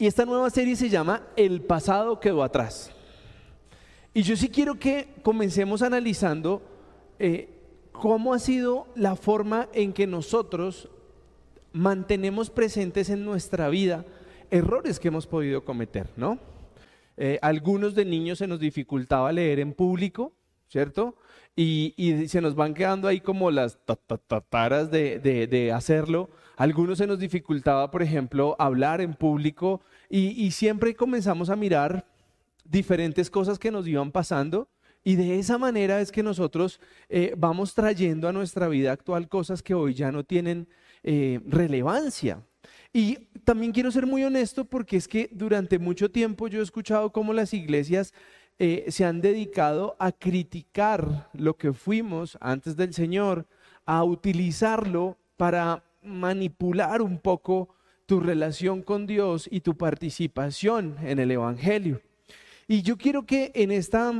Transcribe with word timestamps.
Y 0.00 0.06
esta 0.06 0.24
nueva 0.24 0.48
serie 0.48 0.76
se 0.76 0.88
llama 0.88 1.26
El 1.36 1.60
pasado 1.60 2.20
quedó 2.20 2.42
atrás. 2.42 2.90
Y 4.14 4.22
yo 4.22 4.34
sí 4.34 4.48
quiero 4.48 4.78
que 4.78 5.08
comencemos 5.22 5.82
analizando 5.82 6.62
eh, 7.18 7.50
cómo 7.92 8.32
ha 8.32 8.38
sido 8.38 8.86
la 8.94 9.14
forma 9.14 9.68
en 9.74 9.92
que 9.92 10.06
nosotros 10.06 10.88
mantenemos 11.74 12.48
presentes 12.48 13.10
en 13.10 13.26
nuestra 13.26 13.68
vida 13.68 14.06
errores 14.50 14.98
que 14.98 15.08
hemos 15.08 15.26
podido 15.26 15.66
cometer, 15.66 16.08
¿no? 16.16 16.38
Eh, 17.18 17.38
algunos 17.42 17.94
de 17.94 18.06
niños 18.06 18.38
se 18.38 18.46
nos 18.46 18.58
dificultaba 18.58 19.30
leer 19.32 19.58
en 19.58 19.74
público, 19.74 20.32
¿cierto? 20.70 21.16
Y, 21.56 21.94
se 22.28 22.40
nos 22.40 22.54
van 22.54 22.72
quedando 22.72 23.08
ahí 23.08 23.20
como 23.20 23.50
las 23.50 23.78
tataras 24.26 24.90
de, 24.90 25.18
de, 25.18 25.72
hacerlo. 25.72 26.30
Algunos 26.56 26.98
se 26.98 27.06
nos 27.06 27.18
dificultaba, 27.18 27.90
por 27.90 28.02
ejemplo, 28.02 28.56
hablar 28.58 29.00
en 29.00 29.14
público 29.14 29.82
y, 30.08 30.50
siempre 30.52 30.94
comenzamos 30.94 31.50
a 31.50 31.56
mirar 31.56 32.06
diferentes 32.64 33.28
cosas 33.28 33.58
que 33.58 33.70
nos 33.70 33.86
iban 33.86 34.12
pasando 34.12 34.68
y 35.02 35.16
de 35.16 35.38
esa 35.38 35.58
manera 35.58 36.00
es 36.00 36.12
que 36.12 36.22
nosotros 36.22 36.80
eh, 37.08 37.34
vamos 37.36 37.74
trayendo 37.74 38.28
a 38.28 38.32
nuestra 38.32 38.68
vida 38.68 38.92
actual 38.92 39.28
cosas 39.28 39.62
que 39.62 39.74
hoy 39.74 39.94
ya 39.94 40.12
no 40.12 40.24
tienen 40.24 40.68
eh, 41.02 41.40
relevancia. 41.46 42.44
Y 42.92 43.16
también 43.44 43.72
quiero 43.72 43.90
ser 43.90 44.06
muy 44.06 44.24
honesto 44.24 44.64
porque 44.64 44.96
es 44.96 45.08
que 45.08 45.30
durante 45.32 45.78
mucho 45.78 46.10
tiempo 46.10 46.48
yo 46.48 46.60
he 46.60 46.62
escuchado 46.62 47.12
cómo 47.12 47.32
las 47.32 47.54
iglesias 47.54 48.12
eh, 48.62 48.84
se 48.90 49.06
han 49.06 49.22
dedicado 49.22 49.96
a 49.98 50.12
criticar 50.12 51.30
lo 51.32 51.56
que 51.56 51.72
fuimos 51.72 52.36
antes 52.42 52.76
del 52.76 52.92
Señor, 52.92 53.46
a 53.86 54.04
utilizarlo 54.04 55.16
para 55.38 55.82
manipular 56.02 57.00
un 57.00 57.16
poco 57.16 57.70
tu 58.04 58.20
relación 58.20 58.82
con 58.82 59.06
Dios 59.06 59.48
y 59.50 59.62
tu 59.62 59.78
participación 59.78 60.96
en 61.02 61.18
el 61.20 61.30
Evangelio. 61.30 62.02
Y 62.68 62.82
yo 62.82 62.98
quiero 62.98 63.24
que 63.24 63.50
en 63.54 63.70
esta 63.70 64.12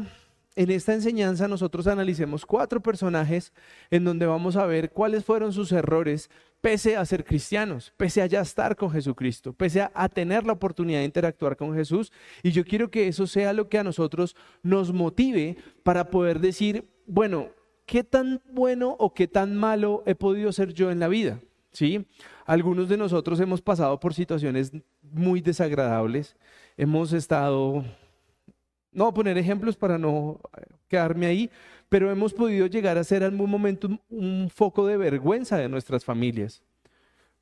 en 0.57 0.71
esta 0.71 0.95
enseñanza 0.95 1.49
nosotros 1.49 1.87
analicemos 1.87 2.45
cuatro 2.45 2.83
personajes 2.83 3.53
en 3.91 4.05
donde 4.05 4.27
vamos 4.27 4.57
a 4.57 4.67
ver 4.67 4.91
cuáles 4.91 5.25
fueron 5.25 5.53
sus 5.53 5.71
errores 5.73 6.29
pese 6.61 6.97
a 6.97 7.05
ser 7.05 7.25
cristianos, 7.25 7.93
pese 7.97 8.21
a 8.23 8.27
ya 8.27 8.41
estar 8.41 8.77
con 8.77 8.91
Jesucristo, 8.91 9.53
pese 9.53 9.89
a, 9.95 10.09
tener 10.09 10.45
la 10.45 10.53
oportunidad 10.53 10.99
de 10.99 11.07
interactuar 11.07 11.57
con 11.57 11.75
Jesús. 11.75 12.13
Y 12.43 12.51
yo 12.51 12.65
quiero 12.65 12.91
que 12.91 13.09
eso 13.09 13.27
sea 13.27 13.53
lo 13.53 13.69
que 13.69 13.79
a 13.79 13.85
nosotros 13.85 14.37
nos 14.63 14.93
motive 14.93 15.57
para 15.83 16.11
poder 16.11 16.41
decir, 16.41 16.89
bueno, 17.07 17.49
¿qué 17.87 18.05
tan 18.05 18.43
bueno 18.53 18.97
o 18.99 19.15
qué 19.15 19.27
tan 19.27 19.57
malo 19.57 20.03
he 20.07 20.15
podido 20.15 20.53
ser 20.53 20.75
yo 20.75 20.91
en 20.91 21.01
la 21.01 21.09
vida? 21.09 21.41
¿Sí? 21.73 22.07
Algunos 22.45 22.89
de 22.89 22.97
nosotros 22.97 23.39
hemos 23.41 23.63
pasado 23.63 24.01
por 24.01 24.13
situaciones 24.13 24.73
muy 25.03 25.41
desagradables, 25.41 26.37
hemos 26.77 27.13
estado 27.13 27.85
no 28.93 29.05
voy 29.05 29.11
a 29.11 29.15
poner 29.15 29.39
ejemplos 29.39 29.77
para 29.77 29.99
no 29.99 30.41
quedarme 30.89 31.27
ahí, 31.27 31.51
pero 31.89 32.11
hemos 32.11 32.33
podido 32.33 32.67
llegar 32.67 32.99
a 32.99 33.05
ser 33.05 33.23
en 33.23 33.33
algún 33.33 33.51
momento 33.51 33.89
un, 34.09 34.51
foco 34.53 34.87
de 34.87 34.97
vergüenza 34.97 35.57
de 35.57 35.69
nuestras 35.69 36.05
familias. 36.05 36.63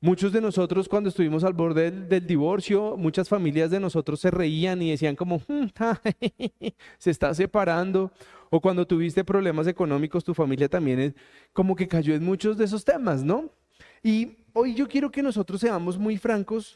Muchos 0.01 0.31
de 0.31 0.39
nosotros 0.39 0.87
cuando 0.87 1.09
estuvimos 1.09 1.43
al 1.43 1.53
borde 1.53 1.91
del, 1.91 2.25
divorcio, 2.25 2.95
muchas 2.97 3.27
familias 3.27 3.69
de 3.69 3.79
nosotros 3.79 4.19
se 4.19 4.31
reían 4.31 4.81
y 4.81 4.91
decían 4.91 5.15
como, 5.15 5.41
hmm, 5.47 5.65
se 6.97 7.11
está 7.11 7.33
separando. 7.33 8.11
O 8.49 8.61
cuando 8.61 8.87
tuviste 8.87 9.23
problemas 9.23 9.67
económicos, 9.67 10.23
tu 10.23 10.33
familia 10.33 10.69
también 10.69 11.13
como 11.53 11.75
que 11.75 11.87
cayó 11.87 12.15
en 12.15 12.23
muchos 12.23 12.57
de 12.57 12.65
esos 12.65 12.83
temas, 12.83 13.23
¿no? 13.23 13.51
Y 14.01 14.37
hoy 14.53 14.73
yo 14.73 14.87
quiero 14.87 15.11
que 15.11 15.21
nosotros 15.21 15.61
seamos 15.61 15.97
muy 15.97 16.17
francos 16.17 16.75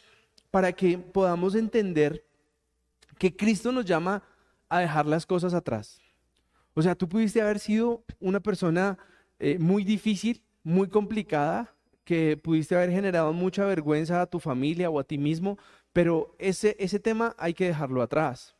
para 0.51 0.71
que 0.71 0.97
podamos 0.97 1.55
entender 1.55 2.23
que 3.17 3.35
Cristo 3.35 3.71
nos 3.71 3.85
llama 3.85 4.21
a 4.75 4.79
dejar 4.79 5.05
las 5.05 5.25
cosas 5.25 5.53
atrás. 5.53 6.01
O 6.73 6.81
sea, 6.81 6.95
tú 6.95 7.07
pudiste 7.07 7.41
haber 7.41 7.59
sido 7.59 8.03
una 8.19 8.39
persona 8.39 8.97
eh, 9.39 9.57
muy 9.59 9.83
difícil, 9.83 10.41
muy 10.63 10.87
complicada, 10.87 11.73
que 12.03 12.37
pudiste 12.37 12.75
haber 12.75 12.91
generado 12.91 13.31
mucha 13.33 13.65
vergüenza 13.65 14.21
a 14.21 14.25
tu 14.25 14.39
familia 14.39 14.89
o 14.89 14.99
a 14.99 15.03
ti 15.03 15.17
mismo, 15.17 15.57
pero 15.93 16.35
ese, 16.39 16.75
ese 16.79 16.99
tema 16.99 17.35
hay 17.37 17.53
que 17.53 17.67
dejarlo 17.67 18.01
atrás. 18.01 18.55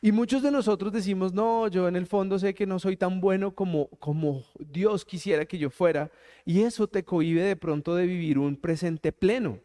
Y 0.00 0.10
muchos 0.10 0.42
de 0.42 0.50
nosotros 0.50 0.92
decimos, 0.92 1.32
no, 1.32 1.68
yo 1.68 1.86
en 1.86 1.94
el 1.94 2.06
fondo 2.06 2.38
sé 2.38 2.54
que 2.54 2.66
no 2.66 2.78
soy 2.80 2.96
tan 2.96 3.20
bueno 3.20 3.54
como, 3.54 3.88
como 4.00 4.44
Dios 4.58 5.04
quisiera 5.04 5.44
que 5.44 5.58
yo 5.58 5.70
fuera, 5.70 6.10
y 6.44 6.62
eso 6.62 6.88
te 6.88 7.04
cohibe 7.04 7.42
de 7.42 7.56
pronto 7.56 7.94
de 7.94 8.06
vivir 8.06 8.38
un 8.38 8.56
presente 8.56 9.12
pleno. 9.12 9.60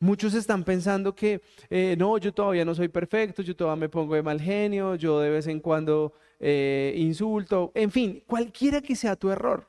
Muchos 0.00 0.34
están 0.34 0.62
pensando 0.62 1.12
que 1.12 1.40
eh, 1.68 1.96
no, 1.98 2.18
yo 2.18 2.32
todavía 2.32 2.64
no 2.64 2.72
soy 2.74 2.88
perfecto, 2.88 3.42
yo 3.42 3.56
todavía 3.56 3.80
me 3.80 3.88
pongo 3.88 4.14
de 4.14 4.22
mal 4.22 4.40
genio, 4.40 4.94
yo 4.94 5.18
de 5.18 5.30
vez 5.30 5.48
en 5.48 5.58
cuando 5.58 6.12
eh, 6.38 6.94
insulto, 6.96 7.72
en 7.74 7.90
fin, 7.90 8.22
cualquiera 8.26 8.80
que 8.80 8.94
sea 8.94 9.16
tu 9.16 9.28
error. 9.30 9.66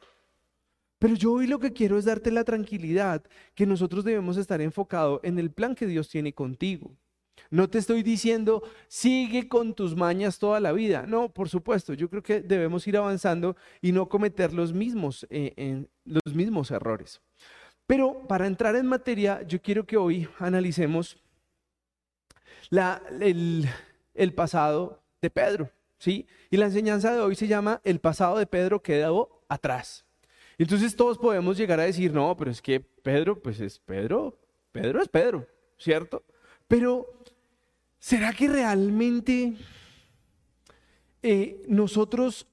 Pero 0.99 1.15
yo 1.15 1.33
hoy 1.33 1.47
lo 1.47 1.59
que 1.59 1.73
quiero 1.73 1.97
es 1.97 2.05
darte 2.05 2.29
la 2.29 2.43
tranquilidad 2.43 3.23
que 3.55 3.65
nosotros 3.65 4.03
debemos 4.03 4.37
estar 4.37 4.61
enfocados 4.61 5.19
en 5.23 5.39
el 5.39 5.49
plan 5.49 5.73
que 5.73 5.87
Dios 5.87 6.09
tiene 6.09 6.33
contigo. 6.33 6.95
No 7.49 7.69
te 7.69 7.79
estoy 7.79 8.03
diciendo, 8.03 8.61
sigue 8.87 9.47
con 9.47 9.73
tus 9.73 9.95
mañas 9.95 10.37
toda 10.37 10.59
la 10.59 10.73
vida. 10.73 11.07
No, 11.07 11.29
por 11.33 11.49
supuesto, 11.49 11.93
yo 11.93 12.09
creo 12.09 12.21
que 12.21 12.41
debemos 12.41 12.85
ir 12.87 12.97
avanzando 12.97 13.55
y 13.81 13.93
no 13.93 14.09
cometer 14.09 14.53
los 14.53 14.73
mismos, 14.73 15.25
eh, 15.31 15.87
los 16.03 16.35
mismos 16.35 16.69
errores. 16.69 17.21
Pero 17.89 18.21
para 18.27 18.45
entrar 18.45 18.75
en 18.75 18.85
materia, 18.85 19.41
yo 19.47 19.59
quiero 19.59 19.83
que 19.83 19.97
hoy 19.97 20.29
analicemos 20.37 21.17
el, 22.69 24.33
pasado 24.35 25.01
de 25.19 25.31
Pedro, 25.31 25.71
¿sí? 25.97 26.27
Y 26.51 26.57
la 26.57 26.67
enseñanza 26.67 27.11
de 27.11 27.19
hoy 27.19 27.33
se 27.33 27.47
llama 27.47 27.81
El 27.83 27.99
pasado 27.99 28.37
de 28.37 28.45
Pedro 28.45 28.83
quedó 28.83 29.41
atrás. 29.49 30.05
Entonces 30.59 30.95
todos 30.95 31.17
podemos 31.17 31.57
llegar 31.57 31.79
a 31.79 31.85
decir, 31.85 32.13
no, 32.13 32.37
pero 32.37 32.51
es 32.51 32.61
que 32.61 32.79
Pedro, 32.79 33.41
pues 33.41 33.59
es 33.59 33.79
Pedro, 33.79 34.37
Pedro 34.71 35.01
es 35.01 35.07
Pedro, 35.07 35.47
¿cierto? 35.75 36.21
Pero, 36.67 37.07
¿será 37.97 38.33
que 38.33 38.49
realmente 38.49 39.55
eh, 41.23 41.63
nosotros 41.67 42.45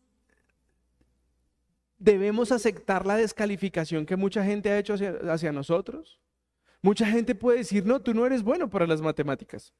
debemos 1.99 2.53
aceptar 2.53 3.07
la 3.07 3.17
descalificación 3.17 4.07
que 4.07 4.17
mucha 4.17 4.45
gente 4.45 4.71
ha 4.71 4.79
hecho 4.79 4.95
hacia, 4.95 5.53
nosotros. 5.53 6.21
Mucha 6.83 7.07
gente 7.07 7.35
puede 7.35 7.59
decir, 7.59 7.87
no, 7.87 8.01
tú 8.01 8.15
no 8.15 8.27
eres 8.27 8.43
bueno 8.43 8.69
para 8.69 8.87
las 8.87 9.01
matemáticas. 9.01 9.73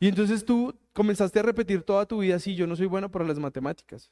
Y 0.00 0.08
entonces 0.08 0.44
tú 0.44 0.74
comenzaste 0.92 1.38
a 1.38 1.42
repetir 1.42 1.82
toda 1.82 2.06
tu 2.06 2.18
vida, 2.18 2.38
sí, 2.38 2.54
yo 2.54 2.66
no 2.66 2.74
soy 2.74 2.86
bueno 2.86 3.10
para 3.10 3.24
las 3.24 3.38
matemáticas. 3.38 4.10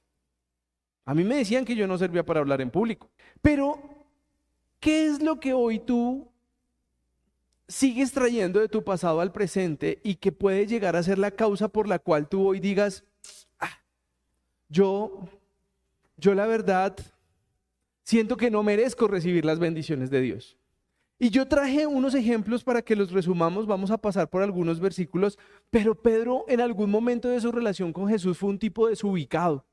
A 1.04 1.14
mí 1.14 1.24
me 1.24 1.36
decían 1.36 1.64
que 1.64 1.74
yo 1.74 1.86
no 1.86 1.98
servía 1.98 2.24
para 2.24 2.40
hablar 2.40 2.60
en 2.60 2.70
público. 2.70 3.10
Pero, 3.42 3.80
¿qué 4.78 5.06
es 5.06 5.20
lo 5.20 5.40
que 5.40 5.52
hoy 5.52 5.80
tú 5.80 6.30
sigues 7.66 8.12
trayendo 8.12 8.60
de 8.60 8.68
tu 8.68 8.84
pasado 8.84 9.20
al 9.20 9.32
presente 9.32 10.00
y 10.02 10.16
que 10.16 10.32
puede 10.32 10.66
llegar 10.66 10.96
a 10.96 11.02
ser 11.02 11.18
la 11.18 11.30
causa 11.30 11.68
por 11.68 11.88
la 11.88 11.98
cual 11.98 12.28
tú 12.28 12.46
hoy 12.46 12.60
digas, 12.60 13.04
ah, 13.58 13.80
yo, 14.68 15.28
yo 16.16 16.34
la 16.34 16.46
verdad 16.46 16.96
siento 18.10 18.36
que 18.36 18.50
no 18.50 18.64
merezco 18.64 19.06
recibir 19.06 19.44
las 19.44 19.60
bendiciones 19.60 20.10
de 20.10 20.20
Dios. 20.20 20.56
Y 21.16 21.30
yo 21.30 21.46
traje 21.46 21.86
unos 21.86 22.16
ejemplos 22.16 22.64
para 22.64 22.82
que 22.82 22.96
los 22.96 23.12
resumamos, 23.12 23.68
vamos 23.68 23.92
a 23.92 23.98
pasar 23.98 24.28
por 24.28 24.42
algunos 24.42 24.80
versículos, 24.80 25.38
pero 25.70 25.94
Pedro 25.94 26.44
en 26.48 26.60
algún 26.60 26.90
momento 26.90 27.28
de 27.28 27.40
su 27.40 27.52
relación 27.52 27.92
con 27.92 28.08
Jesús 28.08 28.36
fue 28.36 28.50
un 28.50 28.58
tipo 28.58 28.88
desubicado. 28.88 29.64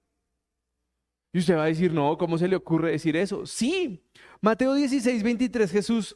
Y 1.33 1.39
usted 1.39 1.57
va 1.57 1.63
a 1.63 1.67
decir, 1.67 1.91
no, 1.91 2.15
¿cómo 2.15 2.37
se 2.37 2.47
le 2.47 2.55
ocurre 2.55 2.91
decir 2.91 3.17
eso? 3.17 3.47
Sí, 3.47 4.03
Mateo 4.39 4.75
16, 4.75 5.23
23, 5.23 5.71
Jesús, 5.71 6.15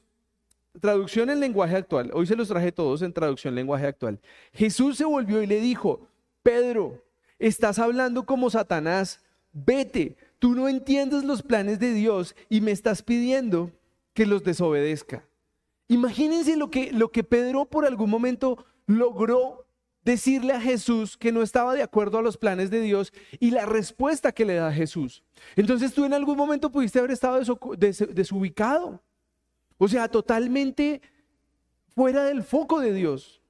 traducción 0.80 1.32
en 1.32 1.40
lenguaje 1.40 1.76
actual, 1.76 2.12
hoy 2.14 2.28
se 2.28 2.36
los 2.36 2.50
traje 2.50 2.72
todos 2.72 3.02
en 3.02 3.14
traducción 3.14 3.54
en 3.54 3.56
lenguaje 3.56 3.88
actual. 3.88 4.20
Jesús 4.54 4.98
se 4.98 5.06
volvió 5.06 5.42
y 5.42 5.48
le 5.48 5.60
dijo, 5.60 6.08
Pedro, 6.44 7.04
estás 7.40 7.80
hablando 7.80 8.28
como 8.28 8.52
Satanás, 8.52 9.24
vete, 9.54 10.18
Tú 10.42 10.56
no 10.56 10.68
entiendes 10.68 11.24
los 11.24 11.44
planes 11.44 11.78
de 11.78 11.94
Dios 11.94 12.36
y 12.50 12.62
me 12.62 12.72
estás 12.72 13.04
pidiendo 13.04 13.72
que 14.16 14.26
los 14.26 14.44
desobedezca. 14.44 15.24
Imagínense 15.88 16.58
lo 16.58 16.72
que, 16.72 16.92
lo 16.92 17.12
que 17.12 17.24
Pedro 17.24 17.66
por 17.66 17.86
algún 17.86 18.10
momento 18.10 18.66
logró 18.88 19.68
decirle 20.04 20.54
a 20.54 20.60
Jesús 20.60 21.16
que 21.16 21.32
no 21.32 21.44
estaba 21.44 21.76
de 21.76 21.84
acuerdo 21.84 22.18
a 22.18 22.24
los 22.24 22.38
planes 22.38 22.72
de 22.72 22.82
Dios 22.82 23.14
y 23.40 23.52
la 23.52 23.68
respuesta 23.68 24.32
que 24.32 24.46
le 24.46 24.56
da 24.56 24.74
Jesús. 24.74 25.22
Entonces 25.56 25.94
tú 25.94 26.06
en 26.06 26.14
algún 26.16 26.38
momento 26.38 26.72
pudiste 26.72 26.98
haber 26.98 27.12
estado 27.12 27.40
desubicado. 28.10 29.00
O 29.78 29.88
sea, 29.88 30.08
totalmente 30.08 31.04
fuera 31.94 32.24
del 32.24 32.42
foco 32.42 32.80
de 32.80 32.94
Dios. 32.94 33.41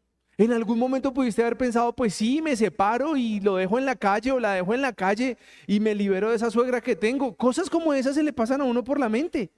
En 0.41 0.51
algún 0.51 0.79
momento 0.79 1.13
pudiste 1.13 1.43
haber 1.43 1.55
pensado, 1.55 1.93
pues 1.93 2.15
sí, 2.15 2.41
me 2.41 2.55
separo 2.55 3.15
y 3.15 3.39
lo 3.41 3.57
dejo 3.57 3.77
en 3.77 3.85
la 3.85 3.95
calle 3.95 4.31
o 4.31 4.39
la 4.39 4.53
dejo 4.53 4.73
en 4.73 4.81
la 4.81 4.91
calle 4.91 5.37
y 5.67 5.79
me 5.79 5.93
libero 5.93 6.31
de 6.31 6.35
esa 6.35 6.49
suegra 6.49 6.81
que 6.81 6.95
tengo. 6.95 7.35
Cosas 7.35 7.69
como 7.69 7.93
esas 7.93 8.15
se 8.15 8.23
le 8.23 8.33
pasan 8.33 8.59
a 8.59 8.63
uno 8.63 8.83
por 8.83 8.99
la 8.99 9.07
mente. 9.07 9.51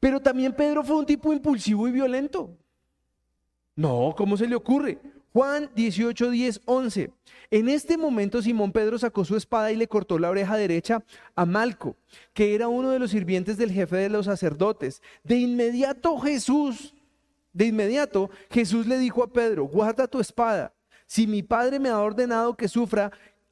Pero 0.00 0.20
también 0.20 0.54
Pedro 0.54 0.82
fue 0.82 0.96
un 0.96 1.04
tipo 1.04 1.34
impulsivo 1.34 1.86
y 1.86 1.92
violento. 1.92 2.56
No, 3.76 4.14
¿cómo 4.16 4.38
se 4.38 4.46
le 4.46 4.54
ocurre? 4.54 4.98
Juan 5.34 5.68
18, 5.74 6.30
10, 6.30 6.62
11. 6.64 7.10
En 7.50 7.68
este 7.68 7.98
momento 7.98 8.40
Simón 8.40 8.72
Pedro 8.72 8.98
sacó 8.98 9.26
su 9.26 9.36
espada 9.36 9.70
y 9.70 9.76
le 9.76 9.86
cortó 9.86 10.18
la 10.18 10.30
oreja 10.30 10.56
derecha 10.56 11.04
a 11.36 11.44
Malco, 11.44 11.94
que 12.32 12.54
era 12.54 12.68
uno 12.68 12.88
de 12.88 12.98
los 12.98 13.10
sirvientes 13.10 13.58
del 13.58 13.70
jefe 13.70 13.96
de 13.96 14.08
los 14.08 14.24
sacerdotes. 14.24 15.02
De 15.24 15.36
inmediato 15.36 16.18
Jesús, 16.18 16.94
de 17.52 17.66
inmediato 17.66 18.30
Jesús 18.50 18.86
le 18.86 18.98
dijo 18.98 19.22
a 19.22 19.32
Pedro, 19.32 19.64
guarda 19.64 20.06
tu 20.06 20.20
espada. 20.20 20.72
Si 21.06 21.26
mi 21.26 21.42
padre 21.42 21.78
me 21.78 21.88
ha 21.88 21.98
ordenado 21.98 22.56
que 22.56 22.68
sufra, 22.68 23.10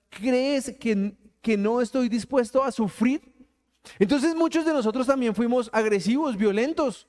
¿crees 0.08 0.74
que, 0.78 1.14
que 1.42 1.56
no 1.56 1.80
estoy 1.80 2.08
dispuesto 2.08 2.62
a 2.62 2.72
sufrir? 2.72 3.20
Entonces 3.98 4.34
muchos 4.34 4.64
de 4.64 4.72
nosotros 4.72 5.06
también 5.06 5.34
fuimos 5.34 5.70
agresivos, 5.72 6.36
violentos. 6.36 7.06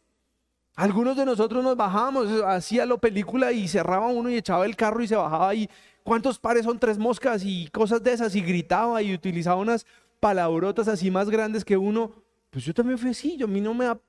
Algunos 0.76 1.18
de 1.18 1.26
nosotros 1.26 1.64
nos 1.64 1.76
bajábamos, 1.76 2.28
hacía 2.44 2.86
la 2.86 2.98
película 2.98 3.52
y 3.52 3.68
cerraba 3.68 4.08
uno 4.08 4.30
y 4.30 4.36
echaba 4.36 4.66
el 4.66 4.76
carro 4.76 5.04
y 5.04 5.08
se 5.08 5.16
bajaba 5.16 5.54
y 5.54 5.70
cuántos 6.04 6.40
pares 6.40 6.64
son 6.66 6.80
tres 6.80 6.98
moscas 6.98 7.44
y 7.44 7.68
cosas 7.68 8.02
de 8.02 8.14
esas 8.14 8.36
y 8.36 8.42
gritaba 8.42 9.02
y 9.02 9.14
utilizaba 9.14 9.58
unas 9.58 9.86
palabrotas 10.20 10.88
así 10.88 11.12
más 11.12 11.30
grandes 11.30 11.66
que 11.66 11.76
uno. 11.76 12.14
Pues 12.50 12.66
yo 12.66 12.74
también 12.74 12.98
fui 12.98 13.12
así, 13.12 13.38
yo 13.38 13.46
a 13.46 13.50
mí 13.50 13.62
no 13.62 13.74
me 13.74 13.86
da, 13.86 14.00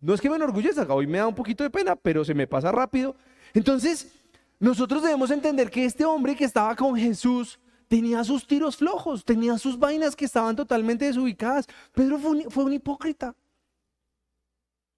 no 0.00 0.14
es 0.14 0.20
que 0.20 0.30
me 0.30 0.36
enorgullezca, 0.36 0.92
hoy 0.92 1.06
me 1.06 1.18
da 1.18 1.26
un 1.26 1.34
poquito 1.34 1.64
de 1.64 1.70
pena, 1.70 1.96
pero 1.96 2.24
se 2.24 2.34
me 2.34 2.46
pasa 2.46 2.72
rápido. 2.72 3.14
Entonces, 3.52 4.12
nosotros 4.58 5.02
debemos 5.02 5.30
entender 5.30 5.70
que 5.70 5.84
este 5.84 6.04
hombre 6.04 6.36
que 6.36 6.44
estaba 6.44 6.74
con 6.76 6.96
Jesús 6.96 7.58
tenía 7.88 8.24
sus 8.24 8.46
tiros 8.46 8.76
flojos, 8.76 9.24
tenía 9.24 9.58
sus 9.58 9.78
vainas 9.78 10.14
que 10.14 10.24
estaban 10.24 10.56
totalmente 10.56 11.04
desubicadas. 11.04 11.66
Pedro 11.92 12.18
fue 12.18 12.44
fue 12.48 12.64
un 12.64 12.72
hipócrita. 12.72 13.34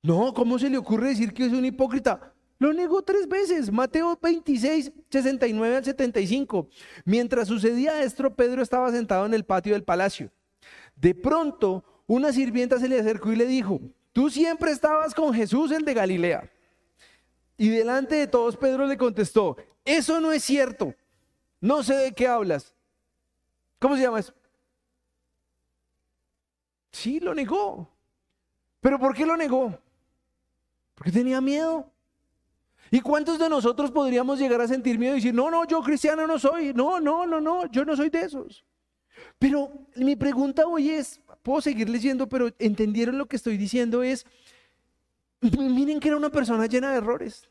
No, 0.02 0.34
¿cómo 0.34 0.58
se 0.58 0.69
le 0.69 0.78
ocurre 0.78 1.10
decir 1.10 1.32
que 1.32 1.46
es 1.46 1.52
un 1.52 1.64
hipócrita? 1.64 2.32
Lo 2.58 2.72
negó 2.72 3.02
tres 3.02 3.28
veces. 3.28 3.72
Mateo 3.72 4.16
26, 4.20 4.93
69 5.10 5.76
al 5.76 5.84
75. 5.84 6.69
Mientras 7.04 7.49
sucedía 7.49 8.02
esto, 8.02 8.34
Pedro 8.34 8.62
estaba 8.62 8.90
sentado 8.93 9.26
en 9.26 9.34
el 9.34 9.44
patio 9.44 9.72
del 9.72 9.82
palacio. 9.82 10.31
De 10.94 11.14
pronto, 11.14 11.84
una 12.06 12.32
sirvienta 12.32 12.78
se 12.78 12.88
le 12.88 13.00
acercó 13.00 13.32
y 13.32 13.37
le 13.37 13.46
dijo, 13.46 13.81
tú 14.12 14.31
siempre 14.31 14.70
estabas 14.70 15.14
con 15.14 15.32
Jesús 15.35 15.70
el 15.73 15.85
de 15.85 15.94
Galilea. 15.94 16.50
Y 17.56 17.69
delante 17.69 18.17
de 18.17 18.26
todos 18.26 18.56
Pedro 18.56 18.87
le 18.87 18.97
contestó, 18.97 19.56
eso 19.85 20.20
no 20.20 20.32
es 20.32 20.43
cierto. 20.44 20.94
No 21.61 21.82
sé 21.82 21.94
de 21.94 22.12
qué 22.12 22.26
hablas. 22.26 22.75
¿Cómo 23.79 23.97
se 23.97 24.03
llama 24.03 24.20
eso? 24.20 24.35
Sí, 26.91 27.20
lo 27.20 27.35
negó. 27.35 27.88
¿Pero 28.81 28.99
por 28.99 29.14
qué 29.14 29.25
lo 29.25 29.37
negó? 29.37 29.79
Porque 30.94 31.12
tenía 31.12 31.41
miedo. 31.41 31.88
¿Y 32.91 33.00
cuántos 33.00 33.38
de 33.38 33.49
nosotros 33.49 33.91
podríamos 33.91 34.38
llegar 34.38 34.61
a 34.61 34.69
sentir 34.69 34.99
miedo 34.99 35.14
y 35.14 35.17
decir, 35.17 35.35
no, 35.35 35.50
no, 35.50 35.64
yo 35.64 35.81
cristiano 35.82 36.26
no 36.26 36.38
soy, 36.38 36.75
no, 36.75 37.00
no, 37.00 37.26
no, 37.26 37.41
no, 37.41 37.67
yo 37.70 37.85
no 37.85 37.97
soy 37.97 38.11
de 38.11 38.20
esos? 38.20 38.64
Pero 39.42 39.72
mi 39.96 40.14
pregunta 40.14 40.68
hoy 40.68 40.90
es, 40.90 41.20
puedo 41.42 41.60
seguir 41.60 41.88
leyendo, 41.88 42.28
pero 42.28 42.54
entendieron 42.60 43.18
lo 43.18 43.26
que 43.26 43.34
estoy 43.34 43.56
diciendo 43.56 44.04
es, 44.04 44.24
miren 45.40 45.98
que 45.98 46.06
era 46.06 46.16
una 46.16 46.30
persona 46.30 46.66
llena 46.66 46.92
de 46.92 46.98
errores. 46.98 47.48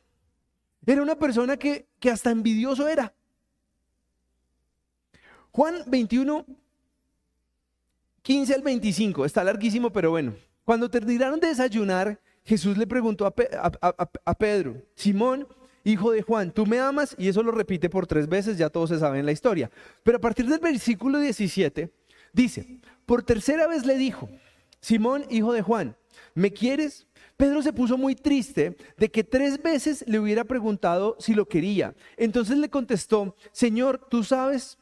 Era 0.85 1.01
una 1.01 1.17
persona 1.17 1.57
que, 1.57 1.89
que 1.99 2.09
hasta 2.09 2.31
envidioso 2.31 2.87
era. 2.87 3.13
Juan 5.51 5.83
21, 5.85 6.45
15 8.21 8.53
al 8.53 8.61
25, 8.61 9.25
está 9.25 9.43
larguísimo, 9.43 9.91
pero 9.91 10.11
bueno. 10.11 10.33
Cuando 10.63 10.89
terminaron 10.89 11.41
de 11.41 11.49
desayunar, 11.49 12.21
Jesús 12.45 12.77
le 12.77 12.87
preguntó 12.87 13.25
a, 13.25 14.35
Pedro, 14.35 14.81
Simón, 14.95 15.45
hijo 15.83 16.11
de 16.11 16.21
Juan, 16.21 16.51
¿tú 16.51 16.65
me 16.65 16.79
amas? 16.79 17.15
Y 17.17 17.27
eso 17.27 17.43
lo 17.43 17.51
repite 17.51 17.89
por 17.89 18.07
tres 18.07 18.27
veces, 18.27 18.57
ya 18.57 18.69
todos 18.69 18.89
se 18.89 18.99
saben 18.99 19.25
la 19.25 19.31
historia. 19.31 19.69
Pero 20.03 20.17
a 20.17 20.21
partir 20.21 20.47
del 20.47 20.59
versículo 20.59 21.19
17, 21.19 21.91
dice, 22.33 22.79
por 23.05 23.23
tercera 23.23 23.67
vez 23.67 23.85
le 23.85 23.97
dijo, 23.97 24.29
Simón, 24.79 25.25
hijo 25.29 25.53
de 25.53 25.61
Juan, 25.61 25.95
¿me 26.33 26.51
quieres? 26.51 27.07
Pedro 27.37 27.61
se 27.63 27.73
puso 27.73 27.97
muy 27.97 28.15
triste 28.15 28.77
de 28.97 29.09
que 29.09 29.23
tres 29.23 29.61
veces 29.61 30.03
le 30.07 30.19
hubiera 30.19 30.43
preguntado 30.43 31.15
si 31.19 31.33
lo 31.33 31.47
quería. 31.47 31.95
Entonces 32.17 32.57
le 32.57 32.69
contestó, 32.69 33.35
Señor, 33.51 34.07
tú 34.09 34.23
sabes, 34.23 34.77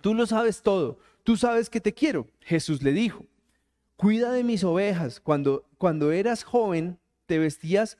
tú 0.00 0.14
lo 0.14 0.26
sabes 0.26 0.62
todo, 0.62 0.98
tú 1.24 1.36
sabes 1.36 1.68
que 1.68 1.80
te 1.80 1.92
quiero. 1.92 2.28
Jesús 2.40 2.82
le 2.82 2.92
dijo, 2.92 3.26
cuida 3.96 4.32
de 4.32 4.44
mis 4.44 4.62
ovejas. 4.62 5.20
Cuando, 5.20 5.64
cuando 5.78 6.12
eras 6.12 6.44
joven, 6.44 6.98
te 7.26 7.38
vestías, 7.38 7.98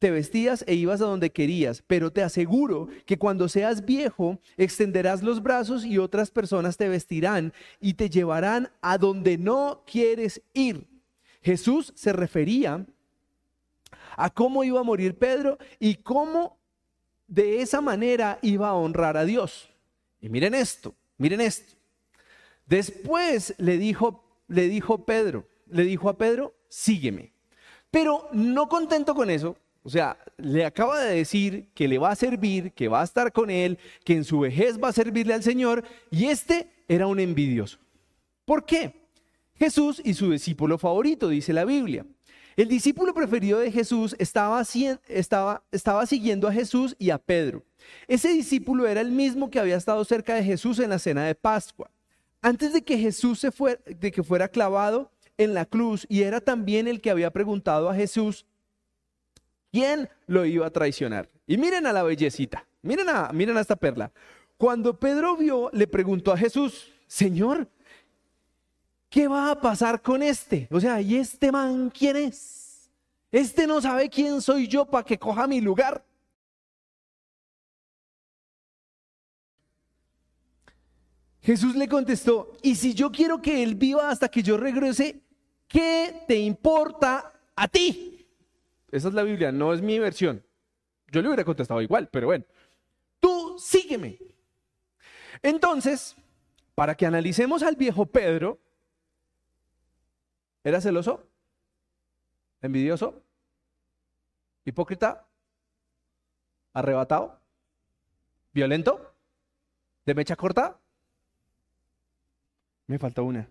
te 0.00 0.10
vestías 0.10 0.64
e 0.66 0.74
ibas 0.74 1.00
a 1.00 1.04
donde 1.04 1.30
querías, 1.30 1.84
pero 1.86 2.10
te 2.10 2.22
aseguro 2.22 2.88
que 3.06 3.18
cuando 3.18 3.48
seas 3.48 3.84
viejo, 3.84 4.40
extenderás 4.56 5.22
los 5.22 5.42
brazos 5.42 5.84
y 5.84 5.98
otras 5.98 6.32
personas 6.32 6.76
te 6.76 6.88
vestirán 6.88 7.52
y 7.80 7.94
te 7.94 8.10
llevarán 8.10 8.72
a 8.80 8.98
donde 8.98 9.38
no 9.38 9.84
quieres 9.86 10.42
ir. 10.54 10.88
Jesús 11.42 11.92
se 11.94 12.12
refería 12.12 12.84
a 14.16 14.30
cómo 14.30 14.64
iba 14.64 14.80
a 14.80 14.84
morir 14.84 15.16
Pedro 15.16 15.58
y 15.78 15.96
cómo 15.96 16.58
de 17.28 17.62
esa 17.62 17.80
manera 17.80 18.38
iba 18.42 18.68
a 18.68 18.74
honrar 18.74 19.16
a 19.16 19.24
Dios. 19.24 19.70
Y 20.20 20.28
miren 20.28 20.54
esto, 20.54 20.94
miren 21.18 21.40
esto. 21.40 21.76
Después 22.66 23.54
le 23.58 23.78
dijo 23.78 24.24
le 24.50 24.68
dijo 24.68 25.04
Pedro, 25.06 25.46
le 25.68 25.84
dijo 25.84 26.08
a 26.08 26.18
Pedro, 26.18 26.54
sígueme. 26.68 27.32
Pero 27.90 28.28
no 28.32 28.68
contento 28.68 29.14
con 29.14 29.30
eso, 29.30 29.56
o 29.82 29.90
sea, 29.90 30.18
le 30.36 30.64
acaba 30.64 31.00
de 31.00 31.16
decir 31.16 31.68
que 31.74 31.88
le 31.88 31.98
va 31.98 32.10
a 32.10 32.16
servir, 32.16 32.72
que 32.72 32.88
va 32.88 33.00
a 33.00 33.04
estar 33.04 33.32
con 33.32 33.50
él, 33.50 33.78
que 34.04 34.14
en 34.14 34.24
su 34.24 34.40
vejez 34.40 34.78
va 34.78 34.88
a 34.88 34.92
servirle 34.92 35.34
al 35.34 35.42
Señor, 35.42 35.84
y 36.10 36.26
este 36.26 36.70
era 36.88 37.06
un 37.06 37.18
envidioso. 37.18 37.78
¿Por 38.44 38.64
qué? 38.64 38.92
Jesús 39.54 40.00
y 40.04 40.14
su 40.14 40.30
discípulo 40.30 40.78
favorito, 40.78 41.28
dice 41.28 41.52
la 41.52 41.64
Biblia. 41.64 42.04
El 42.56 42.68
discípulo 42.68 43.14
preferido 43.14 43.58
de 43.58 43.72
Jesús 43.72 44.14
estaba, 44.18 44.64
siguiendo 44.64 46.48
a 46.48 46.52
Jesús 46.52 46.96
y 46.98 47.10
a 47.10 47.18
Pedro. 47.18 47.64
Ese 48.06 48.28
discípulo 48.30 48.86
era 48.86 49.00
el 49.00 49.12
mismo 49.12 49.50
que 49.50 49.60
había 49.60 49.76
estado 49.76 50.04
cerca 50.04 50.34
de 50.34 50.44
Jesús 50.44 50.78
en 50.78 50.90
la 50.90 50.98
cena 50.98 51.24
de 51.24 51.34
Pascua 51.34 51.90
antes 52.42 52.72
de 52.72 52.82
que 52.82 52.98
Jesús 52.98 53.38
se 53.38 53.50
fuera, 53.50 53.80
de 53.84 54.10
que 54.10 54.22
fuera 54.22 54.48
clavado 54.48 55.10
en 55.36 55.54
la 55.54 55.66
cruz 55.66 56.06
y 56.08 56.22
era 56.22 56.40
también 56.40 56.88
el 56.88 57.00
que 57.00 57.10
había 57.10 57.30
preguntado 57.30 57.88
a 57.88 57.94
Jesús 57.94 58.46
quién 59.70 60.08
lo 60.26 60.44
iba 60.44 60.66
a 60.66 60.70
traicionar. 60.70 61.28
Y 61.46 61.56
miren 61.56 61.86
a 61.86 61.92
la 61.92 62.02
bellecita, 62.02 62.66
miren 62.82 63.08
a, 63.08 63.30
miren 63.32 63.56
a 63.56 63.60
esta 63.60 63.76
perla. 63.76 64.12
Cuando 64.56 64.98
Pedro 64.98 65.36
vio, 65.36 65.70
le 65.72 65.86
preguntó 65.86 66.32
a 66.32 66.36
Jesús, 66.36 66.92
Señor, 67.06 67.68
¿qué 69.08 69.26
va 69.26 69.50
a 69.50 69.60
pasar 69.60 70.02
con 70.02 70.22
este? 70.22 70.68
O 70.70 70.80
sea, 70.80 71.00
¿y 71.00 71.16
este 71.16 71.50
man 71.50 71.90
quién 71.90 72.16
es? 72.16 72.90
Este 73.32 73.66
no 73.66 73.80
sabe 73.80 74.08
quién 74.08 74.40
soy 74.42 74.66
yo 74.66 74.84
para 74.84 75.04
que 75.04 75.18
coja 75.18 75.46
mi 75.46 75.60
lugar. 75.60 76.04
Jesús 81.42 81.74
le 81.74 81.88
contestó, 81.88 82.52
y 82.62 82.74
si 82.74 82.92
yo 82.92 83.10
quiero 83.10 83.40
que 83.40 83.62
él 83.62 83.74
viva 83.74 84.10
hasta 84.10 84.28
que 84.28 84.42
yo 84.42 84.58
regrese, 84.58 85.22
¿qué 85.66 86.22
te 86.28 86.36
importa 86.36 87.32
a 87.56 87.66
ti? 87.66 88.19
Esa 88.90 89.08
es 89.08 89.14
la 89.14 89.22
Biblia, 89.22 89.52
no 89.52 89.72
es 89.72 89.82
mi 89.82 89.98
versión. 89.98 90.44
Yo 91.08 91.22
le 91.22 91.28
hubiera 91.28 91.44
contestado 91.44 91.80
igual, 91.82 92.08
pero 92.08 92.26
bueno, 92.28 92.44
tú 93.20 93.56
sígueme. 93.58 94.18
Entonces, 95.42 96.16
para 96.74 96.94
que 96.94 97.06
analicemos 97.06 97.62
al 97.62 97.76
viejo 97.76 98.06
Pedro, 98.06 98.60
¿era 100.64 100.80
celoso? 100.80 101.26
¿Envidioso? 102.62 103.22
¿Hipócrita? 104.64 105.26
¿Arrebatado? 106.72 107.40
¿Violento? 108.52 109.14
¿De 110.04 110.14
mecha 110.14 110.36
corta? 110.36 110.78
Me 112.86 112.98
falta 112.98 113.22
una. 113.22 113.48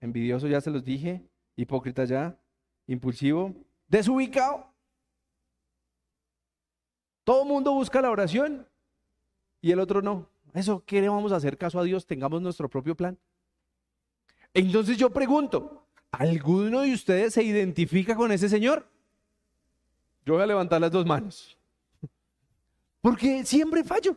Envidioso 0.00 0.48
ya 0.48 0.60
se 0.60 0.70
los 0.70 0.84
dije, 0.84 1.22
hipócrita 1.56 2.04
ya, 2.04 2.38
impulsivo, 2.86 3.54
desubicado. 3.88 4.66
Todo 7.24 7.44
mundo 7.44 7.72
busca 7.72 8.02
la 8.02 8.10
oración 8.10 8.66
y 9.60 9.70
el 9.70 9.80
otro 9.80 10.02
no. 10.02 10.28
Eso, 10.52 10.84
¿qué 10.84 11.00
le 11.00 11.08
vamos 11.08 11.32
a 11.32 11.36
hacer 11.36 11.58
caso 11.58 11.80
a 11.80 11.84
Dios? 11.84 12.06
Tengamos 12.06 12.40
nuestro 12.40 12.68
propio 12.68 12.94
plan. 12.94 13.18
Entonces 14.52 14.96
yo 14.96 15.10
pregunto, 15.10 15.86
¿alguno 16.12 16.82
de 16.82 16.92
ustedes 16.92 17.34
se 17.34 17.42
identifica 17.42 18.14
con 18.14 18.30
ese 18.30 18.48
Señor? 18.48 18.86
Yo 20.24 20.34
voy 20.34 20.42
a 20.42 20.46
levantar 20.46 20.80
las 20.80 20.92
dos 20.92 21.04
manos. 21.04 21.58
Porque 23.00 23.44
siempre 23.44 23.82
fallo. 23.84 24.16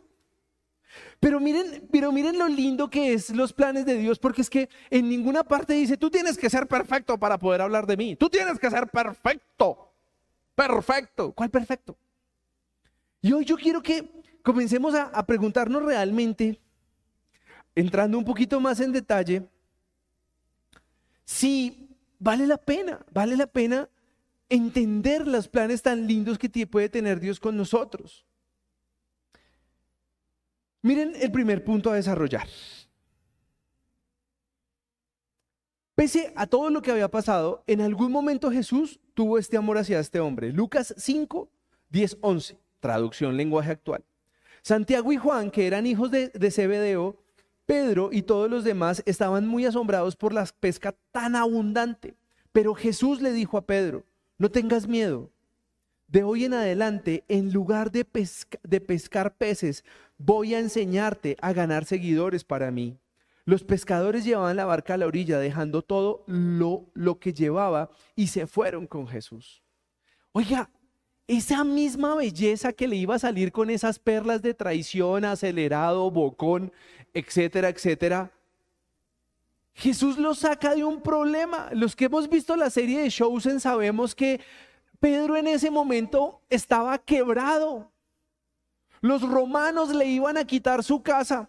Pero 1.20 1.40
miren, 1.40 1.88
pero 1.90 2.12
miren 2.12 2.38
lo 2.38 2.46
lindo 2.46 2.88
que 2.88 3.12
es 3.12 3.30
los 3.30 3.52
planes 3.52 3.84
de 3.84 3.96
Dios, 3.96 4.18
porque 4.18 4.42
es 4.42 4.50
que 4.50 4.68
en 4.88 5.08
ninguna 5.08 5.42
parte 5.42 5.72
dice, 5.72 5.96
tú 5.96 6.10
tienes 6.10 6.38
que 6.38 6.48
ser 6.48 6.68
perfecto 6.68 7.18
para 7.18 7.38
poder 7.38 7.60
hablar 7.60 7.86
de 7.86 7.96
mí. 7.96 8.14
Tú 8.14 8.28
tienes 8.28 8.58
que 8.58 8.70
ser 8.70 8.88
perfecto. 8.88 9.92
perfecto. 10.54 11.32
¿Cuál 11.32 11.50
perfecto? 11.50 11.96
Y 13.20 13.32
hoy 13.32 13.44
yo 13.44 13.56
quiero 13.56 13.82
que 13.82 14.08
comencemos 14.42 14.94
a, 14.94 15.04
a 15.04 15.26
preguntarnos 15.26 15.82
realmente, 15.82 16.60
entrando 17.74 18.16
un 18.16 18.24
poquito 18.24 18.60
más 18.60 18.78
en 18.78 18.92
detalle, 18.92 19.48
si 21.24 21.88
vale 22.18 22.46
la 22.46 22.58
pena, 22.58 23.04
vale 23.12 23.36
la 23.36 23.46
pena 23.46 23.88
entender 24.48 25.26
los 25.26 25.48
planes 25.48 25.82
tan 25.82 26.06
lindos 26.06 26.38
que 26.38 26.66
puede 26.66 26.88
tener 26.88 27.20
Dios 27.20 27.40
con 27.40 27.56
nosotros. 27.56 28.24
Miren 30.88 31.12
el 31.20 31.30
primer 31.30 31.64
punto 31.64 31.90
a 31.90 31.96
desarrollar. 31.96 32.48
Pese 35.94 36.32
a 36.34 36.46
todo 36.46 36.70
lo 36.70 36.80
que 36.80 36.90
había 36.90 37.10
pasado, 37.10 37.62
en 37.66 37.82
algún 37.82 38.10
momento 38.10 38.50
Jesús 38.50 38.98
tuvo 39.12 39.36
este 39.36 39.58
amor 39.58 39.76
hacia 39.76 40.00
este 40.00 40.18
hombre. 40.18 40.50
Lucas 40.50 40.94
5, 40.96 41.50
10, 41.90 42.16
11, 42.22 42.58
traducción 42.80 43.36
lenguaje 43.36 43.72
actual. 43.72 44.02
Santiago 44.62 45.12
y 45.12 45.18
Juan, 45.18 45.50
que 45.50 45.66
eran 45.66 45.86
hijos 45.86 46.10
de, 46.10 46.28
de 46.28 46.50
Zebedeo, 46.50 47.18
Pedro 47.66 48.08
y 48.10 48.22
todos 48.22 48.48
los 48.48 48.64
demás 48.64 49.02
estaban 49.04 49.46
muy 49.46 49.66
asombrados 49.66 50.16
por 50.16 50.32
la 50.32 50.46
pesca 50.58 50.94
tan 51.12 51.36
abundante. 51.36 52.14
Pero 52.50 52.74
Jesús 52.74 53.20
le 53.20 53.32
dijo 53.32 53.58
a 53.58 53.66
Pedro, 53.66 54.06
no 54.38 54.50
tengas 54.50 54.88
miedo. 54.88 55.30
De 56.06 56.22
hoy 56.22 56.46
en 56.46 56.54
adelante, 56.54 57.24
en 57.28 57.52
lugar 57.52 57.92
de, 57.92 58.06
de 58.62 58.80
pescar 58.80 59.34
peces, 59.36 59.84
voy 60.18 60.54
a 60.54 60.58
enseñarte 60.58 61.36
a 61.40 61.52
ganar 61.52 61.84
seguidores 61.84 62.44
para 62.44 62.70
mí. 62.70 62.98
Los 63.44 63.64
pescadores 63.64 64.24
llevaban 64.24 64.56
la 64.56 64.66
barca 64.66 64.94
a 64.94 64.98
la 64.98 65.06
orilla, 65.06 65.38
dejando 65.38 65.80
todo 65.80 66.22
lo, 66.26 66.84
lo 66.92 67.18
que 67.18 67.32
llevaba 67.32 67.90
y 68.14 68.26
se 68.26 68.46
fueron 68.46 68.86
con 68.86 69.08
Jesús. 69.08 69.62
Oiga, 70.32 70.68
esa 71.26 71.64
misma 71.64 72.14
belleza 72.14 72.72
que 72.72 72.88
le 72.88 72.96
iba 72.96 73.14
a 73.14 73.18
salir 73.18 73.52
con 73.52 73.70
esas 73.70 73.98
perlas 73.98 74.42
de 74.42 74.54
traición, 74.54 75.24
acelerado, 75.24 76.10
bocón, 76.10 76.72
etcétera, 77.14 77.68
etcétera, 77.70 78.30
Jesús 79.78 80.18
lo 80.18 80.34
saca 80.34 80.74
de 80.74 80.84
un 80.84 81.00
problema. 81.00 81.68
Los 81.72 81.94
que 81.94 82.06
hemos 82.06 82.28
visto 82.28 82.56
la 82.56 82.68
serie 82.68 83.00
de 83.00 83.10
Chosen 83.10 83.60
sabemos 83.60 84.14
que 84.14 84.40
Pedro 84.98 85.36
en 85.36 85.46
ese 85.46 85.70
momento 85.70 86.40
estaba 86.50 86.98
quebrado. 86.98 87.92
Los 89.00 89.22
romanos 89.22 89.94
le 89.94 90.06
iban 90.06 90.36
a 90.36 90.44
quitar 90.44 90.82
su 90.82 91.02
casa. 91.02 91.48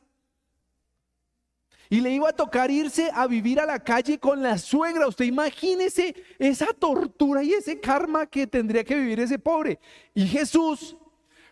Y 1.92 2.02
le 2.02 2.12
iba 2.12 2.30
a 2.30 2.34
tocar 2.34 2.70
irse 2.70 3.10
a 3.14 3.26
vivir 3.26 3.60
a 3.60 3.66
la 3.66 3.80
calle 3.80 4.20
con 4.20 4.44
la 4.44 4.60
suegra. 4.60 5.08
Usted 5.08 5.26
imagínese 5.26 6.16
esa 6.38 6.68
tortura 6.68 7.42
y 7.42 7.54
ese 7.54 7.80
karma 7.80 8.28
que 8.28 8.46
tendría 8.46 8.84
que 8.84 8.96
vivir 8.96 9.20
ese 9.20 9.40
pobre. 9.40 9.80
Y 10.14 10.28
Jesús, 10.28 10.96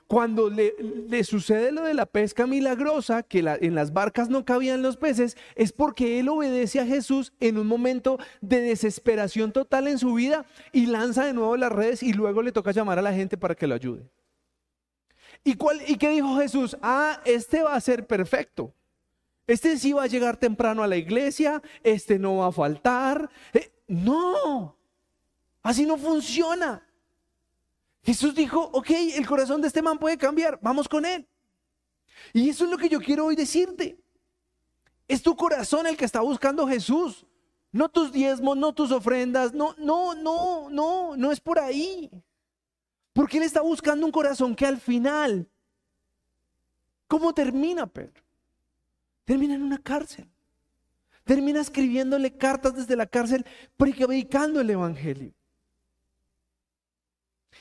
cuando 0.06 0.52
le, 0.52 1.24
sucede 1.24 1.72
lo 1.72 1.82
de 1.82 1.96
la 1.96 2.06
pesca 2.06 2.46
milagrosa, 2.46 3.24
que 3.24 3.40
en 3.40 3.74
las 3.74 3.94
barcas 3.94 4.30
no 4.30 4.46
cabían 4.46 4.84
los 4.84 4.96
peces, 4.96 5.36
es 5.56 5.72
porque 5.72 6.20
él 6.20 6.30
obedece 6.30 6.80
a 6.80 6.86
Jesús 6.86 7.34
en 7.40 7.58
un 7.58 7.66
momento 7.66 8.20
de 8.40 8.62
desesperación 8.62 9.52
total 9.52 9.88
en 9.88 9.98
su 9.98 10.14
vida 10.14 10.46
y 10.72 10.86
lanza 10.86 11.26
de 11.26 11.34
nuevo 11.34 11.58
las 11.58 11.72
redes 11.72 12.04
y 12.04 12.14
luego 12.14 12.44
le 12.44 12.52
toca 12.52 12.72
llamar 12.72 13.00
a 13.00 13.02
la 13.02 13.14
gente 13.14 13.38
para 13.38 13.56
que 13.56 13.66
lo 13.66 13.74
ayude. 13.74 14.08
¿Y, 15.44 15.56
cuál, 15.56 15.82
¿Y 15.88 15.98
qué 15.98 16.10
dijo 16.10 16.38
Jesús? 16.38 16.78
Ah, 16.82 17.22
este 17.26 17.64
va 17.64 17.76
a 17.76 17.82
ser 17.82 18.06
perfecto. 18.06 18.74
Este 19.48 19.78
sí 19.78 19.94
va 19.94 20.04
a 20.04 20.08
llegar 20.08 20.36
temprano 20.36 20.84
a 20.84 20.88
la 20.88 20.98
iglesia, 20.98 21.62
este 21.82 22.20
no 22.20 22.38
va 22.38 22.48
a 22.48 22.52
faltar. 22.52 23.30
Eh, 23.54 23.72
no, 23.88 24.78
así 25.64 25.86
no 25.86 25.98
funciona. 25.98 26.86
Jesús 28.04 28.36
dijo, 28.36 28.70
ok, 28.74 28.90
el 29.16 29.26
corazón 29.26 29.62
de 29.62 29.68
este 29.68 29.82
man 29.82 29.98
puede 29.98 30.18
cambiar, 30.18 30.60
vamos 30.62 30.90
con 30.90 31.06
él. 31.06 31.28
Y 32.34 32.50
eso 32.50 32.66
es 32.66 32.72
lo 32.72 32.78
que 32.78 32.90
yo 32.90 33.00
quiero 33.00 33.26
hoy 33.26 33.36
decirte. 33.36 33.98
Es 35.08 35.22
tu 35.22 35.36
corazón 35.36 35.88
el 35.88 35.96
que 35.96 36.06
está 36.06 36.20
buscando 36.20 36.68
Jesús. 36.68 37.26
No 37.72 37.90
tus 37.90 38.12
diezmos, 38.12 38.58
no 38.58 38.74
tus 38.74 38.92
ofrendas, 38.92 39.54
no, 39.54 39.76
no, 39.78 40.16
no, 40.16 40.70
no, 40.70 41.16
no 41.16 41.32
es 41.32 41.40
por 41.40 41.60
ahí. 41.60 42.10
Porque 43.18 43.38
Él 43.38 43.44
está 43.46 43.62
buscando 43.62 44.06
un 44.06 44.12
corazón 44.12 44.54
que 44.54 44.64
al 44.64 44.80
final, 44.80 45.50
¿cómo 47.08 47.34
termina 47.34 47.88
Pedro? 47.88 48.22
Termina 49.26 49.56
en 49.56 49.64
una 49.64 49.80
cárcel. 49.80 50.30
Termina 51.24 51.60
escribiéndole 51.60 52.38
cartas 52.38 52.76
desde 52.76 52.96
la 52.96 53.08
cárcel, 53.08 53.44
predicando 53.76 54.62
el 54.62 54.70
Evangelio. 54.70 55.34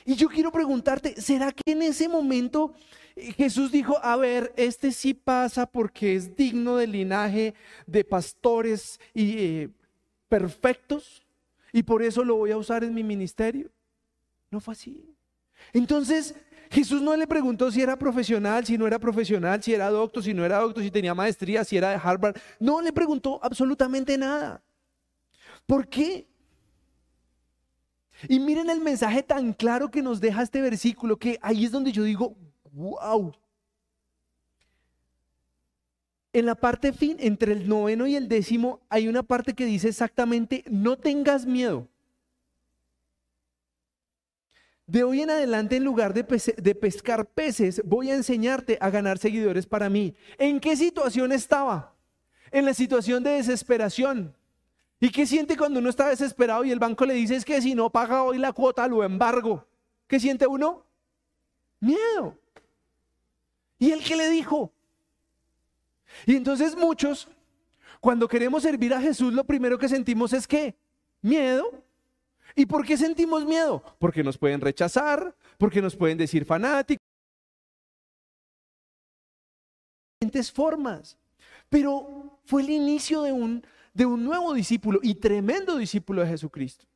Y 0.05 0.13
yo 0.13 0.29
quiero 0.29 0.51
preguntarte, 0.51 1.19
¿será 1.19 1.51
que 1.51 1.71
en 1.71 1.81
ese 1.81 2.07
momento 2.07 2.75
eh, 3.15 3.33
Jesús 3.33 3.71
dijo, 3.71 3.97
a 4.03 4.15
ver, 4.15 4.53
este 4.57 4.91
sí 4.91 5.15
pasa 5.15 5.65
porque 5.65 6.15
es 6.15 6.35
digno 6.35 6.75
del 6.75 6.91
linaje 6.91 7.55
de 7.87 8.03
pastores 8.03 8.99
y 9.11 9.39
eh, 9.39 9.69
perfectos 10.29 11.25
y 11.73 11.81
por 11.81 12.03
eso 12.03 12.23
lo 12.23 12.35
voy 12.35 12.51
a 12.51 12.57
usar 12.57 12.83
en 12.83 12.93
mi 12.93 13.03
ministerio? 13.03 13.71
No 14.51 14.59
fue 14.59 14.73
así. 14.73 15.16
Entonces, 15.73 16.35
Jesús 16.69 17.01
no 17.01 17.15
le 17.15 17.27
preguntó 17.27 17.71
si 17.71 17.81
era 17.81 17.97
profesional, 17.97 18.65
si 18.65 18.77
no 18.77 18.87
era 18.87 18.99
profesional, 18.99 19.63
si 19.63 19.73
era 19.73 19.89
doctor, 19.89 20.23
si 20.23 20.33
no 20.33 20.43
era 20.43 20.59
doctor, 20.59 20.83
si 20.83 20.91
tenía 20.91 21.13
maestría, 21.13 21.63
si 21.63 21.77
era 21.77 21.91
de 21.91 21.99
Harvard. 22.01 22.35
No 22.59 22.81
le 22.81 22.91
preguntó 22.91 23.39
absolutamente 23.41 24.17
nada. 24.17 24.61
¿Por 25.65 25.87
qué? 25.87 26.27
Y 28.27 28.39
miren 28.39 28.69
el 28.69 28.81
mensaje 28.81 29.23
tan 29.23 29.53
claro 29.53 29.91
que 29.91 30.01
nos 30.01 30.19
deja 30.19 30.41
este 30.41 30.61
versículo, 30.61 31.17
que 31.17 31.37
ahí 31.41 31.65
es 31.65 31.71
donde 31.71 31.91
yo 31.91 32.03
digo, 32.03 32.35
wow. 32.71 33.33
En 36.33 36.45
la 36.45 36.55
parte 36.55 36.93
fin, 36.93 37.17
entre 37.19 37.53
el 37.53 37.67
noveno 37.69 38.07
y 38.07 38.15
el 38.15 38.27
décimo, 38.27 38.81
hay 38.89 39.07
una 39.07 39.23
parte 39.23 39.53
que 39.53 39.65
dice 39.65 39.89
exactamente, 39.89 40.63
no 40.69 40.97
tengas 40.97 41.45
miedo. 41.45 41.87
De 44.87 45.03
hoy 45.03 45.21
en 45.21 45.29
adelante, 45.29 45.75
en 45.75 45.83
lugar 45.83 46.13
de, 46.13 46.23
pescar 46.23 47.25
peces, 47.25 47.81
voy 47.83 48.09
a 48.09 48.15
enseñarte 48.15 48.77
a 48.79 48.89
ganar 48.89 49.17
seguidores 49.17 49.65
para 49.65 49.89
mí. 49.89 50.15
¿En 50.37 50.61
qué 50.61 50.77
situación 50.77 51.33
estaba? 51.33 51.93
En 52.51 52.63
la 52.63 52.73
situación 52.73 53.21
de 53.21 53.31
desesperación. 53.31 54.33
¿Y 55.01 55.09
qué 55.09 55.27
siente 55.27 55.57
cuando 55.57 55.81
uno 55.81 55.89
está 55.89 56.07
desesperado 56.07 56.63
y 56.63 56.71
el 56.71 56.79
banco 56.79 57.05
le 57.05 57.13
dice 57.15 57.35
es 57.35 57.43
que 57.43 57.61
si 57.61 57.75
no 57.75 57.89
paga 57.89 58.23
hoy 58.23 58.37
la 58.37 58.53
cuota, 58.53 58.87
lo 58.87 59.03
embargo? 59.03 59.67
¿Qué 60.07 60.21
siente 60.21 60.47
uno? 60.47 60.85
Miedo. 61.81 62.39
¿Y 63.77 63.91
el 63.91 64.01
que 64.01 64.15
le 64.15 64.29
dijo? 64.29 64.71
Y 66.25 66.37
entonces 66.37 66.77
muchos, 66.77 67.27
cuando 67.99 68.25
queremos 68.29 68.63
servir 68.63 68.93
a 68.93 69.01
Jesús, 69.01 69.33
lo 69.33 69.43
primero 69.43 69.77
que 69.77 69.89
sentimos 69.89 70.31
es 70.31 70.47
que 70.47 70.77
miedo. 71.21 71.83
¿Y 72.57 72.65
por 72.65 72.83
qué 72.83 72.97
sentimos 72.97 73.45
miedo? 73.45 73.83
Porque 73.99 74.23
nos 74.23 74.35
pueden 74.35 74.59
rechazar, 74.59 75.35
porque 75.59 75.79
nos 75.79 75.95
pueden 75.95 76.17
decir 76.17 76.43
fanáticos. 76.43 77.05
Diferentes 80.19 80.51
formas. 80.51 81.15
Pero 81.69 82.39
fue 82.45 82.63
el 82.63 82.71
inicio 82.71 83.21
de 83.21 83.31
un, 83.31 83.63
de 83.93 84.07
un 84.07 84.23
nuevo 84.23 84.55
discípulo 84.55 84.99
y 85.03 85.13
tremendo 85.13 85.77
discípulo 85.77 86.23
de 86.23 86.29
Jesucristo. 86.29 86.87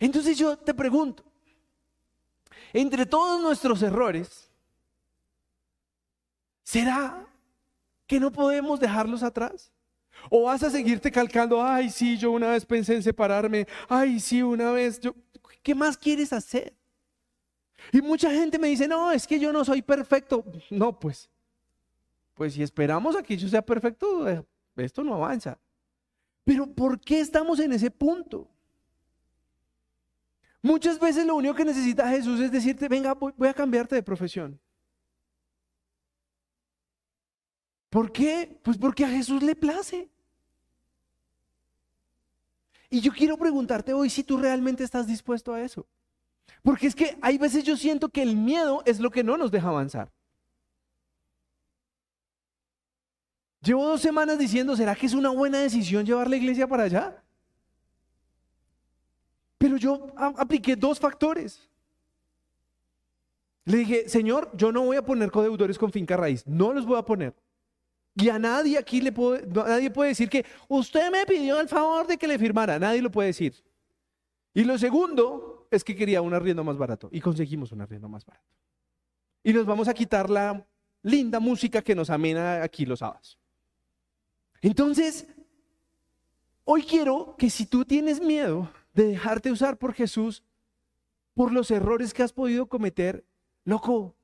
Entonces 0.00 0.36
yo 0.36 0.56
te 0.58 0.74
pregunto, 0.74 1.22
entre 2.72 3.06
todos 3.06 3.40
nuestros 3.40 3.82
errores, 3.82 4.50
¿será 6.64 7.28
que 8.08 8.18
no 8.18 8.32
podemos 8.32 8.80
dejarlos 8.80 9.22
atrás? 9.22 9.70
¿O 10.30 10.44
vas 10.44 10.62
a 10.62 10.70
seguirte 10.70 11.10
calcando, 11.10 11.62
ay, 11.62 11.90
sí, 11.90 12.16
yo 12.16 12.30
una 12.30 12.50
vez 12.50 12.64
pensé 12.64 12.94
en 12.94 13.02
separarme, 13.02 13.66
ay, 13.88 14.18
sí, 14.20 14.42
una 14.42 14.72
vez, 14.72 15.00
yo, 15.00 15.14
¿qué 15.62 15.74
más 15.74 15.96
quieres 15.96 16.32
hacer? 16.32 16.74
Y 17.92 18.00
mucha 18.02 18.30
gente 18.30 18.58
me 18.58 18.68
dice, 18.68 18.88
no, 18.88 19.12
es 19.12 19.26
que 19.26 19.38
yo 19.38 19.52
no 19.52 19.64
soy 19.64 19.82
perfecto. 19.82 20.44
No, 20.70 20.98
pues, 20.98 21.28
pues 22.34 22.54
si 22.54 22.62
esperamos 22.62 23.16
a 23.16 23.22
que 23.22 23.36
yo 23.36 23.48
sea 23.48 23.62
perfecto, 23.62 24.28
eh, 24.28 24.44
esto 24.76 25.04
no 25.04 25.14
avanza. 25.14 25.58
Pero 26.44 26.66
¿por 26.66 27.00
qué 27.00 27.20
estamos 27.20 27.58
en 27.60 27.72
ese 27.72 27.90
punto? 27.90 28.48
Muchas 30.62 30.98
veces 30.98 31.26
lo 31.26 31.36
único 31.36 31.54
que 31.54 31.64
necesita 31.64 32.08
Jesús 32.08 32.40
es 32.40 32.50
decirte, 32.50 32.88
venga, 32.88 33.14
voy 33.14 33.48
a 33.48 33.54
cambiarte 33.54 33.94
de 33.94 34.02
profesión. 34.02 34.58
¿Por 37.96 38.12
qué? 38.12 38.60
Pues 38.62 38.76
porque 38.76 39.06
a 39.06 39.08
Jesús 39.08 39.42
le 39.42 39.56
place. 39.56 40.10
Y 42.90 43.00
yo 43.00 43.10
quiero 43.10 43.38
preguntarte 43.38 43.94
hoy 43.94 44.10
si 44.10 44.22
tú 44.22 44.36
realmente 44.36 44.84
estás 44.84 45.06
dispuesto 45.06 45.54
a 45.54 45.62
eso. 45.62 45.86
Porque 46.62 46.88
es 46.88 46.94
que 46.94 47.16
hay 47.22 47.38
veces 47.38 47.64
yo 47.64 47.74
siento 47.74 48.10
que 48.10 48.20
el 48.20 48.36
miedo 48.36 48.82
es 48.84 49.00
lo 49.00 49.10
que 49.10 49.24
no 49.24 49.38
nos 49.38 49.50
deja 49.50 49.68
avanzar. 49.68 50.12
Llevo 53.62 53.86
dos 53.86 54.02
semanas 54.02 54.38
diciendo, 54.38 54.76
¿será 54.76 54.94
que 54.94 55.06
es 55.06 55.14
una 55.14 55.30
buena 55.30 55.60
decisión 55.60 56.04
llevar 56.04 56.28
la 56.28 56.36
iglesia 56.36 56.68
para 56.68 56.82
allá? 56.82 57.24
Pero 59.56 59.78
yo 59.78 60.12
apliqué 60.18 60.76
dos 60.76 61.00
factores. 61.00 61.66
Le 63.64 63.78
dije, 63.78 64.06
Señor, 64.06 64.50
yo 64.54 64.70
no 64.70 64.82
voy 64.82 64.98
a 64.98 65.02
poner 65.02 65.30
codeudores 65.30 65.78
con 65.78 65.90
finca 65.90 66.14
raíz, 66.14 66.46
no 66.46 66.74
los 66.74 66.84
voy 66.84 66.98
a 66.98 67.02
poner. 67.02 67.45
Y 68.16 68.30
a 68.30 68.38
nadie 68.38 68.78
aquí 68.78 69.00
le 69.00 69.12
puedo, 69.12 69.46
nadie 69.66 69.90
puede 69.90 70.08
decir 70.10 70.28
que 70.28 70.44
usted 70.68 71.10
me 71.12 71.26
pidió 71.26 71.60
el 71.60 71.68
favor 71.68 72.06
de 72.06 72.16
que 72.16 72.26
le 72.26 72.38
firmara, 72.38 72.78
nadie 72.78 73.02
lo 73.02 73.10
puede 73.10 73.28
decir. 73.28 73.54
Y 74.54 74.64
lo 74.64 74.78
segundo 74.78 75.68
es 75.70 75.84
que 75.84 75.94
quería 75.94 76.22
un 76.22 76.32
arriendo 76.32 76.64
más 76.64 76.78
barato 76.78 77.10
y 77.12 77.20
conseguimos 77.20 77.72
un 77.72 77.82
arriendo 77.82 78.08
más 78.08 78.24
barato. 78.24 78.46
Y 79.44 79.52
nos 79.52 79.66
vamos 79.66 79.86
a 79.86 79.94
quitar 79.94 80.30
la 80.30 80.66
linda 81.02 81.38
música 81.38 81.82
que 81.82 81.94
nos 81.94 82.08
amena 82.08 82.62
aquí 82.62 82.86
los 82.86 83.00
sábados. 83.00 83.38
Entonces, 84.62 85.28
hoy 86.64 86.82
quiero 86.82 87.36
que 87.36 87.50
si 87.50 87.66
tú 87.66 87.84
tienes 87.84 88.20
miedo 88.20 88.70
de 88.94 89.08
dejarte 89.08 89.52
usar 89.52 89.76
por 89.76 89.92
Jesús, 89.92 90.42
por 91.34 91.52
los 91.52 91.70
errores 91.70 92.14
que 92.14 92.22
has 92.22 92.32
podido 92.32 92.66
cometer, 92.66 93.24
Loco, 93.66 94.14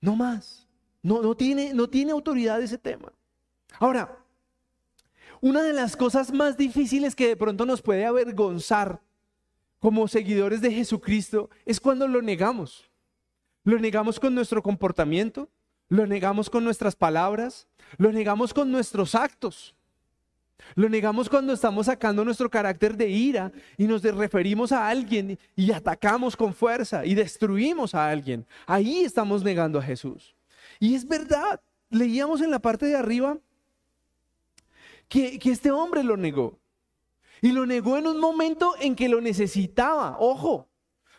no 0.00 0.16
más. 0.16 0.65
No, 1.06 1.36
tiene, 1.36 1.72
tiene 1.88 2.10
autoridad 2.10 2.60
ese 2.60 2.78
tema. 2.78 3.12
Ahora, 3.78 4.18
una 5.40 5.62
de 5.62 5.72
las 5.72 5.96
cosas 5.96 6.32
más 6.32 6.56
difíciles 6.56 7.14
que 7.14 7.28
de 7.28 7.36
pronto 7.36 7.64
nos 7.64 7.80
puede 7.80 8.04
avergonzar 8.04 9.00
como 9.78 10.08
seguidores 10.08 10.60
de 10.60 10.72
Jesucristo 10.72 11.48
es 11.64 11.78
cuando 11.78 12.08
lo 12.08 12.22
negamos. 12.22 12.90
Lo 13.62 13.78
negamos 13.78 14.18
con 14.18 14.34
nuestro 14.34 14.64
comportamiento, 14.64 15.48
lo 15.88 16.08
negamos 16.08 16.50
con 16.50 16.64
nuestras 16.64 16.96
palabras, 16.96 17.68
lo 17.98 18.10
negamos 18.10 18.52
con 18.52 18.72
nuestros 18.72 19.14
actos. 19.14 19.76
Lo 20.74 20.88
negamos 20.88 21.28
cuando 21.28 21.52
estamos 21.52 21.86
sacando 21.86 22.24
nuestro 22.24 22.50
carácter 22.50 22.96
de 22.96 23.08
ira 23.08 23.52
y 23.76 23.84
nos 23.84 24.02
referimos 24.02 24.72
a 24.72 24.88
alguien 24.88 25.38
y 25.54 25.70
atacamos 25.70 26.36
con 26.36 26.52
fuerza 26.52 27.06
y 27.06 27.14
destruimos 27.14 27.94
a 27.94 28.10
alguien. 28.10 28.44
Ahí 28.66 29.04
estamos 29.04 29.44
negando 29.44 29.78
a 29.78 29.82
Jesús. 29.82 30.35
Y 30.78 30.94
es 30.94 31.06
verdad, 31.06 31.60
leíamos 31.90 32.40
en 32.40 32.50
la 32.50 32.58
parte 32.58 32.86
de 32.86 32.96
arriba 32.96 33.38
que, 35.08 35.38
que 35.38 35.50
este 35.50 35.70
hombre 35.70 36.02
lo 36.02 36.16
negó. 36.16 36.58
Y 37.42 37.52
lo 37.52 37.66
negó 37.66 37.96
en 37.98 38.06
un 38.06 38.18
momento 38.18 38.74
en 38.80 38.96
que 38.96 39.08
lo 39.08 39.20
necesitaba. 39.20 40.16
Ojo, 40.18 40.68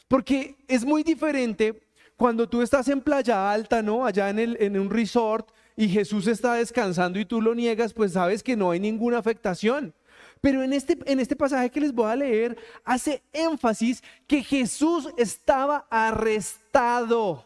porque 0.07 0.55
es 0.67 0.83
muy 0.83 1.03
diferente 1.03 1.87
cuando 2.15 2.49
tú 2.49 2.61
estás 2.61 2.87
en 2.87 3.01
Playa 3.01 3.51
Alta, 3.51 3.81
¿no? 3.81 4.05
Allá 4.05 4.29
en, 4.29 4.39
el, 4.39 4.57
en 4.59 4.79
un 4.79 4.89
resort 4.89 5.49
y 5.75 5.87
Jesús 5.87 6.27
está 6.27 6.55
descansando 6.55 7.19
y 7.19 7.25
tú 7.25 7.39
lo 7.39 7.53
niegas, 7.53 7.93
pues 7.93 8.13
sabes 8.13 8.41
que 8.41 8.55
no 8.55 8.71
hay 8.71 8.79
ninguna 8.79 9.19
afectación. 9.19 9.93
Pero 10.41 10.63
en 10.63 10.73
este, 10.73 10.97
en 11.05 11.19
este 11.19 11.35
pasaje 11.35 11.69
que 11.69 11.81
les 11.81 11.93
voy 11.93 12.09
a 12.09 12.15
leer, 12.15 12.57
hace 12.83 13.21
énfasis 13.31 14.03
que 14.25 14.43
Jesús 14.43 15.09
estaba 15.17 15.85
arrestado. 15.89 17.45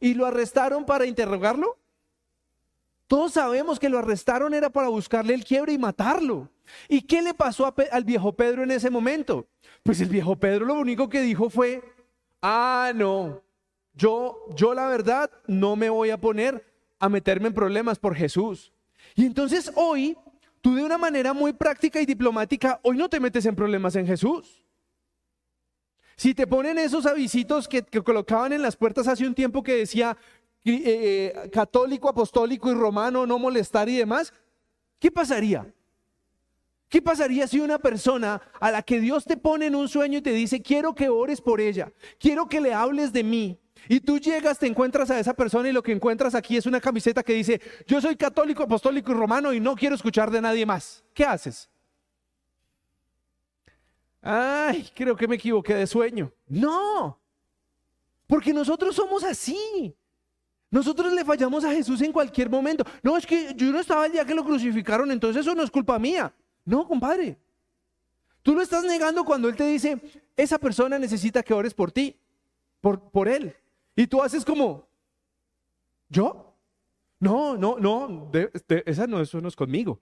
¿Y 0.00 0.14
lo 0.14 0.26
arrestaron 0.26 0.84
para 0.84 1.06
interrogarlo? 1.06 1.78
Todos 3.06 3.32
sabemos 3.32 3.78
que 3.78 3.88
lo 3.88 3.98
arrestaron 3.98 4.52
era 4.52 4.70
para 4.70 4.88
buscarle 4.88 5.34
el 5.34 5.44
quiebre 5.44 5.72
y 5.72 5.78
matarlo. 5.78 6.50
¿Y 6.88 7.02
qué 7.02 7.22
le 7.22 7.32
pasó 7.32 7.74
al 7.90 8.04
viejo 8.04 8.32
Pedro 8.34 8.62
en 8.62 8.70
ese 8.70 8.90
momento? 8.90 9.46
Pues 9.82 10.00
el 10.00 10.10
viejo 10.10 10.36
Pedro 10.36 10.66
lo 10.66 10.74
único 10.74 11.08
que 11.08 11.22
dijo 11.22 11.48
fue, 11.48 11.82
ah, 12.42 12.92
no, 12.94 13.42
yo, 13.94 14.44
yo 14.54 14.74
la 14.74 14.86
verdad 14.86 15.30
no 15.46 15.74
me 15.74 15.88
voy 15.88 16.10
a 16.10 16.20
poner 16.20 16.64
a 16.98 17.08
meterme 17.08 17.48
en 17.48 17.54
problemas 17.54 17.98
por 17.98 18.14
Jesús. 18.14 18.72
Y 19.14 19.24
entonces 19.24 19.72
hoy, 19.74 20.16
tú 20.60 20.74
de 20.74 20.84
una 20.84 20.98
manera 20.98 21.32
muy 21.32 21.52
práctica 21.54 22.00
y 22.00 22.06
diplomática, 22.06 22.78
hoy 22.82 22.96
no 22.96 23.08
te 23.08 23.20
metes 23.20 23.46
en 23.46 23.56
problemas 23.56 23.96
en 23.96 24.06
Jesús. 24.06 24.62
Si 26.18 26.34
te 26.34 26.48
ponen 26.48 26.78
esos 26.78 27.06
avisitos 27.06 27.68
que, 27.68 27.84
colocaban 28.02 28.52
en 28.52 28.60
las 28.60 28.74
puertas 28.74 29.06
hace 29.06 29.24
un 29.24 29.36
tiempo 29.36 29.62
que 29.62 29.76
decía 29.76 30.16
eh, 30.64 30.82
eh, 30.84 31.50
católico, 31.50 32.08
apostólico 32.08 32.68
y 32.72 32.74
romano, 32.74 33.24
no 33.24 33.38
molestar 33.38 33.88
y 33.88 33.96
demás, 33.96 34.34
¿qué 34.98 35.12
pasaría? 35.12 35.72
¿Qué 36.88 37.00
pasaría 37.00 37.46
si 37.46 37.60
una 37.60 37.78
persona 37.78 38.42
a 38.58 38.72
la 38.72 38.82
que 38.82 38.98
Dios 38.98 39.26
te 39.26 39.36
pone 39.36 39.66
en 39.66 39.76
un 39.76 39.88
sueño 39.88 40.18
y 40.18 40.22
te 40.22 40.32
dice, 40.32 40.60
quiero 40.60 40.92
que 40.92 41.08
ores 41.08 41.40
por 41.40 41.60
ella, 41.60 41.92
quiero 42.18 42.48
que 42.48 42.60
le 42.60 42.74
hables 42.74 43.12
de 43.12 43.22
mí, 43.22 43.56
y 43.88 44.00
tú 44.00 44.18
llegas, 44.18 44.58
te 44.58 44.66
encuentras 44.66 45.12
a 45.12 45.20
esa 45.20 45.34
persona 45.34 45.68
y 45.68 45.72
lo 45.72 45.84
que 45.84 45.92
encuentras 45.92 46.34
aquí 46.34 46.56
es 46.56 46.66
una 46.66 46.80
camiseta 46.80 47.22
que 47.22 47.34
dice, 47.34 47.60
yo 47.86 48.00
soy 48.00 48.16
católico, 48.16 48.64
apostólico 48.64 49.12
y 49.12 49.14
romano 49.14 49.52
y 49.52 49.60
no 49.60 49.76
quiero 49.76 49.94
escuchar 49.94 50.32
de 50.32 50.40
nadie 50.40 50.66
más. 50.66 51.04
¿Qué 51.14 51.24
haces? 51.24 51.70
Ay, 54.20 54.88
creo 54.94 55.16
que 55.16 55.28
me 55.28 55.36
equivoqué 55.36 55.74
de 55.74 55.86
sueño. 55.86 56.32
No, 56.46 57.18
porque 58.26 58.52
nosotros 58.52 58.94
somos 58.94 59.24
así. 59.24 59.96
Nosotros 60.70 61.12
le 61.12 61.24
fallamos 61.24 61.64
a 61.64 61.72
Jesús 61.72 62.00
en 62.02 62.12
cualquier 62.12 62.50
momento. 62.50 62.84
No, 63.02 63.16
es 63.16 63.26
que 63.26 63.54
yo 63.54 63.72
no 63.72 63.80
estaba 63.80 64.04
el 64.06 64.12
día 64.12 64.24
que 64.24 64.34
lo 64.34 64.44
crucificaron, 64.44 65.10
entonces 65.10 65.40
eso 65.40 65.54
no 65.54 65.62
es 65.62 65.70
culpa 65.70 65.98
mía. 65.98 66.32
No, 66.64 66.86
compadre. 66.86 67.38
Tú 68.42 68.54
lo 68.54 68.60
estás 68.60 68.84
negando 68.84 69.24
cuando 69.24 69.48
Él 69.48 69.56
te 69.56 69.66
dice, 69.66 69.98
esa 70.36 70.58
persona 70.58 70.98
necesita 70.98 71.42
que 71.42 71.54
ores 71.54 71.72
por 71.72 71.90
ti, 71.90 72.16
por, 72.80 73.10
por 73.10 73.28
Él. 73.28 73.54
Y 73.96 74.06
tú 74.06 74.22
haces 74.22 74.44
como, 74.44 74.86
¿yo? 76.08 76.54
No, 77.18 77.56
no, 77.56 77.78
no, 77.78 78.30
esa 78.84 79.06
no, 79.06 79.20
eso 79.20 79.40
no 79.40 79.48
es 79.48 79.56
conmigo. 79.56 80.00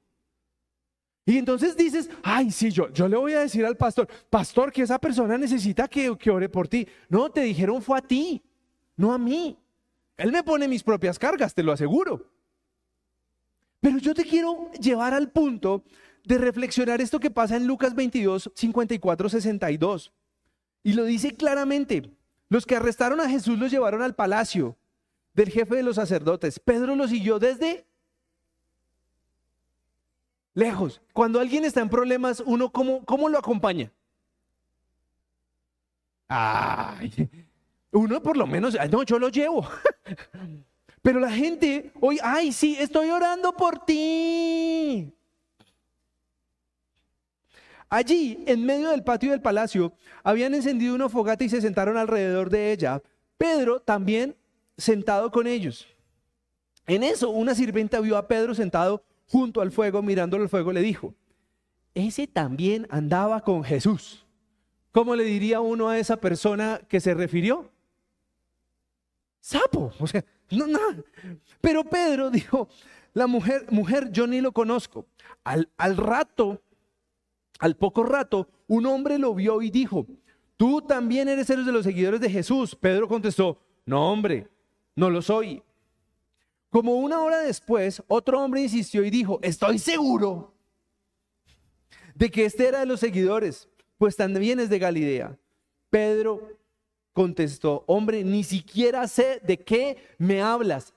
Y 1.28 1.38
entonces 1.38 1.76
dices, 1.76 2.08
ay, 2.22 2.52
sí, 2.52 2.70
yo, 2.70 2.88
yo 2.92 3.08
le 3.08 3.16
voy 3.16 3.32
a 3.32 3.40
decir 3.40 3.66
al 3.66 3.76
pastor, 3.76 4.06
pastor, 4.30 4.70
que 4.70 4.82
esa 4.82 5.00
persona 5.00 5.36
necesita 5.36 5.88
que, 5.88 6.16
que 6.16 6.30
ore 6.30 6.48
por 6.48 6.68
ti. 6.68 6.86
No, 7.08 7.28
te 7.30 7.40
dijeron 7.40 7.82
fue 7.82 7.98
a 7.98 8.00
ti, 8.02 8.40
no 8.96 9.12
a 9.12 9.18
mí. 9.18 9.58
Él 10.16 10.30
me 10.30 10.44
pone 10.44 10.68
mis 10.68 10.84
propias 10.84 11.18
cargas, 11.18 11.52
te 11.52 11.64
lo 11.64 11.72
aseguro. 11.72 12.30
Pero 13.80 13.98
yo 13.98 14.14
te 14.14 14.24
quiero 14.24 14.70
llevar 14.80 15.14
al 15.14 15.30
punto 15.32 15.84
de 16.24 16.38
reflexionar 16.38 17.00
esto 17.00 17.18
que 17.18 17.30
pasa 17.30 17.56
en 17.56 17.66
Lucas 17.66 17.96
22, 17.96 18.52
54, 18.54 19.28
62. 19.28 20.12
Y 20.84 20.92
lo 20.92 21.04
dice 21.04 21.34
claramente. 21.34 22.12
Los 22.48 22.64
que 22.64 22.76
arrestaron 22.76 23.20
a 23.20 23.28
Jesús 23.28 23.58
los 23.58 23.72
llevaron 23.72 24.02
al 24.02 24.14
palacio 24.14 24.76
del 25.34 25.50
jefe 25.50 25.74
de 25.74 25.82
los 25.82 25.96
sacerdotes. 25.96 26.60
Pedro 26.60 26.94
lo 26.94 27.08
siguió 27.08 27.40
desde 27.40 27.84
lejos. 30.56 31.00
Cuando 31.12 31.38
alguien 31.38 31.64
está 31.64 31.80
en 31.80 31.88
problemas, 31.88 32.42
uno 32.44 32.72
cómo, 32.72 33.04
cómo 33.04 33.28
lo 33.28 33.38
acompaña. 33.38 33.92
Ay, 36.26 37.28
uno 37.92 38.20
por 38.20 38.36
lo 38.36 38.48
menos, 38.48 38.76
no, 38.90 39.04
yo 39.04 39.20
lo 39.20 39.28
llevo. 39.28 39.68
Pero 41.02 41.20
la 41.20 41.30
gente 41.30 41.92
hoy, 42.00 42.18
ay, 42.20 42.50
sí, 42.50 42.76
estoy 42.80 43.10
orando 43.10 43.52
por 43.52 43.84
ti. 43.84 45.12
Allí, 47.88 48.42
en 48.46 48.66
medio 48.66 48.90
del 48.90 49.04
patio 49.04 49.30
del 49.30 49.40
palacio, 49.40 49.92
habían 50.24 50.54
encendido 50.54 50.94
una 50.94 51.08
fogata 51.08 51.44
y 51.44 51.48
se 51.48 51.60
sentaron 51.60 51.96
alrededor 51.96 52.50
de 52.50 52.72
ella. 52.72 53.00
Pedro 53.38 53.78
también 53.78 54.34
sentado 54.76 55.30
con 55.30 55.46
ellos. 55.46 55.86
En 56.86 57.04
eso, 57.04 57.30
una 57.30 57.54
sirvienta 57.54 58.00
vio 58.00 58.16
a 58.16 58.26
Pedro 58.26 58.54
sentado 58.54 59.04
junto 59.26 59.60
al 59.60 59.72
fuego, 59.72 60.02
mirándolo 60.02 60.44
al 60.44 60.48
fuego, 60.48 60.72
le 60.72 60.80
dijo, 60.80 61.14
ese 61.94 62.26
también 62.26 62.86
andaba 62.90 63.42
con 63.42 63.64
Jesús. 63.64 64.26
¿Cómo 64.92 65.14
le 65.14 65.24
diría 65.24 65.60
uno 65.60 65.88
a 65.88 65.98
esa 65.98 66.16
persona 66.16 66.80
que 66.88 67.00
se 67.00 67.14
refirió? 67.14 67.70
Sapo, 69.40 69.92
o 69.98 70.06
sea, 70.06 70.24
no, 70.50 70.66
no. 70.66 70.80
Pero 71.60 71.84
Pedro 71.84 72.30
dijo, 72.32 72.68
la 73.14 73.26
mujer, 73.26 73.66
mujer, 73.70 74.10
yo 74.10 74.26
ni 74.26 74.40
lo 74.40 74.52
conozco. 74.52 75.06
Al, 75.44 75.68
al 75.76 75.96
rato 75.96 76.62
al 77.58 77.76
poco 77.76 78.04
rato, 78.04 78.48
un 78.66 78.86
hombre 78.86 79.18
lo 79.18 79.34
vio 79.34 79.62
y 79.62 79.70
dijo, 79.70 80.06
tú 80.56 80.82
también 80.82 81.28
eres 81.28 81.46
de 81.46 81.72
los 81.72 81.84
seguidores 81.84 82.20
de 82.20 82.30
Jesús. 82.30 82.74
Pedro 82.74 83.08
contestó, 83.08 83.58
no 83.84 84.10
hombre, 84.10 84.48
no 84.94 85.10
lo 85.10 85.22
soy. 85.22 85.62
Como 86.70 86.96
una 86.96 87.20
hora 87.20 87.40
después, 87.40 88.02
otro 88.08 88.40
hombre 88.40 88.62
insistió 88.62 89.04
y 89.04 89.10
dijo, 89.10 89.38
estoy 89.42 89.78
seguro 89.78 90.54
de 92.14 92.30
que 92.30 92.44
este 92.44 92.66
era 92.66 92.80
de 92.80 92.86
los 92.86 93.00
seguidores, 93.00 93.68
pues 93.98 94.16
también 94.16 94.60
es 94.60 94.68
de 94.68 94.78
Galilea. 94.78 95.38
Pedro 95.90 96.58
contestó, 97.12 97.84
hombre, 97.86 98.24
ni 98.24 98.44
siquiera 98.44 99.06
sé 99.08 99.40
de 99.42 99.58
qué 99.58 99.96
me 100.18 100.42
hablas. 100.42 100.92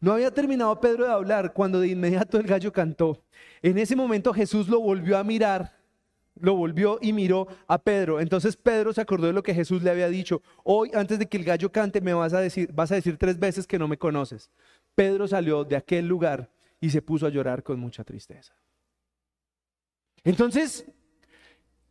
No 0.00 0.12
había 0.12 0.30
terminado 0.30 0.78
Pedro 0.80 1.04
de 1.04 1.12
hablar 1.12 1.52
cuando 1.52 1.80
de 1.80 1.88
inmediato 1.88 2.38
el 2.38 2.46
gallo 2.46 2.72
cantó. 2.72 3.24
En 3.62 3.78
ese 3.78 3.96
momento 3.96 4.32
Jesús 4.32 4.68
lo 4.68 4.80
volvió 4.80 5.16
a 5.16 5.24
mirar, 5.24 5.75
lo 6.40 6.54
volvió 6.54 6.98
y 7.00 7.12
miró 7.12 7.46
a 7.66 7.78
Pedro. 7.78 8.20
Entonces 8.20 8.56
Pedro 8.56 8.92
se 8.92 9.00
acordó 9.00 9.26
de 9.26 9.32
lo 9.32 9.42
que 9.42 9.54
Jesús 9.54 9.82
le 9.82 9.90
había 9.90 10.08
dicho. 10.08 10.42
Hoy, 10.64 10.90
antes 10.94 11.18
de 11.18 11.26
que 11.26 11.36
el 11.36 11.44
gallo 11.44 11.70
cante, 11.72 12.00
me 12.00 12.14
vas 12.14 12.32
a 12.32 12.40
decir, 12.40 12.70
vas 12.72 12.92
a 12.92 12.96
decir 12.96 13.16
tres 13.16 13.38
veces 13.38 13.66
que 13.66 13.78
no 13.78 13.88
me 13.88 13.98
conoces. 13.98 14.50
Pedro 14.94 15.28
salió 15.28 15.64
de 15.64 15.76
aquel 15.76 16.06
lugar 16.06 16.50
y 16.80 16.90
se 16.90 17.02
puso 17.02 17.26
a 17.26 17.30
llorar 17.30 17.62
con 17.62 17.78
mucha 17.78 18.04
tristeza. 18.04 18.54
Entonces, 20.24 20.84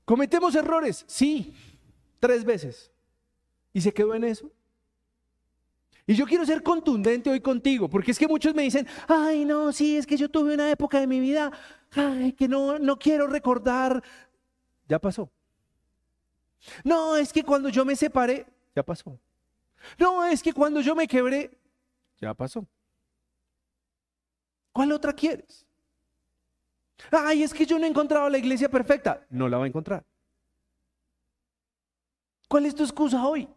¿cometemos 0.03 0.55
errores? 0.55 1.05
Sí, 1.07 1.53
tres 2.19 2.43
veces. 2.43 2.91
¿Y 3.73 3.81
se 3.81 3.93
quedó 3.93 4.15
en 4.15 4.23
eso? 4.25 4.51
Y 6.07 6.13
yo 6.13 6.25
quiero 6.25 6.45
ser 6.45 6.61
contundente 6.61 7.31
hoy 7.31 7.39
contigo, 7.39 7.89
porque 7.89 8.11
es 8.11 8.19
que 8.19 8.27
muchos 8.27 8.53
me 8.53 8.61
dicen, 8.61 8.87
ay, 9.07 9.43
no, 9.43 9.71
sí, 9.71 9.97
es 9.97 10.05
que 10.05 10.17
yo 10.17 10.29
tuve 10.29 10.53
una 10.53 10.69
época 10.69 10.99
de 10.99 11.07
mi 11.07 11.19
vida, 11.19 11.51
ay, 11.95 12.33
que 12.33 12.47
no, 12.47 12.77
no 12.77 12.99
quiero 12.99 13.25
recordar. 13.25 14.03
Ya 14.87 14.99
pasó. 14.99 15.29
No, 16.83 17.15
es 17.15 17.31
que 17.31 17.43
cuando 17.43 17.69
yo 17.69 17.85
me 17.85 17.95
separé, 17.95 18.45
ya 18.75 18.83
pasó. 18.83 19.19
No, 19.97 20.25
es 20.25 20.41
que 20.41 20.53
cuando 20.53 20.81
yo 20.81 20.95
me 20.95 21.07
quebré, 21.07 21.57
ya 22.19 22.33
pasó. 22.33 22.65
¿Cuál 24.71 24.91
otra 24.91 25.13
quieres? 25.13 25.65
Ay, 27.11 27.43
es 27.43 27.53
que 27.53 27.65
yo 27.65 27.77
no 27.77 27.85
he 27.85 27.89
encontrado 27.89 28.29
la 28.29 28.37
iglesia 28.37 28.69
perfecta. 28.69 29.25
No 29.29 29.47
la 29.47 29.57
va 29.57 29.65
a 29.65 29.67
encontrar. 29.67 30.03
¿Cuál 32.47 32.65
es 32.65 32.75
tu 32.75 32.83
excusa 32.83 33.25
hoy? 33.25 33.47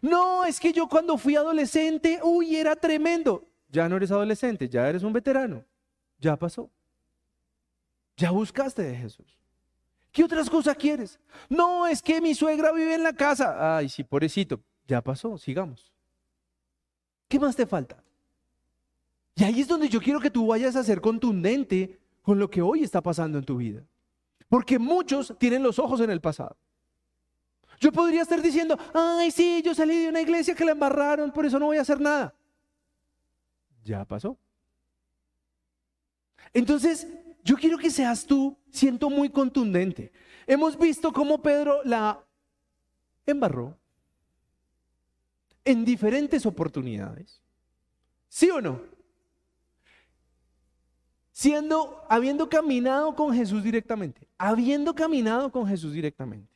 No, 0.00 0.44
es 0.44 0.60
que 0.60 0.72
yo 0.72 0.88
cuando 0.88 1.18
fui 1.18 1.36
adolescente, 1.36 2.20
uy, 2.22 2.56
era 2.56 2.76
tremendo. 2.76 3.48
Ya 3.68 3.88
no 3.88 3.96
eres 3.96 4.10
adolescente, 4.10 4.68
ya 4.68 4.88
eres 4.88 5.02
un 5.02 5.12
veterano. 5.12 5.64
Ya 6.18 6.36
pasó. 6.36 6.70
Ya 8.16 8.30
buscaste 8.30 8.82
de 8.82 8.94
Jesús. 8.94 9.38
¿Qué 10.12 10.22
otras 10.22 10.50
cosas 10.50 10.76
quieres? 10.76 11.18
No, 11.48 11.86
es 11.86 12.02
que 12.02 12.20
mi 12.20 12.34
suegra 12.34 12.70
vive 12.70 12.94
en 12.94 13.02
la 13.02 13.14
casa. 13.14 13.78
Ay, 13.78 13.88
sí, 13.88 14.04
pobrecito. 14.04 14.60
Ya 14.86 15.00
pasó, 15.00 15.38
sigamos. 15.38 15.90
¿Qué 17.28 17.40
más 17.40 17.56
te 17.56 17.66
falta? 17.66 18.02
Y 19.34 19.44
ahí 19.44 19.62
es 19.62 19.68
donde 19.68 19.88
yo 19.88 20.00
quiero 20.00 20.20
que 20.20 20.30
tú 20.30 20.46
vayas 20.46 20.76
a 20.76 20.84
ser 20.84 21.00
contundente 21.00 21.98
con 22.20 22.38
lo 22.38 22.50
que 22.50 22.60
hoy 22.60 22.82
está 22.82 23.00
pasando 23.00 23.38
en 23.38 23.44
tu 23.44 23.56
vida. 23.56 23.82
Porque 24.48 24.78
muchos 24.78 25.34
tienen 25.38 25.62
los 25.62 25.78
ojos 25.78 26.00
en 26.00 26.10
el 26.10 26.20
pasado. 26.20 26.56
Yo 27.80 27.90
podría 27.90 28.20
estar 28.20 28.42
diciendo, 28.42 28.78
ay, 28.92 29.30
sí, 29.30 29.62
yo 29.64 29.74
salí 29.74 29.96
de 29.96 30.08
una 30.10 30.20
iglesia 30.20 30.54
que 30.54 30.64
la 30.64 30.72
embarraron, 30.72 31.32
por 31.32 31.46
eso 31.46 31.58
no 31.58 31.66
voy 31.66 31.78
a 31.78 31.80
hacer 31.80 31.98
nada. 31.98 32.34
Ya 33.82 34.04
pasó. 34.04 34.36
Entonces, 36.52 37.08
yo 37.42 37.56
quiero 37.56 37.78
que 37.78 37.90
seas 37.90 38.24
tú, 38.26 38.56
siento 38.70 39.10
muy 39.10 39.28
contundente. 39.28 40.12
Hemos 40.46 40.78
visto 40.78 41.12
cómo 41.12 41.42
Pedro 41.42 41.82
la 41.84 42.24
embarró 43.26 43.76
en 45.64 45.84
diferentes 45.84 46.46
oportunidades. 46.46 47.40
¿Sí 48.28 48.50
o 48.50 48.60
no? 48.60 48.80
Siendo, 51.32 52.04
habiendo 52.08 52.48
caminado 52.48 53.14
con 53.14 53.34
Jesús 53.34 53.62
directamente, 53.62 54.28
habiendo 54.38 54.94
caminado 54.94 55.50
con 55.50 55.66
Jesús 55.66 55.92
directamente. 55.92 56.52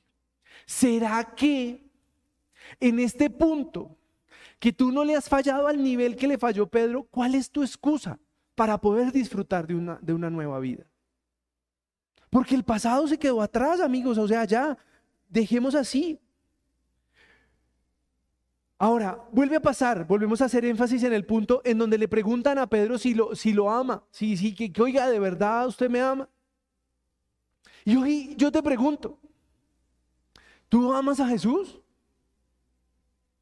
¿Será 0.66 1.35
que 1.35 1.87
en 2.81 2.99
este 2.99 3.31
punto 3.31 3.96
que 4.59 4.72
tú 4.72 4.90
no 4.90 5.05
le 5.05 5.14
has 5.14 5.29
fallado 5.29 5.66
al 5.66 5.83
nivel 5.83 6.16
que 6.16 6.27
le 6.27 6.38
falló 6.38 6.66
Pedro, 6.66 7.05
cuál 7.05 7.35
es 7.35 7.51
tu 7.51 7.62
excusa 7.62 8.18
para 8.57 8.79
poder 8.79 9.12
disfrutar 9.12 9.69
de 9.69 9.77
una, 9.77 10.01
de 10.03 10.12
una 10.12 10.29
nueva 10.29 10.59
vida? 10.59 10.85
Porque 12.29 12.57
el 12.57 12.64
pasado 12.64 13.07
se 13.07 13.19
quedó 13.19 13.40
atrás, 13.40 13.81
amigos, 13.81 14.19
o 14.19 14.27
sea, 14.27 14.45
ya 14.45 14.77
dejemos 15.29 15.77
así. 15.77 16.19
Ahora, 18.77 19.25
vuelve 19.31 19.55
a 19.55 19.61
pasar, 19.61 20.05
volvemos 20.07 20.42
a 20.42 20.47
hacer 20.47 20.64
énfasis 20.64 21.05
en 21.05 21.12
el 21.12 21.25
punto 21.25 21.62
en 21.64 21.79
donde 21.79 21.97
le 21.97 22.09
preguntan 22.09 22.59
a 22.59 22.66
Pedro 22.66 22.99
si 22.99 23.14
lo, 23.14 23.37
si 23.37 23.53
lo 23.53 23.71
ama, 23.71 24.03
si, 24.11 24.37
si 24.37 24.53
que, 24.53 24.83
oiga, 24.83 25.09
¿de 25.09 25.21
verdad 25.21 25.69
usted 25.69 25.88
me 25.88 26.01
ama? 26.01 26.29
Y 27.85 27.95
hoy 27.95 28.35
yo 28.37 28.51
te 28.51 28.62
pregunto, 28.64 29.21
¿Tú 30.69 30.92
amas 30.92 31.21
a 31.21 31.29
Jesús? 31.29 31.81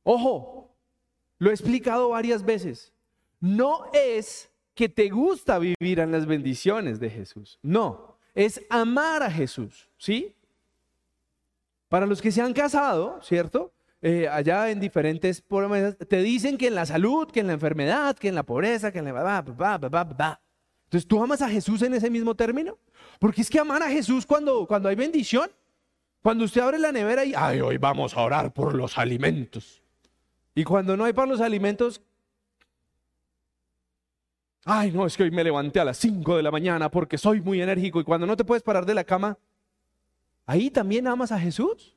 Ojo, 0.03 0.77
lo 1.38 1.50
he 1.50 1.53
explicado 1.53 2.11
varias 2.11 2.44
veces. 2.44 2.92
No 3.40 3.87
es 3.92 4.50
que 4.74 4.88
te 4.88 5.08
gusta 5.08 5.58
vivir 5.58 6.00
en 6.00 6.12
las 6.12 6.26
bendiciones 6.26 7.00
de 7.00 7.10
Jesús. 7.10 7.58
No, 7.62 8.18
es 8.34 8.60
amar 8.68 9.22
a 9.22 9.30
Jesús, 9.30 9.88
¿sí? 9.96 10.34
Para 11.88 12.06
los 12.06 12.20
que 12.20 12.32
se 12.32 12.42
han 12.42 12.52
casado, 12.52 13.20
¿cierto? 13.22 13.72
Eh, 14.02 14.28
allá 14.28 14.70
en 14.70 14.80
diferentes 14.80 15.40
promesas, 15.40 15.96
te 15.96 16.22
dicen 16.22 16.58
que 16.58 16.66
en 16.66 16.74
la 16.74 16.87
salud, 16.87 17.30
que 17.30 17.40
en 17.40 17.46
la 17.46 17.52
enfermedad, 17.54 18.16
que 18.16 18.28
en 18.28 18.34
la 18.34 18.42
pobreza, 18.42 18.92
que 18.92 18.98
en 18.98 19.06
la... 19.06 20.38
Entonces, 20.84 21.08
¿tú 21.08 21.22
amas 21.22 21.40
a 21.40 21.48
Jesús 21.48 21.80
en 21.82 21.94
ese 21.94 22.10
mismo 22.10 22.34
término? 22.34 22.78
Porque 23.18 23.40
es 23.40 23.48
que 23.48 23.58
amar 23.58 23.82
a 23.82 23.88
Jesús 23.88 24.26
cuando, 24.26 24.66
cuando 24.66 24.88
hay 24.88 24.96
bendición 24.96 25.50
cuando 26.24 26.46
usted 26.46 26.62
abre 26.62 26.78
la 26.78 26.90
nevera 26.90 27.22
y, 27.26 27.34
ay, 27.37 27.60
hoy 27.60 27.76
vamos 27.76 28.16
a 28.16 28.22
orar 28.22 28.54
por 28.54 28.74
los 28.74 28.96
alimentos. 28.96 29.82
Y 30.54 30.64
cuando 30.64 30.96
no 30.96 31.04
hay 31.04 31.12
para 31.12 31.28
los 31.28 31.42
alimentos, 31.42 32.00
ay, 34.64 34.92
no, 34.92 35.07
es 35.07 35.16
que 35.16 35.24
hoy 35.24 35.31
me 35.31 35.44
levanté 35.44 35.81
a 35.81 35.85
las 35.85 35.98
5 35.98 36.37
de 36.37 36.42
la 36.42 36.50
mañana 36.50 36.90
porque 36.90 37.18
soy 37.18 37.40
muy 37.40 37.61
enérgico 37.61 38.00
y 38.00 38.05
cuando 38.05 38.27
no 38.27 38.37
te 38.37 38.44
puedes 38.44 38.62
parar 38.62 38.87
de 38.87 38.94
la 38.94 39.05
cama, 39.05 39.38
ahí 40.46 40.70
también 40.70 41.07
amas 41.07 41.33
a 41.33 41.38
Jesús. 41.38 41.96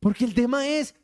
Porque 0.00 0.24
el 0.24 0.34
tema 0.34 0.66
es, 0.66 0.94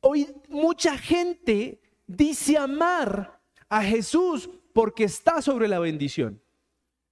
hoy 0.00 0.32
mucha 0.48 0.96
gente 0.96 1.80
dice 2.06 2.56
amar 2.56 3.40
a 3.68 3.82
Jesús 3.82 4.48
porque 4.72 5.04
está 5.04 5.42
sobre 5.42 5.68
la 5.68 5.78
bendición. 5.78 6.40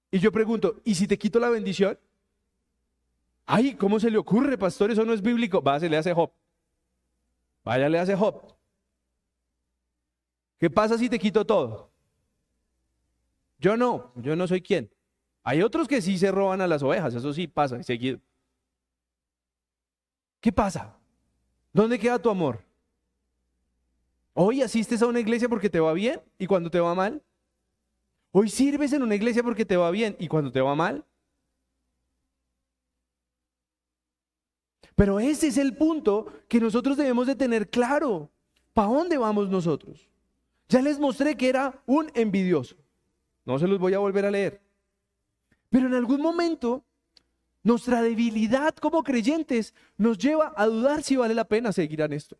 Y 0.09 0.19
yo 0.19 0.31
pregunto, 0.31 0.79
¿y 0.85 0.95
si 0.95 1.05
te 1.05 1.17
quito 1.17 1.39
la 1.39 1.49
bendición? 1.49 1.99
Ay, 3.45 3.75
¿cómo 3.75 3.99
se 3.99 4.09
le 4.09 4.17
ocurre, 4.17 4.57
pastor? 4.57 4.91
Eso 4.91 5.05
no 5.05 5.13
es 5.13 5.21
bíblico. 5.21 5.61
Va, 5.61 5.79
se 5.79 5.89
le 5.89 5.97
hace 5.97 6.13
Job. 6.13 6.31
Vaya, 7.63 7.89
le 7.89 7.99
hace 7.99 8.15
Job. 8.15 8.41
¿Qué 10.57 10.69
pasa 10.69 10.97
si 10.97 11.09
te 11.09 11.19
quito 11.19 11.45
todo? 11.45 11.89
Yo 13.59 13.75
no, 13.77 14.11
yo 14.15 14.35
no 14.35 14.47
soy 14.47 14.61
quien. 14.61 14.89
Hay 15.43 15.61
otros 15.61 15.87
que 15.87 16.01
sí 16.01 16.17
se 16.17 16.31
roban 16.31 16.61
a 16.61 16.67
las 16.67 16.83
ovejas, 16.83 17.15
eso 17.15 17.33
sí 17.33 17.47
pasa, 17.47 17.81
seguido. 17.81 18.19
¿Qué 20.41 20.51
pasa? 20.51 20.95
¿Dónde 21.73 21.97
queda 21.97 22.19
tu 22.19 22.29
amor? 22.29 22.63
Hoy 24.33 24.61
asistes 24.61 25.01
a 25.01 25.07
una 25.07 25.19
iglesia 25.19 25.49
porque 25.49 25.69
te 25.69 25.79
va 25.79 25.93
bien 25.93 26.21
y 26.37 26.45
cuando 26.45 26.69
te 26.69 26.79
va 26.79 26.93
mal. 26.93 27.23
Hoy 28.31 28.49
sirves 28.49 28.93
en 28.93 29.01
una 29.01 29.15
iglesia 29.15 29.41
porque 29.41 29.65
te 29.65 29.77
va 29.77 29.89
bien 29.89 30.15
y 30.19 30.27
cuando 30.27 30.51
te 30.51 30.61
va 30.61 30.75
mal. 30.75 31.05
Pero 34.95 35.19
ese 35.19 35.47
es 35.47 35.57
el 35.57 35.75
punto 35.77 36.25
que 36.47 36.59
nosotros 36.59 36.97
debemos 36.97 37.27
de 37.27 37.35
tener 37.35 37.69
claro. 37.69 38.31
¿Para 38.73 38.89
dónde 38.89 39.17
vamos 39.17 39.49
nosotros? 39.49 40.07
Ya 40.69 40.81
les 40.81 40.99
mostré 40.99 41.35
que 41.35 41.49
era 41.49 41.81
un 41.85 42.11
envidioso. 42.13 42.75
No 43.47 43.57
se 43.57 43.65
los 43.65 43.79
voy 43.79 43.93
a 43.93 43.99
volver 43.99 44.25
a 44.25 44.29
leer. 44.29 44.61
Pero 45.69 45.87
en 45.87 45.93
algún 45.93 46.21
momento, 46.21 46.83
nuestra 47.63 48.01
debilidad 48.01 48.75
como 48.75 49.03
creyentes 49.03 49.73
nos 49.95 50.17
lleva 50.17 50.53
a 50.57 50.65
dudar 50.65 51.01
si 51.01 51.15
vale 51.15 51.33
la 51.33 51.47
pena 51.47 51.71
seguir 51.71 52.01
en 52.01 52.11
esto. 52.11 52.37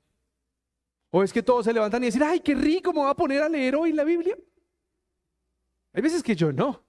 O 1.10 1.24
es 1.24 1.32
que 1.32 1.42
todos 1.42 1.64
se 1.64 1.72
levantan 1.72 2.04
y 2.04 2.08
dicen, 2.08 2.24
ay, 2.24 2.42
qué 2.42 2.54
rico, 2.54 2.92
me 2.92 3.00
voy 3.00 3.10
a 3.10 3.14
poner 3.14 3.42
a 3.42 3.48
leer 3.48 3.78
hoy 3.78 3.94
la 3.94 4.04
Biblia. 4.04 4.38
Hay 5.94 6.02
veces 6.02 6.22
que 6.22 6.36
yo 6.36 6.52
no. 6.52 6.84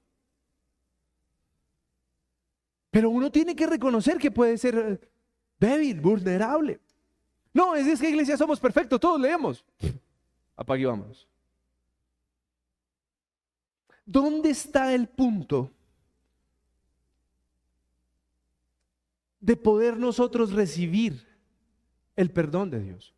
Pero 2.90 3.10
uno 3.10 3.30
tiene 3.30 3.54
que 3.54 3.68
reconocer 3.68 4.18
que 4.18 4.32
puede 4.32 4.58
ser 4.58 5.08
débil, 5.60 6.00
vulnerable. 6.00 6.80
No, 7.52 7.76
es, 7.76 8.00
que 8.00 8.10
iglesia 8.10 8.36
somos 8.36 8.58
perfectos, 8.58 8.98
todos 8.98 9.20
leemos. 9.20 9.64
Apague 10.56 10.86
vamos. 10.86 11.28
¿Dónde 14.10 14.48
está 14.48 14.94
el 14.94 15.06
punto 15.06 15.70
de 19.38 19.54
poder 19.54 19.98
nosotros 19.98 20.52
recibir 20.52 21.26
el 22.16 22.30
perdón 22.30 22.70
de 22.70 22.80
Dios? 22.80 23.14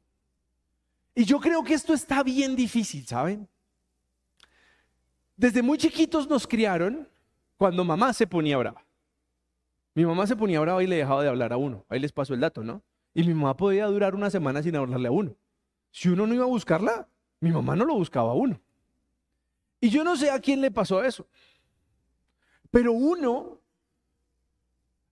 Y 1.15 1.25
yo 1.25 1.39
creo 1.39 1.63
que 1.63 1.75
esto 1.75 1.95
está 1.95 2.25
bien 2.25 2.57
difícil, 2.57 3.07
¿saben? 3.07 3.49
Desde 5.37 5.63
muy 5.63 5.79
chiquitos 5.79 6.29
nos 6.29 6.45
criaron 6.45 7.09
cuando 7.57 7.85
mamá 7.85 8.13
se 8.13 8.27
ponía 8.27 8.59
brava. 8.59 8.85
Mi 9.95 10.05
mamá 10.05 10.27
se 10.27 10.35
ponía 10.35 10.59
brava 10.59 10.83
y 10.83 10.89
le 10.89 10.97
dejaba 10.97 11.23
de 11.23 11.29
hablar 11.29 11.53
a 11.53 11.57
uno. 11.57 11.85
Ahí 11.89 12.01
les 12.01 12.11
pasó 12.11 12.35
el 12.35 12.41
dato, 12.41 12.65
¿no? 12.65 12.83
Y 13.15 13.23
mi 13.23 13.33
mamá 13.33 13.57
podía 13.57 13.87
durar 13.87 14.17
una 14.17 14.29
semana 14.29 14.61
sin 14.61 14.75
hablarle 14.75 15.07
a 15.07 15.13
uno. 15.13 15.37
Si 15.93 16.09
uno 16.09 16.27
no 16.27 16.35
iba 16.35 16.43
a 16.43 16.49
buscarla, 16.49 17.07
mi 17.39 17.53
mamá 17.53 17.77
no 17.77 17.85
lo 17.85 17.95
buscaba 17.95 18.33
a 18.33 18.35
uno. 18.35 18.61
Y 19.81 19.89
yo 19.89 20.05
no 20.05 20.17
sé 20.17 20.31
a 20.31 20.39
quién 20.39 20.61
le 20.61 20.71
pasó 20.71 21.03
eso. 21.03 21.27
Pero 22.71 22.93
uno 22.93 23.61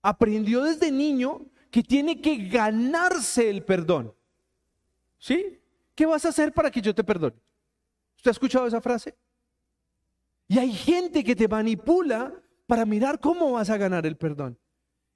aprendió 0.02 0.62
desde 0.62 0.90
niño 0.90 1.46
que 1.70 1.82
tiene 1.82 2.20
que 2.20 2.48
ganarse 2.48 3.48
el 3.48 3.64
perdón. 3.64 4.14
¿Sí? 5.18 5.58
¿Qué 5.94 6.06
vas 6.06 6.24
a 6.24 6.28
hacer 6.28 6.52
para 6.52 6.70
que 6.70 6.80
yo 6.80 6.94
te 6.94 7.02
perdone? 7.02 7.36
¿Usted 8.16 8.30
ha 8.30 8.32
escuchado 8.32 8.66
esa 8.66 8.80
frase? 8.80 9.16
Y 10.46 10.58
hay 10.58 10.72
gente 10.72 11.24
que 11.24 11.34
te 11.34 11.48
manipula 11.48 12.32
para 12.66 12.84
mirar 12.84 13.20
cómo 13.20 13.52
vas 13.52 13.70
a 13.70 13.76
ganar 13.76 14.06
el 14.06 14.16
perdón. 14.16 14.58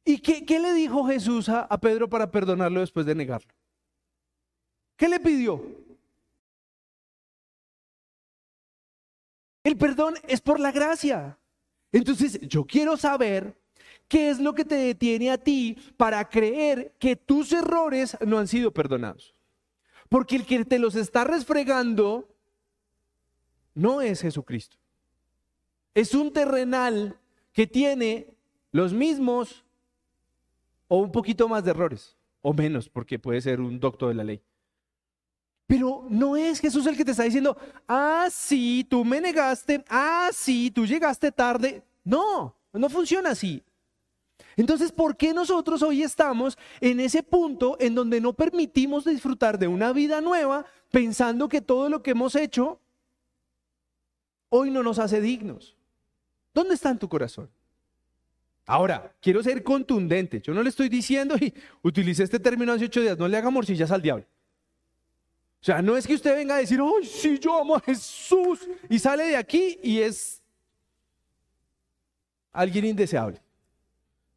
¿Y 0.05 0.19
qué, 0.19 0.59
le 0.59 0.73
dijo 0.73 1.07
Jesús 1.07 1.49
a, 1.49 1.61
a 1.61 1.79
Pedro 1.81 2.09
para 2.09 2.31
perdonarlo 2.31 2.81
después 2.81 3.07
de 3.07 3.15
negarlo? 3.15 3.53
¿Qué 4.97 5.09
le 5.09 5.21
pidió? 5.21 5.65
El 9.65 9.77
perdón 9.77 10.15
es 10.27 10.41
por 10.41 10.59
la 10.59 10.73
gracia. 10.73 11.39
Entonces, 11.93 12.41
yo 12.41 12.65
quiero 12.65 12.97
saber 12.97 13.57
qué 14.09 14.31
es 14.31 14.41
lo 14.41 14.55
que 14.55 14.65
te 14.65 14.75
detiene 14.75 15.31
a 15.31 15.39
ti 15.39 15.77
para 15.97 16.29
creer 16.29 16.95
que 16.99 17.17
tus 17.17 17.53
errores 17.53 18.17
no 18.27 18.39
han 18.39 18.49
sido 18.49 18.73
perdonados. 18.73 19.35
Porque 20.09 20.37
el 20.37 20.45
que 20.45 20.65
te 20.65 20.79
los 20.79 20.95
está 20.97 21.25
resfregando 21.25 22.29
no 23.75 24.01
es 24.01 24.21
Jesucristo. 24.21 24.77
Es 25.95 26.15
un 26.15 26.33
terrenal 26.33 27.19
que 27.53 27.67
tiene 27.67 28.35
los 28.71 28.93
mismos 28.93 29.65
o 30.89 30.99
un 30.99 31.13
poquito 31.13 31.49
más 31.49 31.65
de 31.65 31.71
errores, 31.71 32.17
o 32.43 32.53
menos, 32.53 32.89
porque 32.89 33.19
puede 33.19 33.41
ser 33.41 33.61
un 33.61 33.81
doctor 33.81 34.09
de 34.09 34.15
la 34.15 34.25
ley. 34.25 34.43
Pero 35.73 36.05
no 36.11 36.37
es 36.37 36.61
Jesús 36.61 36.87
el 36.87 36.99
que 36.99 37.03
te 37.03 37.13
está 37.13 37.23
diciendo, 37.23 37.57
ah, 37.89 38.29
sí, 38.31 38.87
tú 38.91 39.07
me 39.07 39.23
negaste, 39.23 39.83
ah, 39.89 40.29
sí, 40.31 40.71
tú 40.71 40.85
llegaste 40.85 41.33
tarde. 41.33 41.83
No, 42.05 42.55
no 42.75 42.91
funciona 42.91 43.31
así. 43.31 43.63
Entonces, 44.55 44.93
¿por 44.93 45.17
qué 45.17 45.33
nosotros 45.33 45.83
hoy 45.83 46.03
estamos 46.03 46.59
en 46.79 47.01
ese 47.01 47.23
punto 47.23 47.79
en 47.81 47.95
donde 47.95 48.21
no 48.21 48.35
permitimos 48.35 49.07
disfrutar 49.07 49.59
de 49.59 49.67
una 49.67 49.95
vida 49.95 50.21
nueva 50.21 50.67
pensando 50.91 51.49
que 51.49 51.63
todo 51.63 51.89
lo 51.89 52.03
que 52.03 52.11
hemos 52.11 52.35
hecho 52.35 52.79
hoy 54.51 54.71
no 54.71 54.83
nos 54.83 54.99
hace 54.99 55.23
dignos? 55.23 55.79
¿Dónde 56.53 56.75
está 56.75 56.91
en 56.91 56.99
tu 56.99 57.09
corazón? 57.09 57.49
Ahora, 58.67 59.11
quiero 59.23 59.43
ser 59.43 59.63
contundente. 59.63 60.43
Yo 60.43 60.53
no 60.53 60.63
le 60.63 60.69
estoy 60.69 60.91
diciendo 60.91 61.35
y 61.41 61.55
utilicé 61.81 62.25
este 62.25 62.39
término 62.39 62.75
hace 62.75 62.85
ocho 62.85 63.01
días, 63.01 63.17
no 63.17 63.27
le 63.27 63.39
haga 63.39 63.49
morcillas 63.49 63.91
al 63.91 64.03
diablo. 64.03 64.27
O 65.63 65.65
sea, 65.65 65.81
no 65.81 65.97
es 65.97 66.09
que 66.09 66.15
usted 66.15 66.35
venga 66.35 66.57
a 66.57 66.59
decir, 66.59 66.81
¡ay, 66.81 67.07
sí, 67.07 67.39
yo 67.39 67.57
amo 67.61 67.77
a 67.77 67.81
Jesús! 67.81 68.69
Y 68.91 68.99
sale 68.99 69.23
de 69.29 69.37
aquí 69.37 69.79
y 69.81 70.01
es 70.01 70.43
alguien 72.51 72.87
indeseable. 72.87 73.41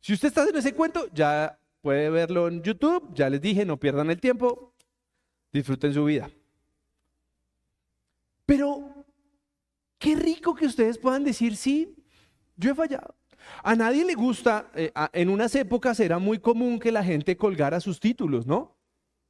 Si 0.02 0.14
usted 0.14 0.28
está 0.28 0.48
en 0.48 0.56
ese 0.56 0.76
cuento, 0.76 1.08
ya 1.12 1.58
puede 1.82 2.12
verlo 2.12 2.48
en 2.48 2.62
YouTube. 2.62 3.12
Ya 3.16 3.28
les 3.28 3.42
dije, 3.42 3.66
no 3.66 3.76
pierdan 3.76 4.12
el 4.12 4.20
tiempo. 4.20 4.72
Disfruten 5.52 5.96
su 5.96 6.06
vida. 6.06 6.30
Pero, 8.46 9.04
qué 9.98 10.16
rico 10.16 10.54
que 10.54 10.68
ustedes 10.68 11.00
puedan 11.00 11.24
decir, 11.24 11.58
sí, 11.58 11.96
yo 12.56 12.70
he 12.70 12.76
fallado. 12.76 13.16
A 13.64 13.76
nadie 13.76 14.06
le 14.06 14.14
gusta, 14.14 14.70
eh, 14.76 14.92
en 15.14 15.30
unas 15.30 15.56
épocas 15.56 16.00
era 16.00 16.20
muy 16.20 16.38
común 16.38 16.78
que 16.78 16.92
la 16.92 17.04
gente 17.04 17.36
colgara 17.36 17.80
sus 17.80 18.00
títulos, 18.00 18.46
¿no? 18.46 18.76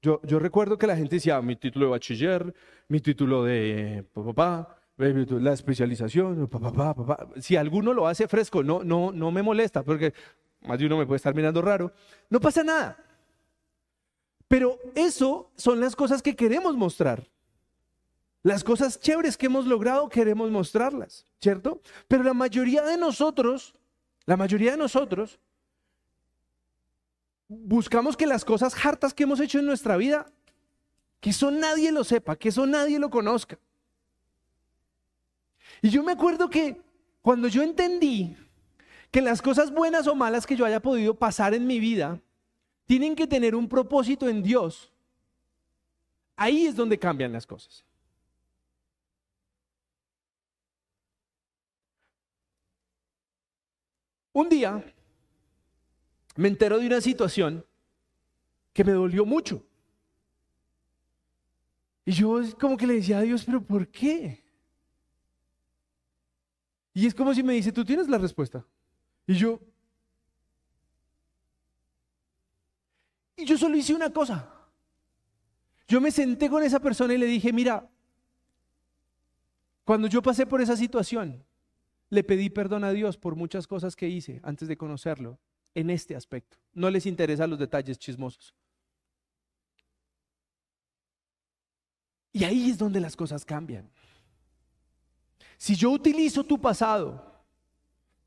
Yo, 0.05 0.39
recuerdo 0.39 0.77
que 0.77 0.87
la 0.87 0.95
gente 0.95 1.15
decía, 1.15 1.41
mi 1.41 1.55
título 1.55 1.85
de 1.85 1.91
bachiller, 1.91 2.53
mi 2.87 2.99
título 2.99 3.43
de 3.43 4.05
papá, 4.13 4.77
la 4.97 5.53
especialización, 5.53 6.47
papá, 6.47 6.93
papá. 6.93 7.27
Si 7.39 7.55
alguno 7.55 7.93
lo 7.93 8.07
hace 8.07 8.27
fresco, 8.27 8.63
no, 8.63 8.83
no, 8.83 9.11
no 9.11 9.31
me 9.31 9.41
molesta, 9.41 9.83
porque 9.83 10.13
más 10.61 10.77
de 10.77 10.85
uno 10.85 10.97
me 10.97 11.05
puede 11.05 11.17
estar 11.17 11.33
mirando 11.33 11.61
raro. 11.61 11.91
No 12.29 12.39
pasa 12.39 12.63
nada. 12.63 12.97
Pero 14.47 14.77
eso 14.93 15.51
son 15.55 15.79
las 15.79 15.95
cosas 15.95 16.21
que 16.21 16.35
queremos 16.35 16.75
mostrar. 16.77 17.27
Las 18.43 18.63
cosas 18.63 18.99
chéveres 18.99 19.37
que 19.37 19.47
hemos 19.47 19.65
logrado 19.65 20.07
queremos 20.07 20.51
mostrarlas, 20.51 21.25
¿cierto? 21.41 21.81
Pero 22.07 22.21
la 22.21 22.35
mayoría 22.35 22.83
de 22.83 22.95
nosotros 22.95 23.73
la 24.25 24.37
mayoría 24.37 24.71
de 24.71 24.77
nosotros 24.77 25.39
buscamos 27.47 28.17
que 28.17 28.25
las 28.25 28.45
cosas 28.45 28.73
hartas 28.85 29.13
que 29.13 29.23
hemos 29.23 29.39
hecho 29.39 29.59
en 29.59 29.65
nuestra 29.65 29.97
vida, 29.97 30.25
que 31.19 31.29
eso 31.31 31.51
nadie 31.51 31.91
lo 31.91 32.03
sepa, 32.03 32.35
que 32.35 32.49
eso 32.49 32.65
nadie 32.65 32.99
lo 32.99 33.09
conozca. 33.09 33.57
Y 35.81 35.89
yo 35.89 36.03
me 36.03 36.13
acuerdo 36.13 36.49
que 36.49 36.81
cuando 37.21 37.47
yo 37.47 37.63
entendí 37.63 38.35
que 39.11 39.21
las 39.21 39.41
cosas 39.41 39.71
buenas 39.71 40.07
o 40.07 40.15
malas 40.15 40.45
que 40.45 40.55
yo 40.55 40.65
haya 40.65 40.81
podido 40.81 41.15
pasar 41.15 41.53
en 41.53 41.65
mi 41.65 41.79
vida 41.79 42.19
tienen 42.85 43.15
que 43.15 43.27
tener 43.27 43.55
un 43.55 43.67
propósito 43.67 44.29
en 44.29 44.43
Dios, 44.43 44.91
ahí 46.35 46.67
es 46.67 46.75
donde 46.75 46.99
cambian 46.99 47.31
las 47.31 47.47
cosas. 47.47 47.83
Un 54.33 54.49
día 54.49 54.83
me 56.35 56.49
entero 56.49 56.79
de 56.79 56.87
una 56.87 57.01
situación 57.01 57.65
que 58.73 58.83
me 58.83 58.91
dolió 58.91 59.25
mucho. 59.25 59.65
Y 62.05 62.11
yo 62.11 62.41
como 62.59 62.77
que 62.77 62.85
le 62.85 62.95
decía 62.95 63.19
a 63.19 63.21
Dios, 63.21 63.43
pero 63.45 63.61
¿por 63.61 63.87
qué? 63.87 64.43
Y 66.93 67.07
es 67.07 67.15
como 67.15 67.33
si 67.33 67.41
me 67.41 67.53
dice, 67.53 67.71
tú 67.71 67.83
tienes 67.83 68.07
la 68.07 68.17
respuesta. 68.17 68.65
Y 69.25 69.35
yo... 69.35 69.59
Y 73.37 73.45
yo 73.45 73.57
solo 73.57 73.75
hice 73.75 73.93
una 73.93 74.11
cosa. 74.11 74.49
Yo 75.87 75.99
me 75.99 76.11
senté 76.11 76.49
con 76.49 76.63
esa 76.63 76.79
persona 76.79 77.13
y 77.13 77.17
le 77.17 77.25
dije, 77.25 77.51
mira, 77.51 77.89
cuando 79.83 80.07
yo 80.07 80.21
pasé 80.21 80.45
por 80.45 80.61
esa 80.61 80.77
situación, 80.77 81.43
le 82.09 82.23
pedí 82.23 82.49
perdón 82.49 82.83
a 82.83 82.91
Dios 82.91 83.17
por 83.17 83.35
muchas 83.35 83.67
cosas 83.67 83.95
que 83.95 84.07
hice 84.07 84.39
antes 84.43 84.67
de 84.67 84.77
conocerlo 84.77 85.37
en 85.75 85.89
este 85.91 86.15
aspecto. 86.15 86.57
No 86.73 86.89
les 86.89 87.05
interesan 87.05 87.49
los 87.49 87.59
detalles 87.59 87.99
chismosos. 87.99 88.55
Y 92.31 92.43
ahí 92.43 92.69
es 92.69 92.77
donde 92.77 92.99
las 92.99 93.15
cosas 93.15 93.45
cambian. 93.45 93.89
Si 95.57 95.75
yo 95.75 95.91
utilizo 95.91 96.43
tu 96.43 96.59
pasado 96.59 97.33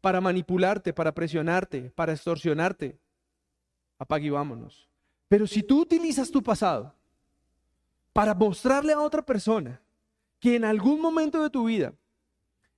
para 0.01 0.21
manipularte, 0.21 0.93
para 0.93 1.13
presionarte, 1.13 1.91
para 1.91 2.13
extorsionarte, 2.13 2.99
apague 3.99 4.29
y 4.29 4.31
vámonos. 4.31 4.89
Pero 5.29 5.47
si 5.47 5.63
tú 5.63 5.83
utilizas 5.83 6.31
tu 6.31 6.43
pasado 6.43 6.95
para 8.13 8.35
mostrarle 8.35 8.93
a 8.93 9.01
otra 9.01 9.25
persona 9.25 9.81
que 10.41 10.57
en 10.57 10.65
algún 10.65 11.01
momento 11.01 11.43
de 11.43 11.51
tu 11.51 11.65
vida 11.67 11.93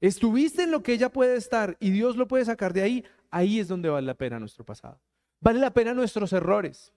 estuviste 0.01 0.65
en 0.65 0.71
lo 0.71 0.83
que 0.83 0.95
ella 0.95 1.13
puede 1.13 1.37
estar 1.37 1.77
y 1.79 1.91
Dios 1.91 2.17
lo 2.17 2.27
puede 2.27 2.45
sacar 2.45 2.73
de 2.73 2.83
ahí, 2.83 3.05
ahí 3.31 3.61
es 3.61 3.69
donde 3.69 3.89
vale 3.89 4.07
la 4.07 4.15
pena 4.15 4.39
nuestro 4.39 4.65
pasado. 4.65 4.99
Vale 5.41 5.59
la 5.59 5.73
pena 5.73 5.95
nuestros 5.95 6.33
errores. 6.33 6.93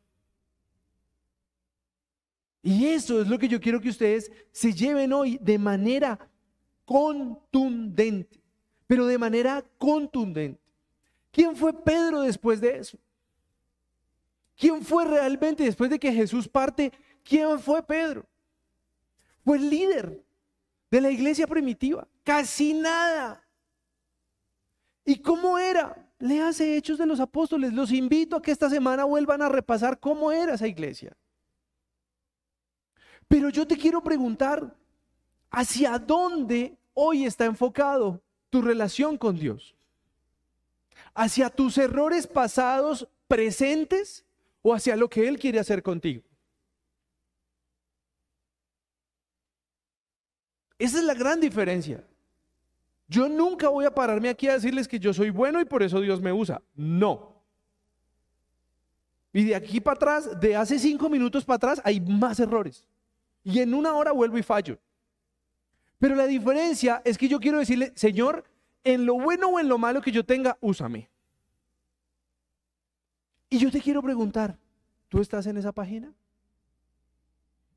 Y 2.61 2.87
eso 2.87 3.21
es 3.21 3.27
lo 3.27 3.37
que 3.37 3.47
yo 3.47 3.59
quiero 3.59 3.81
que 3.81 3.89
ustedes 3.89 4.31
se 4.51 4.73
lleven 4.73 5.11
hoy 5.11 5.37
de 5.41 5.57
manera 5.57 6.17
contundente, 6.85 8.39
pero 8.87 9.05
de 9.05 9.17
manera 9.17 9.63
contundente. 9.77 10.61
¿Quién 11.31 11.55
fue 11.55 11.73
Pedro 11.73 12.21
después 12.21 12.61
de 12.61 12.77
eso? 12.77 12.97
¿Quién 14.55 14.83
fue 14.83 15.05
realmente 15.05 15.63
después 15.63 15.89
de 15.89 15.99
que 15.99 16.13
Jesús 16.13 16.47
parte? 16.47 16.91
¿Quién 17.23 17.59
fue 17.59 17.81
Pedro? 17.83 18.25
Fue 19.43 19.57
el 19.57 19.69
líder 19.69 20.23
de 20.89 21.01
la 21.01 21.09
iglesia 21.09 21.47
primitiva. 21.47 22.07
Casi 22.23 22.73
nada. 22.73 23.43
¿Y 25.03 25.17
cómo 25.17 25.57
era? 25.57 26.02
Le 26.23 26.41
hace 26.41 26.77
Hechos 26.77 26.97
de 26.97 27.05
los 27.05 27.19
Apóstoles. 27.19 27.73
Los 27.73 27.91
invito 27.91 28.37
a 28.37 28.41
que 28.41 28.51
esta 28.51 28.69
semana 28.69 29.03
vuelvan 29.03 29.41
a 29.41 29.49
repasar 29.49 29.99
cómo 29.99 30.31
era 30.31 30.53
esa 30.53 30.65
iglesia. 30.65 31.17
Pero 33.27 33.49
yo 33.49 33.67
te 33.67 33.77
quiero 33.77 34.01
preguntar, 34.01 34.73
¿hacia 35.51 35.99
dónde 35.99 36.77
hoy 36.93 37.25
está 37.25 37.43
enfocado 37.43 38.21
tu 38.49 38.61
relación 38.61 39.17
con 39.17 39.37
Dios? 39.37 39.75
¿Hacia 41.13 41.49
tus 41.49 41.77
errores 41.77 42.25
pasados 42.25 43.05
presentes 43.27 44.23
o 44.61 44.73
hacia 44.73 44.95
lo 44.95 45.09
que 45.09 45.27
Él 45.27 45.37
quiere 45.37 45.59
hacer 45.59 45.83
contigo? 45.83 46.23
Esa 50.79 50.99
es 50.99 51.03
la 51.03 51.15
gran 51.15 51.41
diferencia. 51.41 52.01
Yo 53.07 53.27
nunca 53.29 53.69
voy 53.69 53.85
a 53.85 53.93
pararme 53.93 54.29
aquí 54.29 54.47
a 54.47 54.53
decirles 54.53 54.87
que 54.87 54.99
yo 54.99 55.13
soy 55.13 55.29
bueno 55.29 55.59
y 55.61 55.65
por 55.65 55.83
eso 55.83 55.99
Dios 55.99 56.21
me 56.21 56.31
usa. 56.31 56.61
No. 56.75 57.33
Y 59.33 59.45
de 59.45 59.55
aquí 59.55 59.81
para 59.81 59.95
atrás, 59.95 60.39
de 60.39 60.55
hace 60.55 60.77
cinco 60.79 61.09
minutos 61.09 61.43
para 61.43 61.55
atrás, 61.55 61.81
hay 61.83 61.99
más 61.99 62.39
errores. 62.39 62.87
Y 63.43 63.59
en 63.59 63.73
una 63.73 63.93
hora 63.93 64.11
vuelvo 64.11 64.37
y 64.37 64.43
fallo. 64.43 64.77
Pero 65.97 66.15
la 66.15 66.27
diferencia 66.27 67.01
es 67.03 67.17
que 67.17 67.27
yo 67.27 67.39
quiero 67.39 67.59
decirle, 67.59 67.91
Señor, 67.95 68.43
en 68.83 69.05
lo 69.05 69.15
bueno 69.15 69.47
o 69.47 69.59
en 69.59 69.67
lo 69.67 69.77
malo 69.77 70.01
que 70.01 70.11
yo 70.11 70.25
tenga, 70.25 70.57
úsame. 70.61 71.09
Y 73.49 73.57
yo 73.57 73.71
te 73.71 73.81
quiero 73.81 74.01
preguntar, 74.01 74.57
¿tú 75.09 75.21
estás 75.21 75.45
en 75.47 75.57
esa 75.57 75.71
página? 75.71 76.13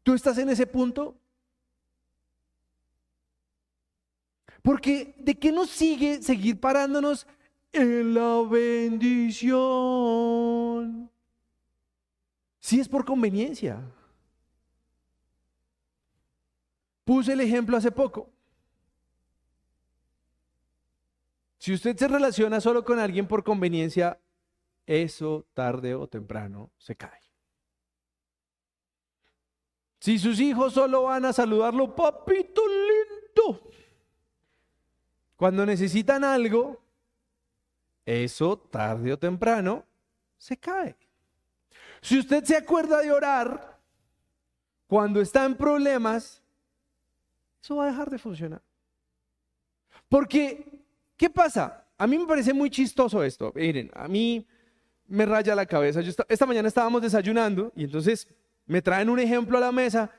¿Tú 0.02 0.14
estás 0.14 0.38
en 0.38 0.48
ese 0.48 0.66
punto? 0.66 1.16
Porque 4.66 5.14
¿de 5.18 5.38
qué 5.38 5.52
nos 5.52 5.70
sigue 5.70 6.20
seguir 6.20 6.58
parándonos 6.58 7.24
en 7.70 8.14
la 8.14 8.42
bendición. 8.42 9.48
Si 12.58 12.80
es 12.80 12.88
por 12.88 13.04
conveniencia. 13.04 13.80
Puse 17.04 17.34
el 17.34 17.42
ejemplo 17.42 17.76
hace 17.76 17.92
poco. 17.92 18.28
Si 21.58 21.72
usted 21.72 21.96
se 21.96 22.08
relaciona 22.08 22.60
solo 22.60 22.84
con 22.84 22.98
alguien 22.98 23.28
por 23.28 23.44
conveniencia, 23.44 24.18
eso 24.84 25.46
tarde 25.54 25.94
o 25.94 26.08
temprano 26.08 26.72
se 26.76 26.96
cae. 26.96 27.20
Si 30.00 30.18
sus 30.18 30.40
hijos 30.40 30.72
solo 30.72 31.04
van 31.04 31.24
a 31.24 31.32
saludarlo, 31.32 31.94
papito 31.94 32.62
lindo, 32.66 33.70
cuando 35.36 35.66
necesitan 35.66 36.24
algo, 36.24 36.82
eso 38.04 38.58
tarde 38.58 39.12
o 39.12 39.18
temprano 39.18 39.84
se 40.38 40.56
cae. 40.56 40.96
Si 42.00 42.18
usted 42.18 42.44
se 42.44 42.56
acuerda 42.56 43.00
de 43.00 43.12
orar 43.12 43.78
cuando 44.86 45.20
está 45.20 45.44
en 45.44 45.54
problemas, 45.56 46.42
eso 47.62 47.76
va 47.76 47.84
a 47.84 47.90
dejar 47.90 48.08
de 48.10 48.18
funcionar. 48.18 48.62
Porque, 50.08 50.84
¿qué 51.16 51.28
pasa? 51.28 51.84
A 51.98 52.06
mí 52.06 52.16
me 52.16 52.26
parece 52.26 52.54
muy 52.54 52.70
chistoso 52.70 53.22
esto. 53.22 53.52
Miren, 53.54 53.90
a 53.94 54.06
mí 54.06 54.46
me 55.08 55.26
raya 55.26 55.54
la 55.54 55.66
cabeza. 55.66 56.00
esta 56.28 56.46
mañana 56.46 56.68
estábamos 56.68 57.02
desayunando 57.02 57.72
y 57.74 57.84
entonces 57.84 58.28
me 58.66 58.80
traen 58.80 59.10
un 59.10 59.18
ejemplo 59.18 59.58
a 59.58 59.60
la 59.60 59.72
mesa 59.72 60.10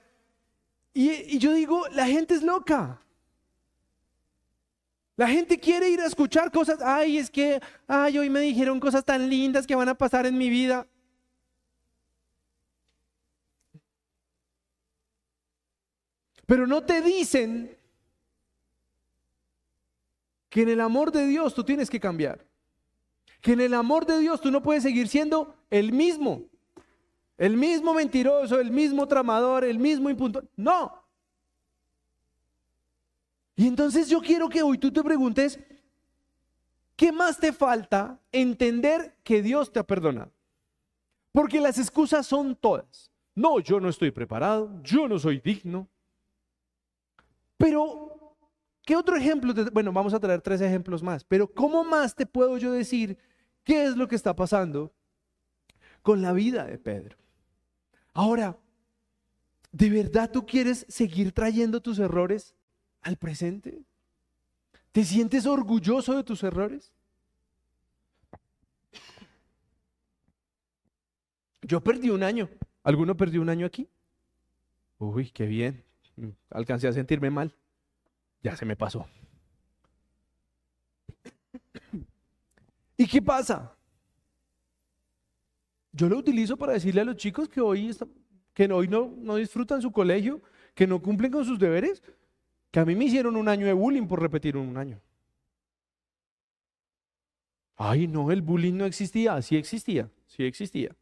y, 0.93 1.35
y 1.35 1.37
yo 1.37 1.53
digo, 1.53 1.87
la 1.89 2.05
gente 2.05 2.33
es 2.33 2.43
loca. 2.43 3.01
La 5.17 5.27
gente 5.27 5.59
quiere 5.59 5.89
ir 5.89 5.99
a 5.99 6.05
escuchar 6.05 6.51
cosas, 6.51 6.79
ay, 6.79 7.17
es 7.17 7.31
que, 7.31 7.59
ay, 7.87 8.19
hoy 8.19 8.29
me 8.29 8.39
dijeron 8.39 8.79
cosas 8.79 9.03
tan 9.03 9.27
lindas 9.27 9.65
que 9.65 9.75
van 9.75 9.89
a 9.89 9.97
pasar 9.97 10.27
en 10.27 10.37
mi 10.37 10.47
vida. 10.47 10.87
Pero 16.45 16.67
no 16.67 16.83
te 16.83 17.01
dicen 17.01 17.75
que 20.49 20.61
en 20.61 20.69
el 20.69 20.81
amor 20.81 21.11
de 21.11 21.25
Dios 21.25 21.55
tú 21.55 21.63
tienes 21.63 21.89
que 21.89 21.99
cambiar. 21.99 22.45
Que 23.41 23.53
en 23.53 23.61
el 23.61 23.73
amor 23.73 24.05
de 24.05 24.19
Dios 24.19 24.39
tú 24.39 24.51
no 24.51 24.61
puedes 24.61 24.83
seguir 24.83 25.07
siendo 25.07 25.55
el 25.71 25.93
mismo. 25.93 26.43
El 27.39 27.57
mismo 27.57 27.93
mentiroso, 27.95 28.59
el 28.59 28.69
mismo 28.69 29.07
tramador, 29.07 29.63
el 29.63 29.79
mismo 29.79 30.11
impunto. 30.11 30.43
No. 30.55 31.06
Y 33.57 33.67
entonces 33.67 34.07
yo 34.07 34.21
quiero 34.21 34.47
que 34.47 34.61
hoy 34.61 34.77
tú 34.77 34.93
te 34.93 35.03
preguntes, 35.03 35.59
¿qué 36.95 37.11
más 37.11 37.39
te 37.39 37.51
falta 37.51 38.21
entender 38.31 39.17
que 39.23 39.41
Dios 39.41 39.73
te 39.73 39.79
ha 39.79 39.83
perdonado? 39.83 40.31
Porque 41.31 41.59
las 41.59 41.79
excusas 41.79 42.27
son 42.27 42.55
todas. 42.55 43.11
No, 43.33 43.59
yo 43.59 43.79
no 43.79 43.89
estoy 43.89 44.11
preparado, 44.11 44.79
yo 44.83 45.07
no 45.07 45.17
soy 45.17 45.39
digno. 45.39 45.87
Pero, 47.57 48.35
¿qué 48.85 48.95
otro 48.95 49.17
ejemplo? 49.17 49.51
bueno, 49.73 49.91
vamos 49.91 50.13
a 50.13 50.19
traer 50.19 50.39
tres 50.39 50.61
ejemplos 50.61 51.01
más, 51.01 51.23
pero 51.23 51.51
¿cómo 51.51 51.83
más 51.83 52.13
te 52.13 52.27
puedo 52.27 52.59
yo 52.59 52.71
decir 52.71 53.17
qué 53.63 53.85
es 53.85 53.97
lo 53.97 54.07
que 54.07 54.15
está 54.15 54.35
pasando 54.35 54.93
con 56.03 56.21
la 56.21 56.31
vida 56.31 56.65
de 56.65 56.77
Pedro? 56.77 57.17
Ahora, 58.13 58.55
¿de 59.71 59.89
verdad 59.89 60.29
tú 60.31 60.45
quieres 60.45 60.85
seguir 60.87 61.31
trayendo 61.31 61.81
tus 61.81 61.97
errores 61.97 62.53
al 63.01 63.17
presente? 63.17 63.83
¿Te 64.91 65.03
sientes 65.03 65.45
orgulloso 65.45 66.15
de 66.15 66.23
tus 66.23 66.43
errores? 66.43 66.91
Yo 71.61 71.81
perdí 71.81 72.09
un 72.09 72.23
año. 72.23 72.49
¿Alguno 72.83 73.17
perdió 73.17 73.41
un 73.41 73.49
año 73.49 73.65
aquí? 73.65 73.89
Uy, 74.97 75.29
qué 75.31 75.45
bien. 75.45 75.83
Alcancé 76.49 76.87
a 76.87 76.93
sentirme 76.93 77.29
mal. 77.29 77.53
Ya 78.41 78.55
se 78.55 78.65
me 78.65 78.75
pasó. 78.75 79.05
¿Y 82.97 83.05
qué 83.07 83.21
pasa? 83.21 83.75
Yo 85.91 86.09
lo 86.09 86.17
utilizo 86.17 86.57
para 86.57 86.73
decirle 86.73 87.01
a 87.01 87.05
los 87.05 87.17
chicos 87.17 87.49
que 87.49 87.61
hoy, 87.61 87.95
que 88.53 88.71
hoy 88.71 88.87
no, 88.87 89.13
no 89.17 89.35
disfrutan 89.35 89.81
su 89.81 89.91
colegio, 89.91 90.41
que 90.73 90.87
no 90.87 91.01
cumplen 91.01 91.31
con 91.31 91.43
sus 91.43 91.59
deberes, 91.59 92.01
que 92.71 92.79
a 92.79 92.85
mí 92.85 92.95
me 92.95 93.05
hicieron 93.05 93.35
un 93.35 93.47
año 93.47 93.65
de 93.65 93.73
bullying 93.73 94.07
por 94.07 94.21
repetir 94.21 94.57
un 94.57 94.77
año. 94.77 94.99
Ay, 97.77 98.07
no, 98.07 98.31
el 98.31 98.41
bullying 98.41 98.73
no 98.73 98.85
existía. 98.85 99.41
Sí 99.41 99.55
existía, 99.55 100.09
sí 100.25 100.43
existía. 100.43 100.95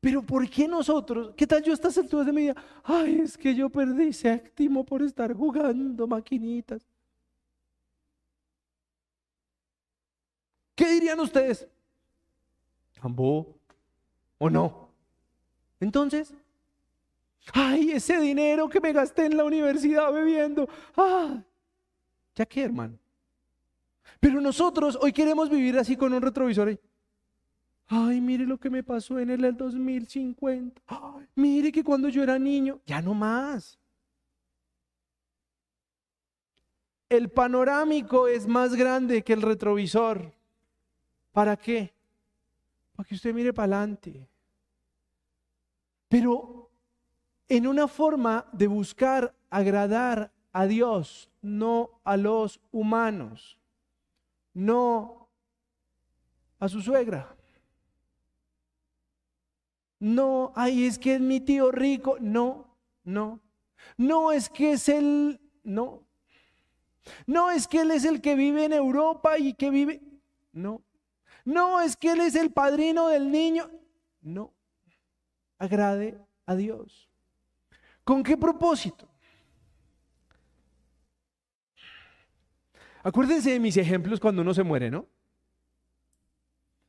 Pero 0.00 0.22
¿por 0.22 0.48
qué 0.48 0.68
nosotros? 0.68 1.32
¿Qué 1.36 1.46
tal 1.46 1.62
yo 1.62 1.72
a 1.72 1.74
estas 1.74 1.96
alturas 1.96 2.26
de 2.26 2.32
mi 2.32 2.42
vida? 2.42 2.56
Ay, 2.82 3.20
es 3.20 3.38
que 3.38 3.54
yo 3.54 3.70
perdí 3.70 4.12
séptimo 4.12 4.84
por 4.84 5.02
estar 5.02 5.32
jugando 5.32 6.06
maquinitas. 6.06 6.86
¿Qué 10.74 10.90
dirían 10.90 11.20
ustedes? 11.20 11.68
¿Ambó? 13.00 13.54
¿O 14.38 14.50
no? 14.50 14.88
Entonces, 15.80 16.34
Ay, 17.52 17.92
ese 17.92 18.18
dinero 18.20 18.68
que 18.68 18.80
me 18.80 18.92
gasté 18.92 19.26
en 19.26 19.36
la 19.36 19.44
universidad 19.44 20.12
bebiendo. 20.12 20.68
Ah, 20.96 21.42
ya 22.34 22.46
qué, 22.46 22.62
hermano. 22.62 22.98
Pero 24.20 24.40
nosotros 24.40 24.98
hoy 25.00 25.12
queremos 25.12 25.50
vivir 25.50 25.78
así 25.78 25.96
con 25.96 26.12
un 26.12 26.22
retrovisor. 26.22 26.78
Ay, 27.86 28.20
mire 28.20 28.46
lo 28.46 28.58
que 28.58 28.70
me 28.70 28.82
pasó 28.82 29.18
en 29.18 29.30
el 29.30 29.56
2050. 29.56 30.80
Ay, 30.86 31.26
mire 31.34 31.70
que 31.70 31.84
cuando 31.84 32.08
yo 32.08 32.22
era 32.22 32.38
niño, 32.38 32.80
ya 32.86 33.02
no 33.02 33.12
más. 33.12 33.78
El 37.10 37.28
panorámico 37.28 38.26
es 38.26 38.46
más 38.46 38.74
grande 38.74 39.22
que 39.22 39.34
el 39.34 39.42
retrovisor. 39.42 40.32
¿Para 41.32 41.56
qué? 41.56 41.92
Para 42.96 43.06
que 43.06 43.14
usted 43.14 43.34
mire 43.34 43.52
para 43.52 43.76
adelante. 43.76 44.26
Pero 46.08 46.53
en 47.48 47.66
una 47.66 47.88
forma 47.88 48.46
de 48.52 48.66
buscar 48.66 49.34
agradar 49.50 50.32
a 50.52 50.66
Dios, 50.66 51.30
no 51.42 52.00
a 52.04 52.16
los 52.16 52.60
humanos, 52.72 53.58
no 54.52 55.28
a 56.58 56.68
su 56.68 56.80
suegra. 56.80 57.36
No, 60.00 60.52
ay, 60.54 60.84
es 60.86 60.98
que 60.98 61.14
es 61.14 61.20
mi 61.20 61.40
tío 61.40 61.72
rico. 61.72 62.18
No, 62.20 62.76
no. 63.04 63.40
No 63.96 64.32
es 64.32 64.48
que 64.48 64.72
es 64.72 64.88
el, 64.88 65.40
no. 65.62 66.06
No 67.26 67.50
es 67.50 67.66
que 67.66 67.80
él 67.80 67.90
es 67.90 68.04
el 68.04 68.20
que 68.20 68.34
vive 68.34 68.64
en 68.64 68.72
Europa 68.72 69.38
y 69.38 69.54
que 69.54 69.70
vive, 69.70 70.02
no. 70.52 70.82
No 71.44 71.80
es 71.80 71.96
que 71.96 72.12
él 72.12 72.20
es 72.20 72.34
el 72.34 72.50
padrino 72.50 73.08
del 73.08 73.30
niño. 73.30 73.70
No. 74.20 74.52
Agrade 75.58 76.18
a 76.46 76.54
Dios. 76.54 77.10
¿Con 78.04 78.22
qué 78.22 78.36
propósito? 78.36 79.08
Acuérdense 83.02 83.50
de 83.50 83.60
mis 83.60 83.76
ejemplos 83.76 84.20
cuando 84.20 84.42
uno 84.42 84.54
se 84.54 84.62
muere, 84.62 84.90
¿no? 84.90 85.06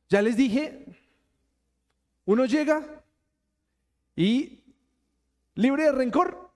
Ya 0.08 0.22
les 0.22 0.36
dije, 0.36 0.86
uno 2.26 2.44
llega 2.44 3.02
y 4.14 4.62
libre 5.54 5.84
de 5.84 5.92
rencor. 5.92 6.50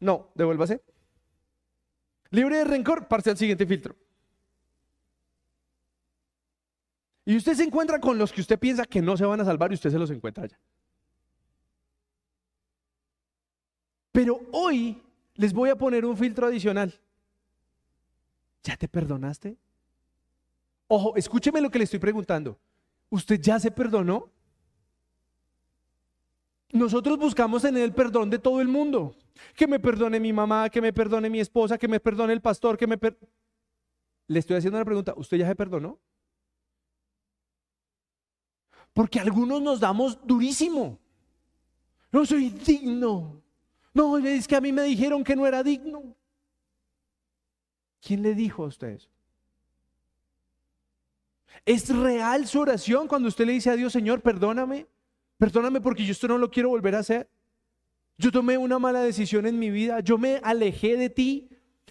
No, 0.00 0.30
devuélvase. 0.34 0.80
Libre 2.30 2.58
de 2.58 2.64
rencor, 2.64 3.08
parte 3.08 3.30
al 3.30 3.36
siguiente 3.36 3.66
filtro. 3.66 3.96
Y 7.24 7.36
usted 7.36 7.54
se 7.54 7.64
encuentra 7.64 8.00
con 8.00 8.16
los 8.16 8.32
que 8.32 8.40
usted 8.40 8.58
piensa 8.58 8.86
que 8.86 9.02
no 9.02 9.16
se 9.16 9.24
van 9.26 9.40
a 9.40 9.44
salvar 9.44 9.70
y 9.70 9.74
usted 9.74 9.90
se 9.90 9.98
los 9.98 10.10
encuentra 10.10 10.44
allá. 10.44 10.58
Pero 14.18 14.40
hoy 14.50 15.00
les 15.36 15.52
voy 15.52 15.70
a 15.70 15.76
poner 15.76 16.04
un 16.04 16.16
filtro 16.16 16.48
adicional. 16.48 16.92
¿Ya 18.64 18.76
te 18.76 18.88
perdonaste? 18.88 19.56
Ojo, 20.88 21.14
escúcheme 21.14 21.60
lo 21.60 21.70
que 21.70 21.78
le 21.78 21.84
estoy 21.84 22.00
preguntando. 22.00 22.58
¿Usted 23.10 23.40
ya 23.40 23.60
se 23.60 23.70
perdonó? 23.70 24.28
Nosotros 26.72 27.16
buscamos 27.16 27.62
en 27.62 27.76
el 27.76 27.94
perdón 27.94 28.28
de 28.28 28.40
todo 28.40 28.60
el 28.60 28.66
mundo. 28.66 29.14
Que 29.54 29.68
me 29.68 29.78
perdone 29.78 30.18
mi 30.18 30.32
mamá, 30.32 30.68
que 30.68 30.80
me 30.80 30.92
perdone 30.92 31.30
mi 31.30 31.38
esposa, 31.38 31.78
que 31.78 31.86
me 31.86 32.00
perdone 32.00 32.32
el 32.32 32.40
pastor, 32.40 32.76
que 32.76 32.88
me 32.88 32.98
Le 34.26 34.40
estoy 34.40 34.56
haciendo 34.56 34.78
una 34.78 34.84
pregunta. 34.84 35.14
¿Usted 35.16 35.36
ya 35.36 35.46
se 35.46 35.54
perdonó? 35.54 35.96
Porque 38.92 39.20
algunos 39.20 39.62
nos 39.62 39.78
damos 39.78 40.18
durísimo. 40.26 40.98
No 42.10 42.26
soy 42.26 42.50
digno. 42.50 43.44
No, 43.98 44.16
es 44.16 44.46
que 44.46 44.54
a 44.54 44.60
mí 44.60 44.70
me 44.70 44.84
dijeron 44.84 45.24
que 45.24 45.34
no 45.34 45.44
era 45.44 45.60
digno. 45.64 46.14
¿Quién 48.00 48.22
le 48.22 48.32
dijo 48.32 48.62
a 48.62 48.68
usted 48.68 48.90
eso? 48.90 49.08
¿Es 51.66 51.88
real 51.88 52.46
su 52.46 52.60
oración 52.60 53.08
cuando 53.08 53.26
usted 53.26 53.44
le 53.44 53.54
dice 53.54 53.70
a 53.70 53.74
Dios, 53.74 53.92
Señor, 53.92 54.20
perdóname? 54.20 54.86
Perdóname 55.36 55.80
porque 55.80 56.04
yo 56.04 56.12
esto 56.12 56.28
no 56.28 56.38
lo 56.38 56.48
quiero 56.48 56.68
volver 56.68 56.94
a 56.94 57.00
hacer. 57.00 57.28
Yo 58.16 58.30
tomé 58.30 58.56
una 58.56 58.78
mala 58.78 59.00
decisión 59.00 59.46
en 59.46 59.58
mi 59.58 59.68
vida, 59.68 59.98
yo 59.98 60.16
me 60.16 60.36
alejé 60.44 60.96
de 60.96 61.10
ti 61.10 61.48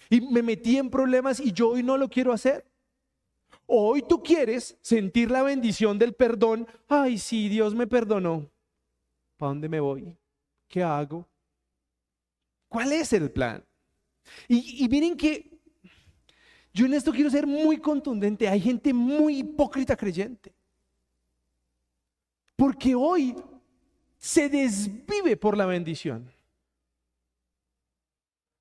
y 0.08 0.22
me 0.22 0.40
metí 0.42 0.78
en 0.78 0.88
problemas 0.88 1.38
y 1.40 1.52
yo 1.52 1.72
hoy 1.72 1.82
no 1.82 1.98
lo 1.98 2.08
quiero 2.08 2.32
hacer. 2.32 2.64
Hoy 3.66 4.02
tú 4.08 4.22
quieres 4.22 4.78
sentir 4.80 5.30
la 5.30 5.42
bendición 5.42 5.98
del 5.98 6.14
perdón. 6.14 6.66
Ay, 6.88 7.18
sí, 7.18 7.50
Dios 7.50 7.74
me 7.74 7.86
perdonó. 7.86 8.50
¿Para 9.36 9.50
dónde 9.50 9.68
me 9.68 9.78
voy? 9.78 10.16
¿Qué 10.68 10.82
hago? 10.82 11.28
¿Cuál 12.68 12.92
es 12.92 13.12
el 13.12 13.30
plan? 13.30 13.64
Y, 14.46 14.86
miren 14.88 15.16
que 15.16 15.58
yo 16.72 16.86
en 16.86 16.94
esto 16.94 17.12
quiero 17.12 17.30
ser 17.30 17.46
muy 17.46 17.78
contundente. 17.78 18.48
Hay 18.48 18.60
gente 18.60 18.92
muy 18.92 19.38
hipócrita 19.38 19.96
creyente. 19.96 20.54
Porque 22.54 22.94
hoy 22.94 23.34
se 24.18 24.48
desvive 24.48 25.36
por 25.36 25.56
la 25.56 25.66
bendición. 25.66 26.30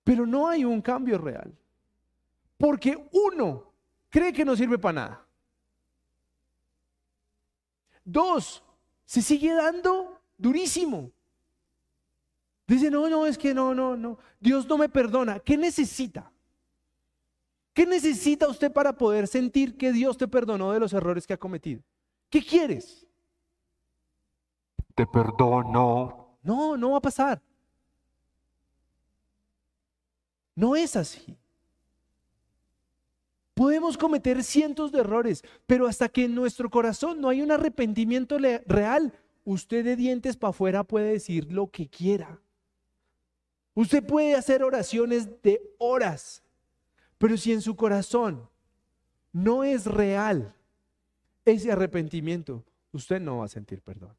Pero 0.03 0.26
no 0.26 0.47
hay 0.47 0.64
un 0.64 0.82
cambio 0.82 1.18
real. 1.18 1.53
Porque 2.58 2.97
uno 3.12 3.74
cree 4.10 4.32
que 4.32 4.45
no 4.45 4.55
sirve 4.55 4.80
para 4.80 4.93
nada. 4.93 5.28
Dos, 8.05 8.64
se 9.05 9.22
sigue 9.22 9.53
dando 9.53 10.22
durísimo. 10.38 11.12
Dice, 12.68 12.91
no, 12.91 13.09
no, 13.09 13.26
es 13.26 13.38
que 13.38 13.53
no, 13.53 13.74
no, 13.74 13.95
no. 13.95 14.20
Dios 14.39 14.68
no 14.68 14.78
me 14.78 14.89
perdona. 14.89 15.39
¿Qué 15.39 15.57
necesita? 15.57 16.30
¿Qué 17.74 17.86
necesita 17.86 18.47
usted 18.49 18.72
para 18.72 18.97
poder 18.97 19.28
sentir 19.28 19.78
que 19.78 19.93
Dios 19.93 20.18
te 20.18 20.28
perdonó 20.28 20.74
de 20.74 20.80
los 20.80 20.91
errores 20.91 21.26
que 21.26 21.34
ha 21.34 21.38
cometido? 21.38 21.82
¿Qué 22.30 22.43
quieres? 22.43 23.07
Te 24.95 25.05
perdono. 25.05 26.38
No, 26.41 26.76
no 26.76 26.91
va 26.91 26.97
a 26.97 27.01
pasar. 27.01 27.41
No 30.55 30.76
es 30.76 30.95
así. 30.95 31.38
Podemos 33.53 33.97
cometer 33.97 34.43
cientos 34.43 34.91
de 34.91 34.99
errores, 34.99 35.43
pero 35.65 35.88
hasta 35.88 36.09
que 36.09 36.26
en 36.26 36.36
nuestro 36.36 36.70
corazón 36.70 37.22
no 37.22 37.30
hay 37.30 37.41
un 37.41 37.51
arrepentimiento 37.51 38.38
real, 38.65 39.13
usted 39.45 39.86
de 39.86 39.95
dientes 39.95 40.36
para 40.36 40.49
afuera 40.49 40.84
puede 40.84 41.13
decir 41.13 41.51
lo 41.51 41.68
que 41.68 41.88
quiera. 41.88 42.41
Usted 43.78 44.04
puede 44.04 44.34
hacer 44.34 44.64
oraciones 44.64 45.40
de 45.44 45.62
horas, 45.78 46.42
pero 47.20 47.38
si 47.38 47.54
en 47.54 47.62
su 47.62 47.76
corazón 47.76 48.50
no 49.32 49.64
es 49.64 49.86
real 49.86 50.52
ese 51.46 51.72
arrepentimiento, 51.72 52.66
usted 52.92 53.22
no 53.22 53.38
va 53.38 53.46
a 53.46 53.50
sentir 53.50 53.84
perdón. 53.84 54.16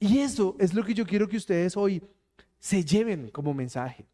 Y 0.00 0.18
eso 0.18 0.56
es 0.58 0.74
lo 0.74 0.82
que 0.82 0.92
yo 0.92 1.06
quiero 1.06 1.28
que 1.28 1.36
ustedes 1.36 1.76
hoy 1.76 2.02
se 2.58 2.84
lleven 2.84 3.30
como 3.30 3.54
mensaje. 3.54 4.04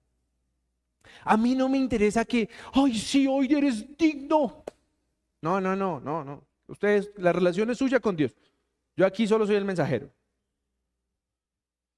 A 1.24 1.38
mí 1.38 1.54
no 1.54 1.66
me 1.66 1.78
interesa 1.78 2.26
que, 2.26 2.50
ay, 2.74 2.98
sí, 2.98 3.26
hoy 3.26 3.50
eres 3.50 3.96
digno. 3.96 4.62
No, 5.40 5.58
no, 5.58 5.74
no, 5.74 6.00
no, 6.00 6.22
no. 6.22 6.44
Ustedes, 6.66 7.12
la 7.16 7.32
relación 7.32 7.70
es 7.70 7.78
suya 7.78 7.98
con 7.98 8.14
Dios. 8.14 8.36
Yo 8.94 9.06
aquí 9.06 9.26
solo 9.26 9.46
soy 9.46 9.56
el 9.56 9.64
mensajero. 9.64 10.10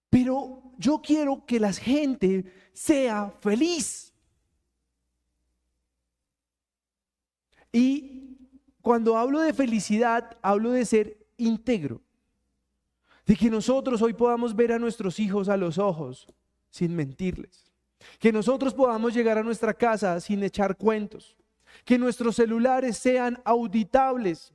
Pero 0.08 0.71
yo 0.82 1.00
quiero 1.00 1.46
que 1.46 1.60
la 1.60 1.72
gente 1.72 2.44
sea 2.72 3.32
feliz. 3.40 4.12
Y 7.72 8.36
cuando 8.82 9.16
hablo 9.16 9.40
de 9.40 9.54
felicidad, 9.54 10.36
hablo 10.42 10.72
de 10.72 10.84
ser 10.84 11.26
íntegro. 11.36 12.02
De 13.24 13.36
que 13.36 13.48
nosotros 13.48 14.02
hoy 14.02 14.12
podamos 14.12 14.54
ver 14.54 14.72
a 14.72 14.78
nuestros 14.78 15.20
hijos 15.20 15.48
a 15.48 15.56
los 15.56 15.78
ojos 15.78 16.26
sin 16.70 16.94
mentirles. 16.94 17.70
Que 18.18 18.32
nosotros 18.32 18.74
podamos 18.74 19.14
llegar 19.14 19.38
a 19.38 19.44
nuestra 19.44 19.72
casa 19.72 20.18
sin 20.20 20.42
echar 20.42 20.76
cuentos. 20.76 21.36
Que 21.84 21.96
nuestros 21.96 22.34
celulares 22.34 22.98
sean 22.98 23.40
auditables. 23.44 24.52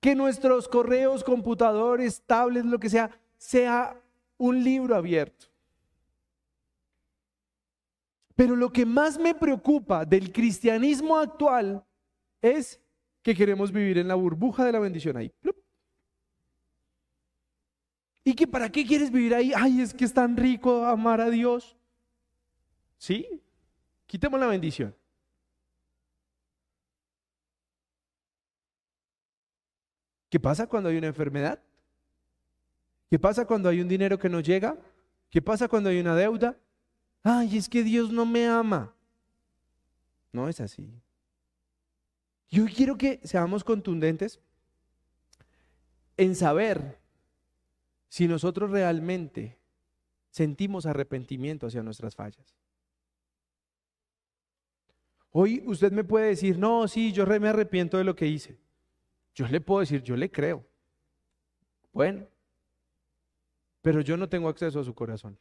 Que 0.00 0.14
nuestros 0.14 0.66
correos, 0.68 1.22
computadores, 1.22 2.22
tablets, 2.26 2.66
lo 2.66 2.78
que 2.78 2.88
sea, 2.88 3.10
sea 3.44 3.94
un 4.38 4.64
libro 4.64 4.96
abierto. 4.96 5.46
Pero 8.34 8.56
lo 8.56 8.72
que 8.72 8.86
más 8.86 9.18
me 9.18 9.34
preocupa 9.34 10.06
del 10.06 10.32
cristianismo 10.32 11.18
actual 11.18 11.84
es 12.40 12.80
que 13.22 13.34
queremos 13.34 13.70
vivir 13.70 13.98
en 13.98 14.08
la 14.08 14.14
burbuja 14.14 14.64
de 14.64 14.72
la 14.72 14.78
bendición 14.78 15.18
ahí. 15.18 15.30
¿Y 18.24 18.34
que 18.34 18.46
para 18.46 18.70
qué 18.70 18.84
quieres 18.86 19.12
vivir 19.12 19.34
ahí? 19.34 19.52
Ay, 19.54 19.82
es 19.82 19.92
que 19.92 20.06
es 20.06 20.14
tan 20.14 20.36
rico 20.36 20.86
amar 20.86 21.20
a 21.20 21.28
Dios. 21.28 21.76
¿Sí? 22.96 23.42
Quitemos 24.06 24.40
la 24.40 24.46
bendición. 24.46 24.96
¿Qué 30.30 30.40
pasa 30.40 30.66
cuando 30.66 30.88
hay 30.88 30.96
una 30.96 31.08
enfermedad? 31.08 31.63
¿Qué 33.14 33.18
pasa 33.20 33.46
cuando 33.46 33.68
hay 33.68 33.80
un 33.80 33.86
dinero 33.86 34.18
que 34.18 34.28
no 34.28 34.40
llega? 34.40 34.76
¿Qué 35.30 35.40
pasa 35.40 35.68
cuando 35.68 35.88
hay 35.88 36.00
una 36.00 36.16
deuda? 36.16 36.58
Ay, 37.22 37.58
es 37.58 37.68
que 37.68 37.84
Dios 37.84 38.10
no 38.10 38.26
me 38.26 38.48
ama. 38.48 38.92
No 40.32 40.48
es 40.48 40.60
así. 40.60 40.92
Yo 42.50 42.64
quiero 42.66 42.98
que 42.98 43.20
seamos 43.22 43.62
contundentes 43.62 44.40
en 46.16 46.34
saber 46.34 46.98
si 48.08 48.26
nosotros 48.26 48.72
realmente 48.72 49.60
sentimos 50.30 50.84
arrepentimiento 50.84 51.68
hacia 51.68 51.84
nuestras 51.84 52.16
fallas. 52.16 52.56
Hoy 55.30 55.62
usted 55.66 55.92
me 55.92 56.02
puede 56.02 56.30
decir, 56.30 56.58
no, 56.58 56.88
sí, 56.88 57.12
yo 57.12 57.24
me 57.26 57.46
arrepiento 57.46 57.96
de 57.96 58.02
lo 58.02 58.16
que 58.16 58.26
hice. 58.26 58.58
Yo 59.36 59.46
le 59.46 59.60
puedo 59.60 59.78
decir, 59.78 60.02
yo 60.02 60.16
le 60.16 60.32
creo. 60.32 60.66
Bueno, 61.92 62.26
pero 63.84 64.00
yo 64.00 64.16
no 64.16 64.30
tengo 64.30 64.48
acceso 64.48 64.80
a 64.80 64.84
su 64.84 64.94
corazón. 64.94 65.38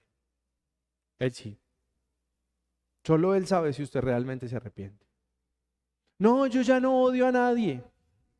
Él 1.17 1.31
sí. 1.31 1.57
Solo 3.05 3.35
Él 3.35 3.47
sabe 3.47 3.71
si 3.71 3.83
usted 3.83 4.01
realmente 4.01 4.49
se 4.49 4.57
arrepiente. 4.57 5.07
No, 6.19 6.45
yo 6.47 6.61
ya 6.61 6.81
no 6.81 7.03
odio 7.03 7.25
a 7.25 7.31
nadie. 7.31 7.81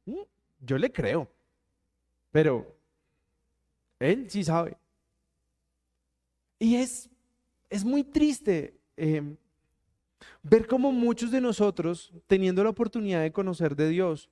Mm, 0.05 0.23
yo 0.59 0.77
le 0.77 0.91
creo. 0.91 1.31
Pero 2.31 2.75
Él 3.97 4.29
sí 4.29 4.43
sabe. 4.43 4.77
Y 6.59 6.75
es, 6.75 7.09
es 7.69 7.85
muy 7.85 8.03
triste 8.03 8.77
em, 8.97 9.37
ver 10.41 10.67
cómo 10.67 10.91
muchos 10.91 11.31
de 11.31 11.39
nosotros, 11.39 12.11
teniendo 12.27 12.61
la 12.61 12.71
oportunidad 12.71 13.21
de 13.21 13.31
conocer 13.31 13.77
de 13.77 13.87
Dios, 13.87 14.29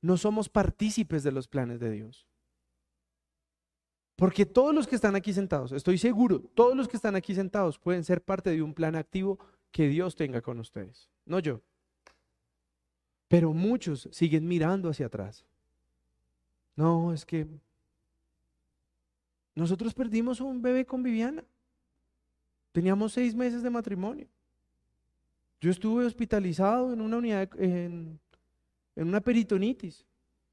no 0.00 0.16
somos 0.16 0.48
partícipes 0.48 1.22
de 1.22 1.32
los 1.32 1.46
planes 1.46 1.78
de 1.78 1.90
Dios. 1.90 2.29
Porque 4.20 4.44
todos 4.44 4.74
los 4.74 4.86
que 4.86 4.96
están 4.96 5.16
aquí 5.16 5.32
sentados, 5.32 5.72
estoy 5.72 5.96
seguro, 5.96 6.40
todos 6.52 6.76
los 6.76 6.86
que 6.86 6.98
están 6.98 7.16
aquí 7.16 7.34
sentados 7.34 7.78
pueden 7.78 8.04
ser 8.04 8.20
parte 8.20 8.50
de 8.50 8.60
un 8.60 8.74
plan 8.74 8.94
activo 8.94 9.38
que 9.72 9.88
Dios 9.88 10.14
tenga 10.14 10.42
con 10.42 10.60
ustedes, 10.60 11.08
no 11.24 11.38
yo. 11.38 11.62
Pero 13.28 13.54
muchos 13.54 14.10
siguen 14.12 14.46
mirando 14.46 14.90
hacia 14.90 15.06
atrás. 15.06 15.46
No, 16.76 17.14
es 17.14 17.24
que 17.24 17.46
nosotros 19.54 19.94
perdimos 19.94 20.42
un 20.42 20.60
bebé 20.60 20.84
con 20.84 21.02
Viviana. 21.02 21.42
Teníamos 22.72 23.14
seis 23.14 23.34
meses 23.34 23.62
de 23.62 23.70
matrimonio. 23.70 24.26
Yo 25.62 25.70
estuve 25.70 26.04
hospitalizado 26.04 26.92
en 26.92 27.00
una 27.00 27.16
unidad, 27.16 27.48
en, 27.58 28.20
en 28.96 29.08
una 29.08 29.22
peritonitis. 29.22 30.04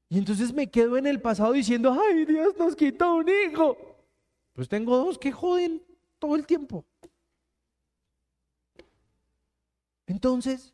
Y 0.08 0.18
entonces 0.18 0.52
me 0.52 0.70
quedo 0.70 0.96
en 0.96 1.06
el 1.06 1.20
pasado 1.20 1.52
diciendo, 1.52 1.96
ay, 2.00 2.24
Dios 2.24 2.54
nos 2.58 2.74
quitó 2.74 3.16
un 3.16 3.28
hijo. 3.28 3.76
Pues 4.54 4.68
tengo 4.68 4.96
dos 4.96 5.18
que 5.18 5.30
joden 5.30 5.82
todo 6.18 6.34
el 6.34 6.46
tiempo. 6.46 6.84
Entonces, 10.06 10.72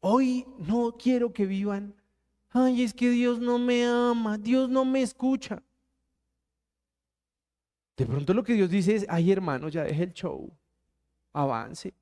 hoy 0.00 0.46
no 0.58 0.92
quiero 0.92 1.32
que 1.32 1.46
vivan, 1.46 1.94
ay, 2.50 2.82
es 2.82 2.92
que 2.92 3.08
Dios 3.08 3.40
no 3.40 3.58
me 3.58 3.86
ama, 3.86 4.36
Dios 4.36 4.68
no 4.68 4.84
me 4.84 5.00
escucha. 5.00 5.62
De 7.96 8.04
pronto 8.04 8.34
lo 8.34 8.44
que 8.44 8.52
Dios 8.52 8.68
dice 8.68 8.94
es, 8.94 9.06
ay 9.08 9.32
hermano, 9.32 9.70
ya 9.70 9.84
deje 9.84 10.02
el 10.02 10.12
show, 10.12 10.52
avance, 11.32 11.94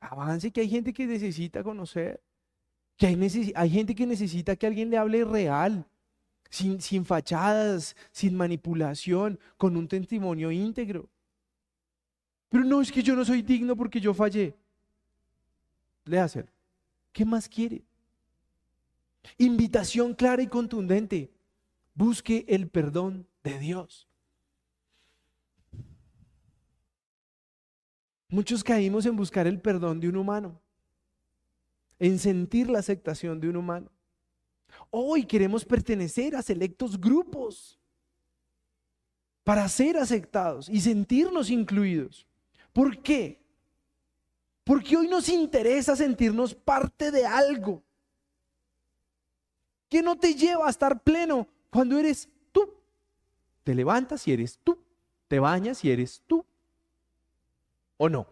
avance 0.00 0.50
que 0.50 0.62
hay 0.62 0.68
gente 0.70 0.94
que 0.94 1.06
necesita 1.06 1.62
conocer. 1.62 2.22
Que 2.98 3.06
hay, 3.06 3.70
gente 3.70 3.94
que 3.94 4.06
necesita 4.06 4.56
que 4.56 4.66
alguien 4.66 4.90
le 4.90 4.98
hable 4.98 5.24
real, 5.24 5.86
sin, 6.50 6.82
sin 6.82 7.06
fachadas, 7.06 7.96
sin 8.10 8.36
manipulación, 8.36 9.38
con 9.56 9.74
un 9.76 9.88
testimonio 9.88 10.50
íntegro. 10.50 11.08
Pero 12.50 12.64
no 12.64 12.82
es 12.82 12.92
que 12.92 13.02
yo 13.02 13.16
no 13.16 13.24
soy 13.24 13.40
digno 13.40 13.74
porque 13.76 14.00
yo 14.00 14.12
fallé. 14.12 14.54
léaselo. 16.04 16.48
¿Qué 17.12 17.24
más 17.24 17.48
quiere? 17.48 17.82
Invitación 19.38 20.14
clara 20.14 20.42
y 20.42 20.46
contundente. 20.46 21.30
Busque 21.94 22.44
el 22.48 22.68
perdón 22.68 23.26
de 23.42 23.58
Dios. 23.58 24.08
Muchos 28.30 28.62
caímos 28.62 29.06
en 29.06 29.16
buscar 29.16 29.46
el 29.46 29.60
perdón 29.60 30.00
de 30.00 30.08
un 30.08 30.16
humano, 30.16 30.60
en 31.98 32.18
sentir 32.18 32.70
la 32.70 32.78
aceptación 32.78 33.40
de 33.40 33.48
un 33.48 33.56
humano. 33.56 33.90
Hoy 34.90 35.24
queremos 35.24 35.64
pertenecer 35.64 36.36
a 36.36 36.42
selectos 36.42 37.00
grupos 37.00 37.78
para 39.44 39.68
ser 39.68 39.96
aceptados 39.96 40.68
y 40.68 40.80
sentirnos 40.80 41.50
incluidos. 41.50 42.26
¿Por 42.72 43.02
qué? 43.02 43.40
Porque 44.64 44.96
hoy 44.96 45.08
nos 45.08 45.28
interesa 45.28 45.96
sentirnos 45.96 46.54
parte 46.54 47.10
de 47.10 47.24
algo 47.24 47.82
que 49.88 50.02
no 50.02 50.18
te 50.18 50.34
lleva 50.34 50.66
a 50.66 50.70
estar 50.70 51.02
pleno 51.02 51.48
cuando 51.70 51.98
eres 51.98 52.28
tú. 52.52 52.74
Te 53.64 53.74
levantas 53.74 54.28
y 54.28 54.32
eres 54.32 54.58
tú. 54.62 54.78
Te 55.26 55.38
bañas 55.38 55.84
y 55.84 55.90
eres 55.90 56.22
tú. 56.26 56.44
¿O 57.96 58.08
no? 58.08 58.26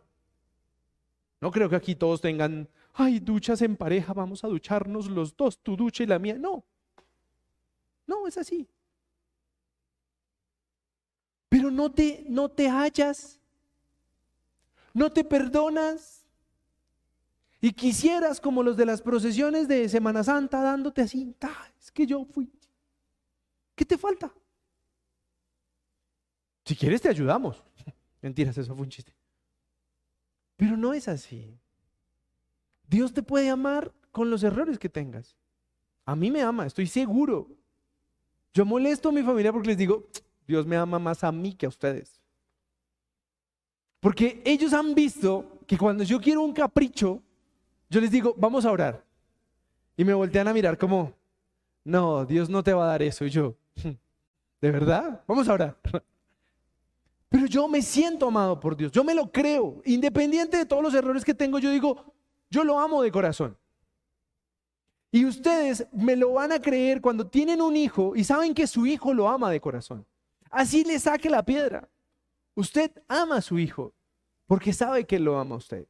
No 1.41 1.51
creo 1.51 1.69
que 1.69 1.77
aquí 1.77 1.95
todos 1.95 2.21
tengan, 2.21 2.69
ay, 2.97 3.21
duchas 3.21 3.61
en 3.63 3.77
pareja, 3.77 4.13
vamos 4.15 4.43
a 4.43 4.49
ducharnos 4.49 5.11
los 5.11 5.37
dos, 5.37 5.63
tu 5.63 5.77
ducha 5.77 6.03
y 6.03 6.07
la 6.07 6.19
mía. 6.19 6.37
No. 6.39 6.65
No, 8.07 8.27
es 8.27 8.39
así. 8.39 8.69
Pero 11.49 11.71
no 11.71 11.93
te, 11.93 12.25
no 12.29 12.49
te 12.49 12.69
hallas. 12.69 13.39
No 14.95 15.13
te 15.13 15.25
perdonas. 15.25 16.25
Y 17.61 17.73
quisieras 17.73 18.41
como 18.41 18.63
los 18.63 18.77
de 18.77 18.87
las 18.87 19.03
procesiones 19.03 19.69
de 19.69 19.89
Semana 19.89 20.25
Santa 20.25 20.63
dándote 20.63 21.03
así, 21.03 21.35
es 21.79 21.91
que 21.91 22.07
yo 22.07 22.25
fui. 22.25 22.51
¿Qué 23.75 23.85
te 23.85 23.99
falta? 23.99 24.33
Si 26.65 26.75
quieres 26.75 27.03
te 27.03 27.09
ayudamos. 27.09 27.63
Mentiras, 28.23 28.57
eso 28.57 28.75
fue 28.75 28.85
un 28.85 28.91
chiste. 28.91 29.15
Pero 30.57 30.77
no 30.77 30.95
es 30.95 31.09
así. 31.09 31.59
Dios 32.89 33.13
te 33.13 33.23
puede 33.23 33.51
amar 33.51 33.93
con 34.13 34.31
los 34.31 34.43
errores 34.43 34.79
que 34.79 34.89
tengas. 34.89 35.37
A 36.05 36.15
mí 36.15 36.31
me 36.31 36.43
ama, 36.43 36.67
estoy 36.67 36.87
seguro. 36.87 37.49
Yo 38.55 38.65
molesto 38.65 39.09
a 39.09 39.13
mi 39.13 39.23
familia 39.23 39.53
porque 39.53 39.69
les 39.69 39.79
digo, 39.79 40.07
Dios 40.47 40.67
me 40.67 40.77
ama 40.77 40.99
más 40.99 41.25
a 41.25 41.33
mí 41.33 41.53
que 41.53 41.67
a 41.67 41.69
ustedes. 41.69 42.21
Porque 44.01 44.41
ellos 44.45 44.73
han 44.73 44.95
visto 44.95 45.59
que 45.67 45.77
cuando 45.77 46.05
yo 46.05 46.21
quiero 46.21 46.43
un 46.43 46.53
capricho, 46.53 47.23
yo 47.91 48.01
les 48.01 48.11
digo, 48.11 48.35
vamos 48.39 48.65
a 48.65 48.71
orar. 48.71 49.05
Y 49.97 50.05
me 50.05 50.15
voltean 50.15 50.47
a 50.49 50.55
mirar 50.55 50.79
como, 50.79 51.13
no, 51.85 52.25
Dios 52.25 52.49
no 52.49 52.63
te 52.63 52.73
va 52.73 52.85
a 52.85 52.89
dar 52.89 53.03
eso. 53.03 53.25
Y 53.25 53.31
yo, 53.31 53.57
¿de 54.61 54.71
verdad? 54.71 55.23
Vamos 55.27 55.49
a 55.49 55.55
orar. 55.55 55.77
Pero 57.29 57.47
yo 57.47 57.67
me 57.67 57.83
siento 57.83 58.29
amado 58.29 58.59
por 58.61 58.77
Dios, 58.77 58.93
yo 58.93 59.03
me 59.03 59.15
lo 59.15 59.31
creo, 59.31 59.83
independiente 59.85 60.57
de 60.57 60.67
todos 60.67 60.83
los 60.83 60.95
errores 60.95 61.25
que 61.25 61.35
tengo, 61.35 61.59
yo 61.59 61.71
digo, 61.71 62.15
yo 62.51 62.65
lo 62.65 62.79
amo 62.79 63.03
de 63.03 63.11
corazón. 63.11 63.57
Y 65.11 65.25
ustedes 65.25 65.87
me 65.93 66.17
lo 66.17 66.33
van 66.33 66.53
a 66.53 66.61
creer 66.61 67.01
cuando 67.01 67.27
tienen 67.27 67.61
un 67.63 67.77
hijo 67.77 68.15
y 68.17 68.25
saben 68.25 68.55
que 68.55 68.67
su 68.67 68.87
hijo 68.87 69.15
lo 69.15 69.29
ama 69.29 69.51
de 69.51 69.61
corazón. 69.61 70.07
Así 70.51 70.85
le 70.85 70.99
saque 70.99 71.31
la 71.31 71.45
piedra. 71.45 71.89
Usted 72.55 72.91
ama 73.09 73.37
a 73.37 73.43
su 73.43 73.59
hijo 73.59 73.95
porque 74.47 74.73
sabe 74.73 75.07
que 75.07 75.19
lo 75.19 75.39
ama 75.39 75.55
a 75.55 75.59
usted. 75.59 75.87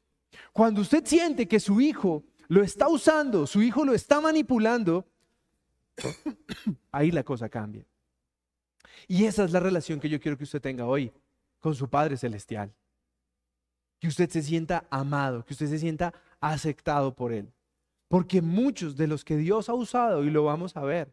Cuando 0.53 0.81
usted 0.81 1.05
siente 1.05 1.49
que 1.49 1.61
su 1.61 1.81
hijo 1.81 2.25
lo 2.49 2.63
está 2.63 2.89
usando, 2.89 3.47
su 3.47 3.63
hijo 3.63 3.85
lo 3.85 3.95
está 3.95 4.21
manipulando, 4.21 5.07
ahí 6.93 7.11
la 7.11 7.23
cosa 7.23 7.49
cambia. 7.49 7.85
Y 9.09 9.25
esa 9.25 9.45
es 9.45 9.53
la 9.53 9.61
relación 9.61 10.01
que 10.01 10.09
yo 10.09 10.21
quiero 10.21 10.37
que 10.37 10.45
usted 10.45 10.61
tenga 10.61 10.87
hoy 10.87 11.13
con 11.61 11.75
su 11.75 11.89
Padre 11.89 12.17
Celestial. 12.17 12.73
Que 13.99 14.09
usted 14.09 14.29
se 14.29 14.43
sienta 14.43 14.87
amado, 14.91 15.45
que 15.45 15.55
usted 15.55 15.69
se 15.69 15.79
sienta 15.79 16.13
aceptado 16.41 17.15
por 17.15 17.33
Él. 17.33 17.53
Porque 18.09 18.41
muchos 18.41 18.97
de 18.97 19.07
los 19.07 19.25
que 19.25 19.37
Dios 19.37 19.69
ha 19.69 19.75
usado, 19.75 20.25
y 20.25 20.31
lo 20.31 20.45
vamos 20.45 20.77
a 20.77 20.83
ver, 20.83 21.13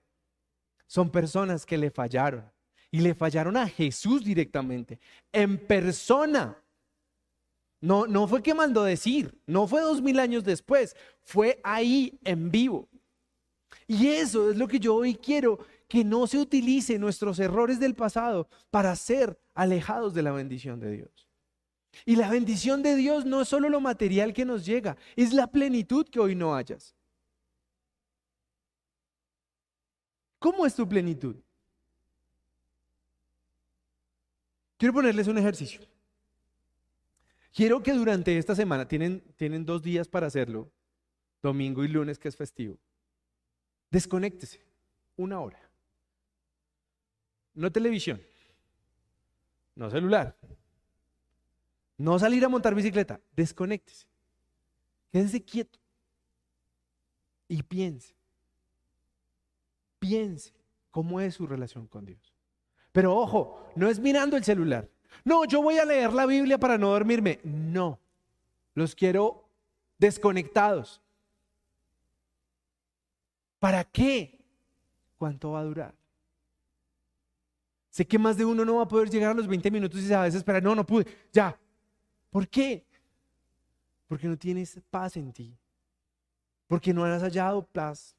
son 0.87 1.09
personas 1.09 1.65
que 1.65 1.77
le 1.77 1.89
fallaron. 1.89 2.51
Y 2.91 2.99
le 2.99 3.15
fallaron 3.15 3.57
a 3.57 3.67
Jesús 3.67 4.23
directamente, 4.23 4.99
en 5.31 5.57
persona. 5.57 6.55
No, 7.81 8.05
no 8.05 8.27
fue 8.27 8.43
que 8.43 8.53
mandó 8.53 8.83
decir, 8.83 9.37
no 9.47 9.67
fue 9.67 9.81
dos 9.81 10.01
mil 10.01 10.19
años 10.19 10.43
después, 10.43 10.95
fue 11.23 11.59
ahí 11.63 12.19
en 12.23 12.51
vivo. 12.51 12.87
Y 13.87 14.07
eso 14.07 14.51
es 14.51 14.57
lo 14.57 14.67
que 14.67 14.79
yo 14.79 14.95
hoy 14.95 15.15
quiero 15.15 15.59
que 15.87 16.03
no 16.03 16.27
se 16.27 16.37
utilice 16.37 16.97
nuestros 16.97 17.39
errores 17.39 17.79
del 17.79 17.95
pasado 17.95 18.47
para 18.71 18.95
ser 18.95 19.39
alejados 19.53 20.13
de 20.13 20.21
la 20.23 20.31
bendición 20.31 20.79
de 20.79 20.91
Dios. 20.91 21.22
Y 22.05 22.15
la 22.15 22.29
bendición 22.29 22.81
de 22.83 22.95
Dios 22.95 23.25
no 23.25 23.41
es 23.41 23.47
solo 23.47 23.69
lo 23.69 23.79
material 23.79 24.33
que 24.33 24.45
nos 24.45 24.65
llega, 24.65 24.97
es 25.15 25.33
la 25.33 25.47
plenitud 25.47 26.07
que 26.07 26.19
hoy 26.19 26.35
no 26.35 26.55
hayas. 26.55 26.95
¿Cómo 30.39 30.65
es 30.65 30.75
tu 30.75 30.87
plenitud? 30.87 31.35
Quiero 34.77 34.93
ponerles 34.93 35.27
un 35.27 35.37
ejercicio. 35.37 35.81
Quiero 37.53 37.81
que 37.83 37.93
durante 37.93 38.37
esta 38.37 38.55
semana, 38.55 38.87
tienen, 38.87 39.21
tienen 39.37 39.63
dos 39.63 39.81
días 39.81 40.07
para 40.07 40.27
hacerlo, 40.27 40.71
domingo 41.41 41.83
y 41.83 41.87
lunes 41.87 42.17
que 42.17 42.27
es 42.27 42.35
festivo, 42.35 42.79
desconéctese 43.91 44.59
una 45.15 45.39
hora. 45.39 45.59
No 47.53 47.71
televisión, 47.71 48.19
no 49.75 49.91
celular, 49.91 50.35
no 51.97 52.17
salir 52.19 52.43
a 52.43 52.49
montar 52.49 52.75
bicicleta, 52.75 53.19
desconéctese, 53.35 54.07
quédese 55.11 55.43
quieto 55.43 55.79
y 57.47 57.61
piense, 57.63 58.15
piense 59.99 60.53
cómo 60.91 61.19
es 61.21 61.35
su 61.35 61.47
relación 61.47 61.87
con 61.87 62.05
Dios. 62.05 62.33
Pero 62.91 63.15
ojo, 63.15 63.67
no 63.75 63.89
es 63.89 63.99
mirando 63.99 64.37
el 64.37 64.43
celular. 64.43 64.89
No, 65.23 65.45
yo 65.45 65.61
voy 65.61 65.77
a 65.77 65.85
leer 65.85 66.13
la 66.13 66.25
Biblia 66.25 66.57
para 66.57 66.77
no 66.77 66.89
dormirme. 66.89 67.39
No, 67.43 67.99
los 68.75 68.95
quiero 68.95 69.49
desconectados. 69.97 71.01
¿Para 73.59 73.83
qué? 73.83 74.39
¿Cuánto 75.17 75.51
va 75.51 75.61
a 75.61 75.63
durar? 75.63 75.95
Sé 77.89 78.05
que 78.05 78.19
más 78.19 78.37
de 78.37 78.43
uno 78.43 78.65
no 78.65 78.75
va 78.75 78.83
a 78.83 78.87
poder 78.87 79.09
llegar 79.09 79.31
a 79.31 79.33
los 79.35 79.47
20 79.47 79.71
minutos 79.71 80.01
y 80.01 80.11
a 80.13 80.23
desesperar. 80.23 80.61
No, 80.61 80.75
no 80.75 80.85
pude. 80.85 81.05
Ya. 81.31 81.57
¿Por 82.33 82.47
qué? 82.47 82.83
Porque 84.07 84.27
no 84.27 84.35
tienes 84.35 84.81
paz 84.89 85.15
en 85.17 85.31
ti. 85.31 85.55
Porque 86.67 86.91
no 86.91 87.05
has 87.05 87.21
hallado 87.21 87.63
paz. 87.63 88.15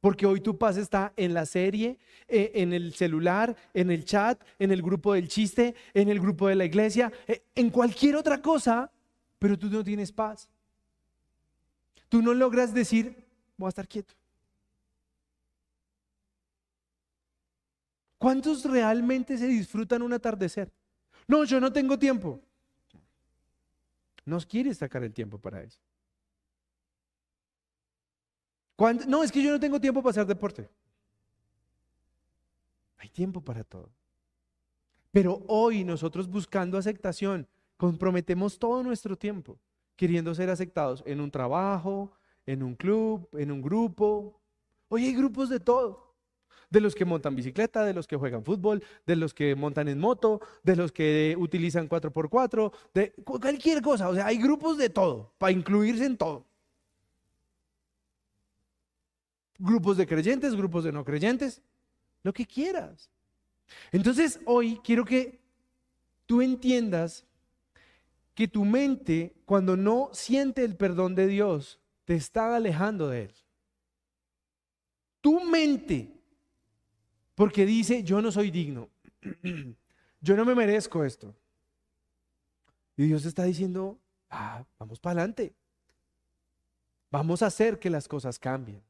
Porque 0.00 0.26
hoy 0.26 0.40
tu 0.40 0.58
paz 0.58 0.76
está 0.76 1.12
en 1.16 1.32
la 1.32 1.46
serie, 1.46 1.96
eh, 2.26 2.50
en 2.54 2.72
el 2.72 2.92
celular, 2.94 3.56
en 3.72 3.92
el 3.92 4.04
chat, 4.04 4.42
en 4.58 4.72
el 4.72 4.82
grupo 4.82 5.14
del 5.14 5.28
chiste, 5.28 5.76
en 5.94 6.08
el 6.08 6.18
grupo 6.18 6.48
de 6.48 6.56
la 6.56 6.64
iglesia, 6.64 7.12
eh, 7.28 7.44
en 7.54 7.70
cualquier 7.70 8.16
otra 8.16 8.42
cosa, 8.42 8.90
pero 9.38 9.56
tú 9.56 9.70
no 9.70 9.84
tienes 9.84 10.10
paz. 10.10 10.48
Tú 12.08 12.22
no 12.22 12.34
logras 12.34 12.74
decir, 12.74 13.14
voy 13.56 13.66
a 13.66 13.68
estar 13.68 13.86
quieto. 13.86 14.12
¿Cuántos 18.18 18.64
realmente 18.64 19.38
se 19.38 19.46
disfrutan 19.46 20.02
un 20.02 20.12
atardecer? 20.12 20.72
No, 21.28 21.44
yo 21.44 21.60
no 21.60 21.72
tengo 21.72 21.96
tiempo. 21.96 22.40
No 24.26 24.40
quieres 24.40 24.78
sacar 24.78 25.02
el 25.04 25.14
tiempo 25.14 25.38
para 25.38 25.62
eso. 25.62 25.80
No, 29.06 29.22
es 29.22 29.32
que 29.32 29.42
yo 29.42 29.50
no 29.52 29.60
tengo 29.60 29.80
tiempo 29.80 30.02
para 30.02 30.10
hacer 30.10 30.26
deporte. 30.26 30.68
Hay 32.98 33.08
tiempo 33.08 33.40
para 33.40 33.64
todo. 33.64 33.88
Pero 35.12 35.42
hoy 35.46 35.84
nosotros 35.84 36.28
buscando 36.28 36.76
aceptación, 36.76 37.48
comprometemos 37.76 38.58
todo 38.58 38.82
nuestro 38.82 39.16
tiempo 39.16 39.58
queriendo 39.94 40.34
ser 40.34 40.50
aceptados 40.50 41.02
en 41.06 41.20
un 41.20 41.30
trabajo, 41.30 42.12
en 42.44 42.62
un 42.62 42.74
club, 42.74 43.28
en 43.32 43.50
un 43.50 43.62
grupo. 43.62 44.38
Hoy 44.88 45.06
hay 45.06 45.14
grupos 45.14 45.48
de 45.48 45.60
todo 45.60 46.05
de 46.70 46.80
los 46.80 46.94
que 46.94 47.04
montan 47.04 47.36
bicicleta, 47.36 47.84
de 47.84 47.94
los 47.94 48.06
que 48.06 48.16
juegan 48.16 48.44
fútbol, 48.44 48.82
de 49.06 49.16
los 49.16 49.34
que 49.34 49.54
montan 49.54 49.88
en 49.88 49.98
moto, 49.98 50.40
de 50.62 50.76
los 50.76 50.92
que 50.92 51.36
utilizan 51.38 51.88
4x4, 51.88 52.72
de 52.94 53.12
cualquier 53.24 53.82
cosa. 53.82 54.08
O 54.08 54.14
sea, 54.14 54.26
hay 54.26 54.38
grupos 54.38 54.76
de 54.78 54.90
todo, 54.90 55.32
para 55.38 55.52
incluirse 55.52 56.04
en 56.04 56.16
todo. 56.16 56.44
Grupos 59.58 59.96
de 59.96 60.06
creyentes, 60.06 60.54
grupos 60.54 60.84
de 60.84 60.92
no 60.92 61.04
creyentes, 61.04 61.62
lo 62.22 62.32
que 62.32 62.46
quieras. 62.46 63.10
Entonces, 63.92 64.40
hoy 64.44 64.80
quiero 64.84 65.04
que 65.04 65.40
tú 66.26 66.42
entiendas 66.42 67.24
que 68.34 68.46
tu 68.46 68.64
mente, 68.64 69.34
cuando 69.46 69.76
no 69.76 70.10
siente 70.12 70.62
el 70.62 70.76
perdón 70.76 71.14
de 71.14 71.26
Dios, 71.26 71.80
te 72.04 72.14
está 72.14 72.54
alejando 72.54 73.08
de 73.08 73.22
Él. 73.22 73.34
Tu 75.22 75.40
mente, 75.40 76.15
porque 77.36 77.66
dice, 77.66 78.02
yo 78.02 78.20
no 78.20 78.32
soy 78.32 78.50
digno, 78.50 78.88
yo 80.20 80.36
no 80.36 80.44
me 80.44 80.56
merezco 80.56 81.04
esto. 81.04 81.32
Y 82.96 83.04
Dios 83.04 83.26
está 83.26 83.44
diciendo, 83.44 83.98
ah, 84.30 84.64
vamos 84.78 84.98
para 84.98 85.20
adelante. 85.20 85.54
Vamos 87.10 87.42
a 87.42 87.46
hacer 87.46 87.78
que 87.78 87.90
las 87.90 88.08
cosas 88.08 88.38
cambien. 88.38 88.82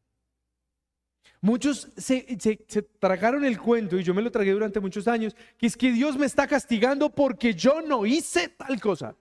Muchos 1.41 1.89
se, 1.97 2.39
se, 2.39 2.83
tragaron 2.83 3.45
el 3.45 3.61
cuento, 3.61 3.99
y 3.99 4.05
yo 4.05 4.15
me 4.15 4.23
lo 4.23 4.31
tragué 4.31 4.53
durante 4.53 4.79
muchos 4.79 5.09
años, 5.09 5.35
que 5.59 5.67
es 5.67 5.77
que 5.77 5.91
Dios 5.91 6.17
me 6.17 6.25
está 6.25 6.47
castigando 6.47 7.11
porque 7.11 7.53
yo 7.53 7.83
no 7.83 8.07
hice 8.07 8.49
tal 8.49 8.81
cosa. 8.81 9.17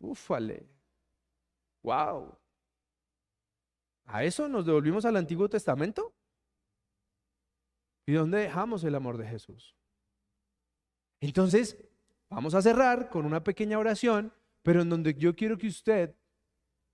Ufale. 0.00 0.66
Wow. 1.82 2.34
¿A 4.06 4.24
eso 4.24 4.48
nos 4.48 4.64
devolvimos 4.64 5.04
al 5.04 5.16
Antiguo 5.16 5.50
Testamento? 5.50 6.14
¿Y 8.08 8.14
dónde 8.14 8.38
dejamos 8.38 8.82
el 8.84 8.94
amor 8.94 9.18
de 9.18 9.28
Jesús? 9.28 9.76
Entonces, 11.20 11.76
vamos 12.30 12.54
a 12.54 12.62
cerrar 12.62 13.10
con 13.10 13.26
una 13.26 13.44
pequeña 13.44 13.78
oración, 13.78 14.32
pero 14.62 14.80
en 14.80 14.88
donde 14.88 15.12
yo 15.12 15.36
quiero 15.36 15.58
que 15.58 15.66
usted 15.66 16.14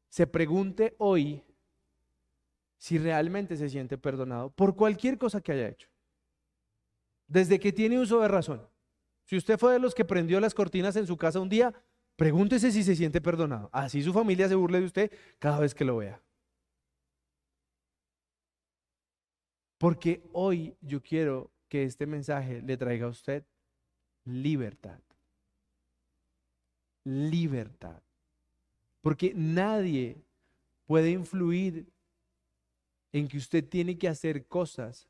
se 0.08 0.26
pregunte 0.26 0.96
hoy 0.98 1.44
si 2.78 2.98
realmente 2.98 3.56
se 3.56 3.68
siente 3.70 3.96
perdonado 3.96 4.50
por 4.50 4.74
cualquier 4.74 5.16
cosa 5.16 5.40
que 5.40 5.52
haya 5.52 5.68
hecho. 5.68 5.88
Desde 7.28 7.60
que 7.60 7.72
tiene 7.72 8.00
uso 8.00 8.18
de 8.18 8.26
razón. 8.26 8.68
Si 9.22 9.36
usted 9.36 9.56
fue 9.56 9.72
de 9.72 9.78
los 9.78 9.94
que 9.94 10.04
prendió 10.04 10.40
las 10.40 10.52
cortinas 10.52 10.96
en 10.96 11.06
su 11.06 11.16
casa 11.16 11.38
un 11.38 11.48
día, 11.48 11.72
Pregúntese 12.16 12.70
si 12.70 12.84
se 12.84 12.94
siente 12.94 13.20
perdonado. 13.20 13.70
Así 13.72 14.02
su 14.02 14.12
familia 14.12 14.48
se 14.48 14.54
burle 14.54 14.80
de 14.80 14.86
usted 14.86 15.12
cada 15.38 15.58
vez 15.58 15.74
que 15.74 15.84
lo 15.84 15.96
vea. 15.96 16.22
Porque 19.78 20.22
hoy 20.32 20.76
yo 20.80 21.02
quiero 21.02 21.50
que 21.68 21.84
este 21.84 22.06
mensaje 22.06 22.62
le 22.62 22.76
traiga 22.76 23.06
a 23.06 23.10
usted 23.10 23.44
libertad. 24.24 25.00
Libertad. 27.04 28.02
Porque 29.00 29.32
nadie 29.34 30.16
puede 30.86 31.10
influir 31.10 31.86
en 33.12 33.28
que 33.28 33.36
usted 33.36 33.68
tiene 33.68 33.98
que 33.98 34.08
hacer 34.08 34.46
cosas 34.46 35.08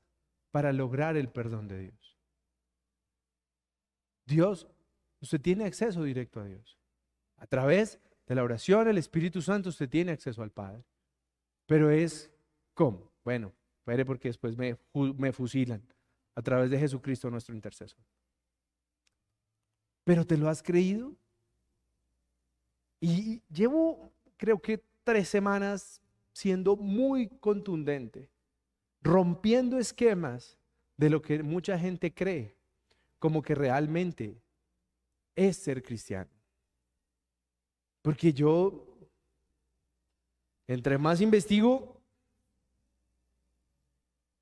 para 0.51 0.73
lograr 0.73 1.17
el 1.17 1.29
perdón 1.29 1.69
de 1.69 1.79
Dios. 1.81 2.19
Dios, 4.27 4.67
usted 5.21 5.41
tiene 5.41 5.65
acceso 5.65 6.03
directo 6.03 6.41
a 6.41 6.47
Dios. 6.47 6.79
A 7.37 7.47
través 7.47 8.01
de 8.27 8.35
la 8.35 8.43
oración, 8.43 8.89
el 8.89 8.99
Espíritu 8.99 9.43
Santo, 9.43 9.69
usted 9.69 9.89
tiene 9.89 10.13
acceso 10.13 10.43
al 10.43 10.51
Padre. 10.51 10.85
Pero 11.67 11.91
es, 11.91 12.31
¿cómo? 12.75 13.11
Bueno, 13.25 13.53
espere 13.85 14.07
porque 14.07 14.29
después 14.29 14.57
me, 14.57 14.79
me 15.19 15.31
fusilan. 15.31 15.83
A 16.35 16.43
través 16.43 16.71
de 16.71 16.79
Jesucristo, 16.79 17.31
nuestro 17.31 17.55
intercesor. 17.55 18.01
Pero 20.05 20.27
te 20.27 20.39
lo 20.39 20.49
has 20.49 20.63
creído. 20.63 21.15
Y 22.99 23.43
llevo, 23.51 24.11
creo 24.39 24.59
que 24.59 24.83
tres 25.05 25.29
semanas 25.29 26.01
siendo 26.33 26.77
muy 26.77 27.29
contundente, 27.29 28.31
rompiendo 29.03 29.79
esquemas 29.79 30.59
de 30.97 31.11
lo 31.11 31.21
que 31.21 31.43
mucha 31.43 31.79
gente 31.79 32.13
cree 32.13 32.57
como 33.19 33.43
que 33.43 33.55
realmente 33.55 34.43
es 35.37 35.59
ser 35.59 35.83
cristiano. 35.83 36.31
Porque 38.03 38.33
yo, 38.33 38.87
entre 40.67 40.99
más 40.99 41.21
investigo, 41.21 41.94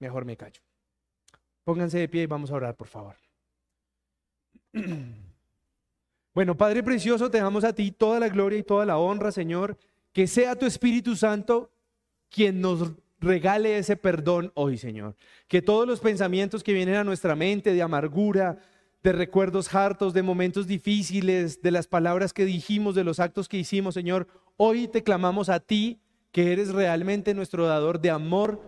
mejor 0.02 0.24
me 0.24 0.36
callo. 0.36 0.60
Pónganse 1.64 1.98
de 1.98 2.08
pie 2.08 2.22
y 2.22 2.26
vamos 2.26 2.50
a 2.50 2.54
orar, 2.54 2.76
por 2.76 2.88
favor. 2.88 3.16
Bueno, 6.34 6.56
Padre 6.56 6.82
Precioso, 6.82 7.30
te 7.30 7.36
damos 7.36 7.62
a 7.62 7.74
ti 7.74 7.90
toda 7.90 8.18
la 8.18 8.30
gloria 8.30 8.58
y 8.58 8.62
toda 8.62 8.86
la 8.86 8.96
honra, 8.96 9.30
Señor. 9.30 9.76
Que 10.14 10.26
sea 10.26 10.56
tu 10.56 10.64
Espíritu 10.64 11.14
Santo 11.14 11.70
quien 12.30 12.62
nos 12.62 12.90
regale 13.20 13.76
ese 13.76 13.98
perdón 13.98 14.50
hoy, 14.54 14.78
Señor. 14.78 15.14
Que 15.46 15.60
todos 15.60 15.86
los 15.86 16.00
pensamientos 16.00 16.64
que 16.64 16.72
vienen 16.72 16.94
a 16.94 17.04
nuestra 17.04 17.36
mente 17.36 17.74
de 17.74 17.82
amargura, 17.82 18.56
de 19.02 19.12
recuerdos 19.12 19.74
hartos, 19.74 20.14
de 20.14 20.22
momentos 20.22 20.66
difíciles, 20.66 21.60
de 21.60 21.70
las 21.70 21.86
palabras 21.86 22.32
que 22.32 22.46
dijimos, 22.46 22.94
de 22.94 23.04
los 23.04 23.20
actos 23.20 23.46
que 23.46 23.58
hicimos, 23.58 23.92
Señor. 23.92 24.26
Hoy 24.56 24.88
te 24.88 25.02
clamamos 25.02 25.50
a 25.50 25.60
ti, 25.60 26.00
que 26.30 26.54
eres 26.54 26.72
realmente 26.72 27.34
nuestro 27.34 27.66
dador 27.66 28.00
de 28.00 28.08
amor 28.08 28.58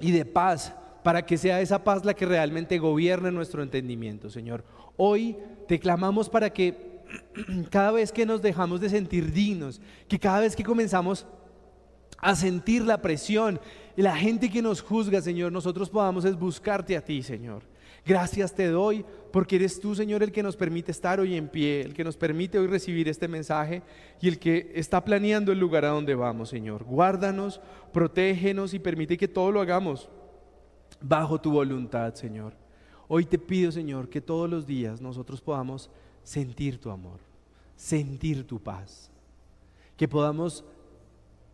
y 0.00 0.12
de 0.12 0.24
paz, 0.24 0.72
para 1.02 1.24
que 1.24 1.38
sea 1.38 1.60
esa 1.60 1.82
paz 1.84 2.04
la 2.04 2.14
que 2.14 2.26
realmente 2.26 2.78
gobierne 2.78 3.30
nuestro 3.30 3.62
entendimiento, 3.62 4.28
Señor. 4.28 4.64
Hoy 4.96 5.36
te 5.68 5.78
clamamos 5.78 6.28
para 6.28 6.50
que 6.50 7.02
cada 7.70 7.92
vez 7.92 8.12
que 8.12 8.26
nos 8.26 8.42
dejamos 8.42 8.80
de 8.80 8.88
sentir 8.88 9.32
dignos, 9.32 9.80
que 10.08 10.18
cada 10.18 10.40
vez 10.40 10.56
que 10.56 10.64
comenzamos 10.64 11.26
a 12.18 12.34
sentir 12.34 12.82
la 12.82 13.00
presión 13.00 13.60
y 13.96 14.02
la 14.02 14.16
gente 14.16 14.50
que 14.50 14.62
nos 14.62 14.80
juzga, 14.80 15.20
Señor, 15.20 15.52
nosotros 15.52 15.90
podamos 15.90 16.24
es 16.24 16.36
buscarte 16.36 16.96
a 16.96 17.04
ti, 17.04 17.22
Señor 17.22 17.62
Gracias 18.06 18.54
te 18.54 18.68
doy 18.68 19.04
porque 19.32 19.56
eres 19.56 19.80
tú, 19.80 19.96
Señor, 19.96 20.22
el 20.22 20.30
que 20.30 20.42
nos 20.42 20.54
permite 20.54 20.92
estar 20.92 21.18
hoy 21.18 21.34
en 21.34 21.48
pie, 21.48 21.80
el 21.80 21.92
que 21.92 22.04
nos 22.04 22.16
permite 22.16 22.56
hoy 22.56 22.68
recibir 22.68 23.08
este 23.08 23.26
mensaje 23.26 23.82
y 24.20 24.28
el 24.28 24.38
que 24.38 24.70
está 24.76 25.04
planeando 25.04 25.50
el 25.50 25.58
lugar 25.58 25.84
a 25.84 25.88
donde 25.88 26.14
vamos, 26.14 26.48
Señor. 26.48 26.84
Guárdanos, 26.84 27.60
protégenos 27.92 28.74
y 28.74 28.78
permite 28.78 29.16
que 29.16 29.26
todo 29.26 29.50
lo 29.50 29.60
hagamos 29.60 30.08
bajo 31.00 31.40
tu 31.40 31.50
voluntad, 31.50 32.14
Señor. 32.14 32.54
Hoy 33.08 33.24
te 33.24 33.38
pido, 33.38 33.72
Señor, 33.72 34.08
que 34.08 34.20
todos 34.20 34.48
los 34.48 34.66
días 34.66 35.00
nosotros 35.00 35.40
podamos 35.40 35.90
sentir 36.22 36.80
tu 36.80 36.90
amor, 36.90 37.18
sentir 37.74 38.46
tu 38.46 38.60
paz, 38.60 39.10
que 39.96 40.06
podamos 40.06 40.64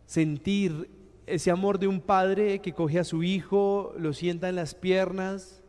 sentir 0.05 0.87
ese 1.25 1.49
amor 1.49 1.79
de 1.79 1.87
un 1.87 1.99
padre 1.99 2.59
que 2.59 2.73
coge 2.73 2.99
a 2.99 3.03
su 3.03 3.23
hijo, 3.23 3.93
lo 3.97 4.13
sienta 4.13 4.49
en 4.49 4.55
las 4.55 4.75
piernas, 4.75 5.62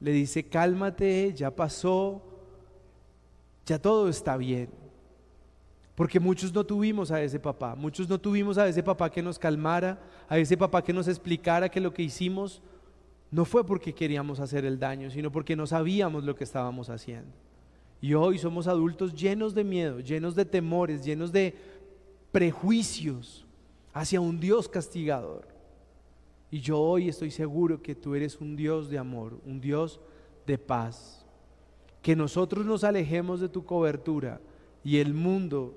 le 0.00 0.12
dice, 0.12 0.44
cálmate, 0.44 1.32
ya 1.34 1.50
pasó, 1.50 2.22
ya 3.64 3.78
todo 3.78 4.08
está 4.08 4.36
bien. 4.36 4.70
Porque 5.94 6.20
muchos 6.20 6.52
no 6.52 6.64
tuvimos 6.64 7.10
a 7.10 7.22
ese 7.22 7.40
papá, 7.40 7.74
muchos 7.74 8.08
no 8.08 8.18
tuvimos 8.18 8.58
a 8.58 8.68
ese 8.68 8.82
papá 8.82 9.10
que 9.10 9.22
nos 9.22 9.38
calmara, 9.38 9.98
a 10.28 10.38
ese 10.38 10.56
papá 10.56 10.82
que 10.82 10.92
nos 10.92 11.08
explicara 11.08 11.70
que 11.70 11.80
lo 11.80 11.92
que 11.92 12.02
hicimos 12.02 12.62
no 13.30 13.44
fue 13.44 13.64
porque 13.66 13.94
queríamos 13.94 14.38
hacer 14.38 14.64
el 14.64 14.78
daño, 14.78 15.10
sino 15.10 15.32
porque 15.32 15.56
no 15.56 15.66
sabíamos 15.66 16.24
lo 16.24 16.36
que 16.36 16.44
estábamos 16.44 16.90
haciendo. 16.90 17.32
Y 18.00 18.12
hoy 18.12 18.38
somos 18.38 18.66
adultos 18.66 19.14
llenos 19.14 19.54
de 19.54 19.64
miedo, 19.64 20.00
llenos 20.00 20.34
de 20.34 20.44
temores, 20.44 21.04
llenos 21.04 21.32
de 21.32 21.54
prejuicios 22.30 23.46
hacia 23.94 24.20
un 24.20 24.38
Dios 24.38 24.68
castigador. 24.68 25.55
Y 26.50 26.60
yo 26.60 26.80
hoy 26.80 27.08
estoy 27.08 27.30
seguro 27.30 27.82
que 27.82 27.94
tú 27.94 28.14
eres 28.14 28.40
un 28.40 28.56
Dios 28.56 28.88
de 28.88 28.98
amor, 28.98 29.38
un 29.44 29.60
Dios 29.60 30.00
de 30.46 30.58
paz. 30.58 31.24
Que 32.02 32.14
nosotros 32.14 32.64
nos 32.64 32.84
alejemos 32.84 33.40
de 33.40 33.48
tu 33.48 33.64
cobertura 33.64 34.40
y 34.84 34.98
el 34.98 35.12
mundo 35.12 35.74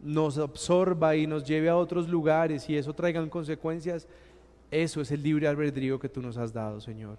nos 0.00 0.38
absorba 0.38 1.14
y 1.14 1.26
nos 1.26 1.44
lleve 1.44 1.68
a 1.68 1.76
otros 1.76 2.08
lugares 2.08 2.68
y 2.68 2.76
eso 2.76 2.92
traigan 2.94 3.28
consecuencias, 3.28 4.08
eso 4.70 5.00
es 5.00 5.10
el 5.10 5.22
libre 5.22 5.46
albedrío 5.46 5.98
que 5.98 6.08
tú 6.08 6.22
nos 6.22 6.36
has 6.36 6.52
dado, 6.52 6.80
Señor. 6.80 7.18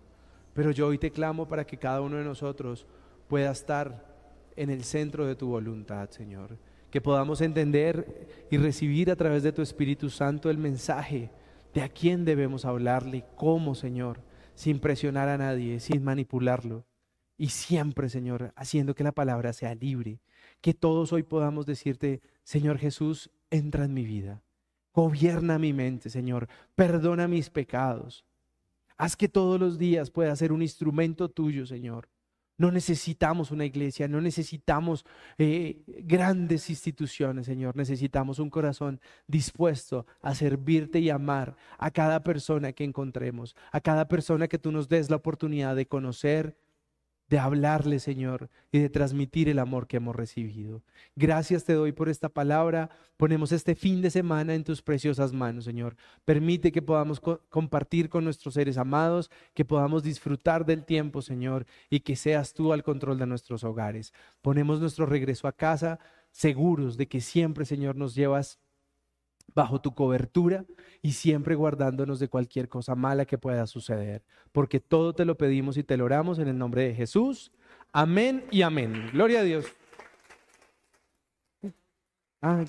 Pero 0.53 0.71
yo 0.71 0.87
hoy 0.87 0.97
te 0.97 1.11
clamo 1.11 1.47
para 1.47 1.65
que 1.65 1.77
cada 1.77 2.01
uno 2.01 2.17
de 2.17 2.23
nosotros 2.23 2.85
pueda 3.27 3.51
estar 3.51 4.05
en 4.55 4.69
el 4.69 4.83
centro 4.83 5.25
de 5.25 5.35
tu 5.35 5.47
voluntad, 5.47 6.09
Señor. 6.09 6.57
Que 6.89 6.99
podamos 6.99 7.39
entender 7.39 8.45
y 8.49 8.57
recibir 8.57 9.09
a 9.09 9.15
través 9.15 9.43
de 9.43 9.53
tu 9.53 9.61
Espíritu 9.61 10.09
Santo 10.09 10.49
el 10.49 10.57
mensaje 10.57 11.29
de 11.73 11.81
a 11.81 11.89
quién 11.89 12.25
debemos 12.25 12.65
hablarle, 12.65 13.25
cómo, 13.35 13.75
Señor, 13.75 14.21
sin 14.55 14.79
presionar 14.79 15.29
a 15.29 15.37
nadie, 15.37 15.79
sin 15.79 16.03
manipularlo. 16.03 16.85
Y 17.37 17.49
siempre, 17.49 18.09
Señor, 18.09 18.53
haciendo 18.55 18.93
que 18.93 19.03
la 19.03 19.13
palabra 19.13 19.53
sea 19.53 19.73
libre. 19.73 20.19
Que 20.61 20.73
todos 20.73 21.11
hoy 21.11 21.23
podamos 21.23 21.65
decirte, 21.65 22.21
Señor 22.43 22.77
Jesús, 22.77 23.31
entra 23.49 23.85
en 23.85 23.93
mi 23.93 24.05
vida. 24.05 24.43
Gobierna 24.93 25.57
mi 25.57 25.73
mente, 25.73 26.09
Señor. 26.09 26.47
Perdona 26.75 27.27
mis 27.27 27.49
pecados. 27.49 28.25
Haz 28.97 29.15
que 29.15 29.29
todos 29.29 29.59
los 29.59 29.79
días 29.79 30.11
pueda 30.11 30.35
ser 30.35 30.51
un 30.51 30.61
instrumento 30.61 31.29
tuyo, 31.29 31.65
Señor. 31.65 32.09
No 32.61 32.69
necesitamos 32.69 33.49
una 33.49 33.65
iglesia, 33.65 34.07
no 34.07 34.21
necesitamos 34.21 35.03
eh, 35.39 35.81
grandes 35.87 36.69
instituciones, 36.69 37.47
Señor. 37.47 37.75
Necesitamos 37.75 38.37
un 38.37 38.51
corazón 38.51 39.01
dispuesto 39.25 40.05
a 40.21 40.35
servirte 40.35 40.99
y 40.99 41.09
amar 41.09 41.55
a 41.79 41.89
cada 41.89 42.23
persona 42.23 42.71
que 42.71 42.83
encontremos, 42.83 43.55
a 43.71 43.81
cada 43.81 44.07
persona 44.07 44.47
que 44.47 44.59
tú 44.59 44.71
nos 44.71 44.87
des 44.89 45.09
la 45.09 45.15
oportunidad 45.15 45.75
de 45.75 45.87
conocer, 45.87 46.55
de 47.31 47.39
hablarle, 47.39 47.99
Señor, 47.99 48.49
y 48.73 48.79
de 48.79 48.89
transmitir 48.89 49.47
el 49.47 49.59
amor 49.59 49.87
que 49.87 49.95
hemos 49.95 50.13
recibido. 50.13 50.83
Gracias 51.15 51.63
te 51.63 51.71
doy 51.71 51.93
por 51.93 52.09
esta 52.09 52.27
palabra. 52.27 52.89
Ponemos 53.15 53.53
este 53.53 53.73
fin 53.73 54.01
de 54.01 54.11
semana 54.11 54.53
en 54.53 54.65
tus 54.65 54.81
preciosas 54.81 55.31
manos, 55.31 55.63
Señor. 55.63 55.95
Permite 56.25 56.73
que 56.73 56.81
podamos 56.81 57.21
compartir 57.21 58.09
con 58.09 58.25
nuestros 58.25 58.55
seres 58.55 58.77
amados, 58.77 59.31
que 59.53 59.63
podamos 59.63 60.03
disfrutar 60.03 60.65
del 60.65 60.83
tiempo, 60.83 61.21
Señor, 61.21 61.65
y 61.89 62.01
que 62.01 62.17
seas 62.17 62.53
tú 62.53 62.73
al 62.73 62.83
control 62.83 63.17
de 63.17 63.27
nuestros 63.27 63.63
hogares. 63.63 64.11
Ponemos 64.41 64.81
nuestro 64.81 65.05
regreso 65.05 65.47
a 65.47 65.53
casa 65.53 65.99
seguros 66.31 66.97
de 66.97 67.07
que 67.07 67.21
siempre, 67.21 67.63
Señor, 67.63 67.95
nos 67.95 68.13
llevas 68.13 68.59
bajo 69.53 69.81
tu 69.81 69.93
cobertura 69.93 70.65
y 71.01 71.13
siempre 71.13 71.55
guardándonos 71.55 72.19
de 72.19 72.27
cualquier 72.27 72.69
cosa 72.69 72.95
mala 72.95 73.25
que 73.25 73.37
pueda 73.37 73.67
suceder, 73.67 74.23
porque 74.51 74.79
todo 74.79 75.13
te 75.13 75.25
lo 75.25 75.37
pedimos 75.37 75.77
y 75.77 75.83
te 75.83 75.97
lo 75.97 76.05
oramos 76.05 76.39
en 76.39 76.47
el 76.47 76.57
nombre 76.57 76.83
de 76.83 76.95
Jesús. 76.95 77.51
Amén 77.91 78.45
y 78.51 78.61
amén. 78.61 79.09
Gloria 79.13 79.41
a 79.41 79.43
Dios. 79.43 79.65
Ah. 82.41 82.65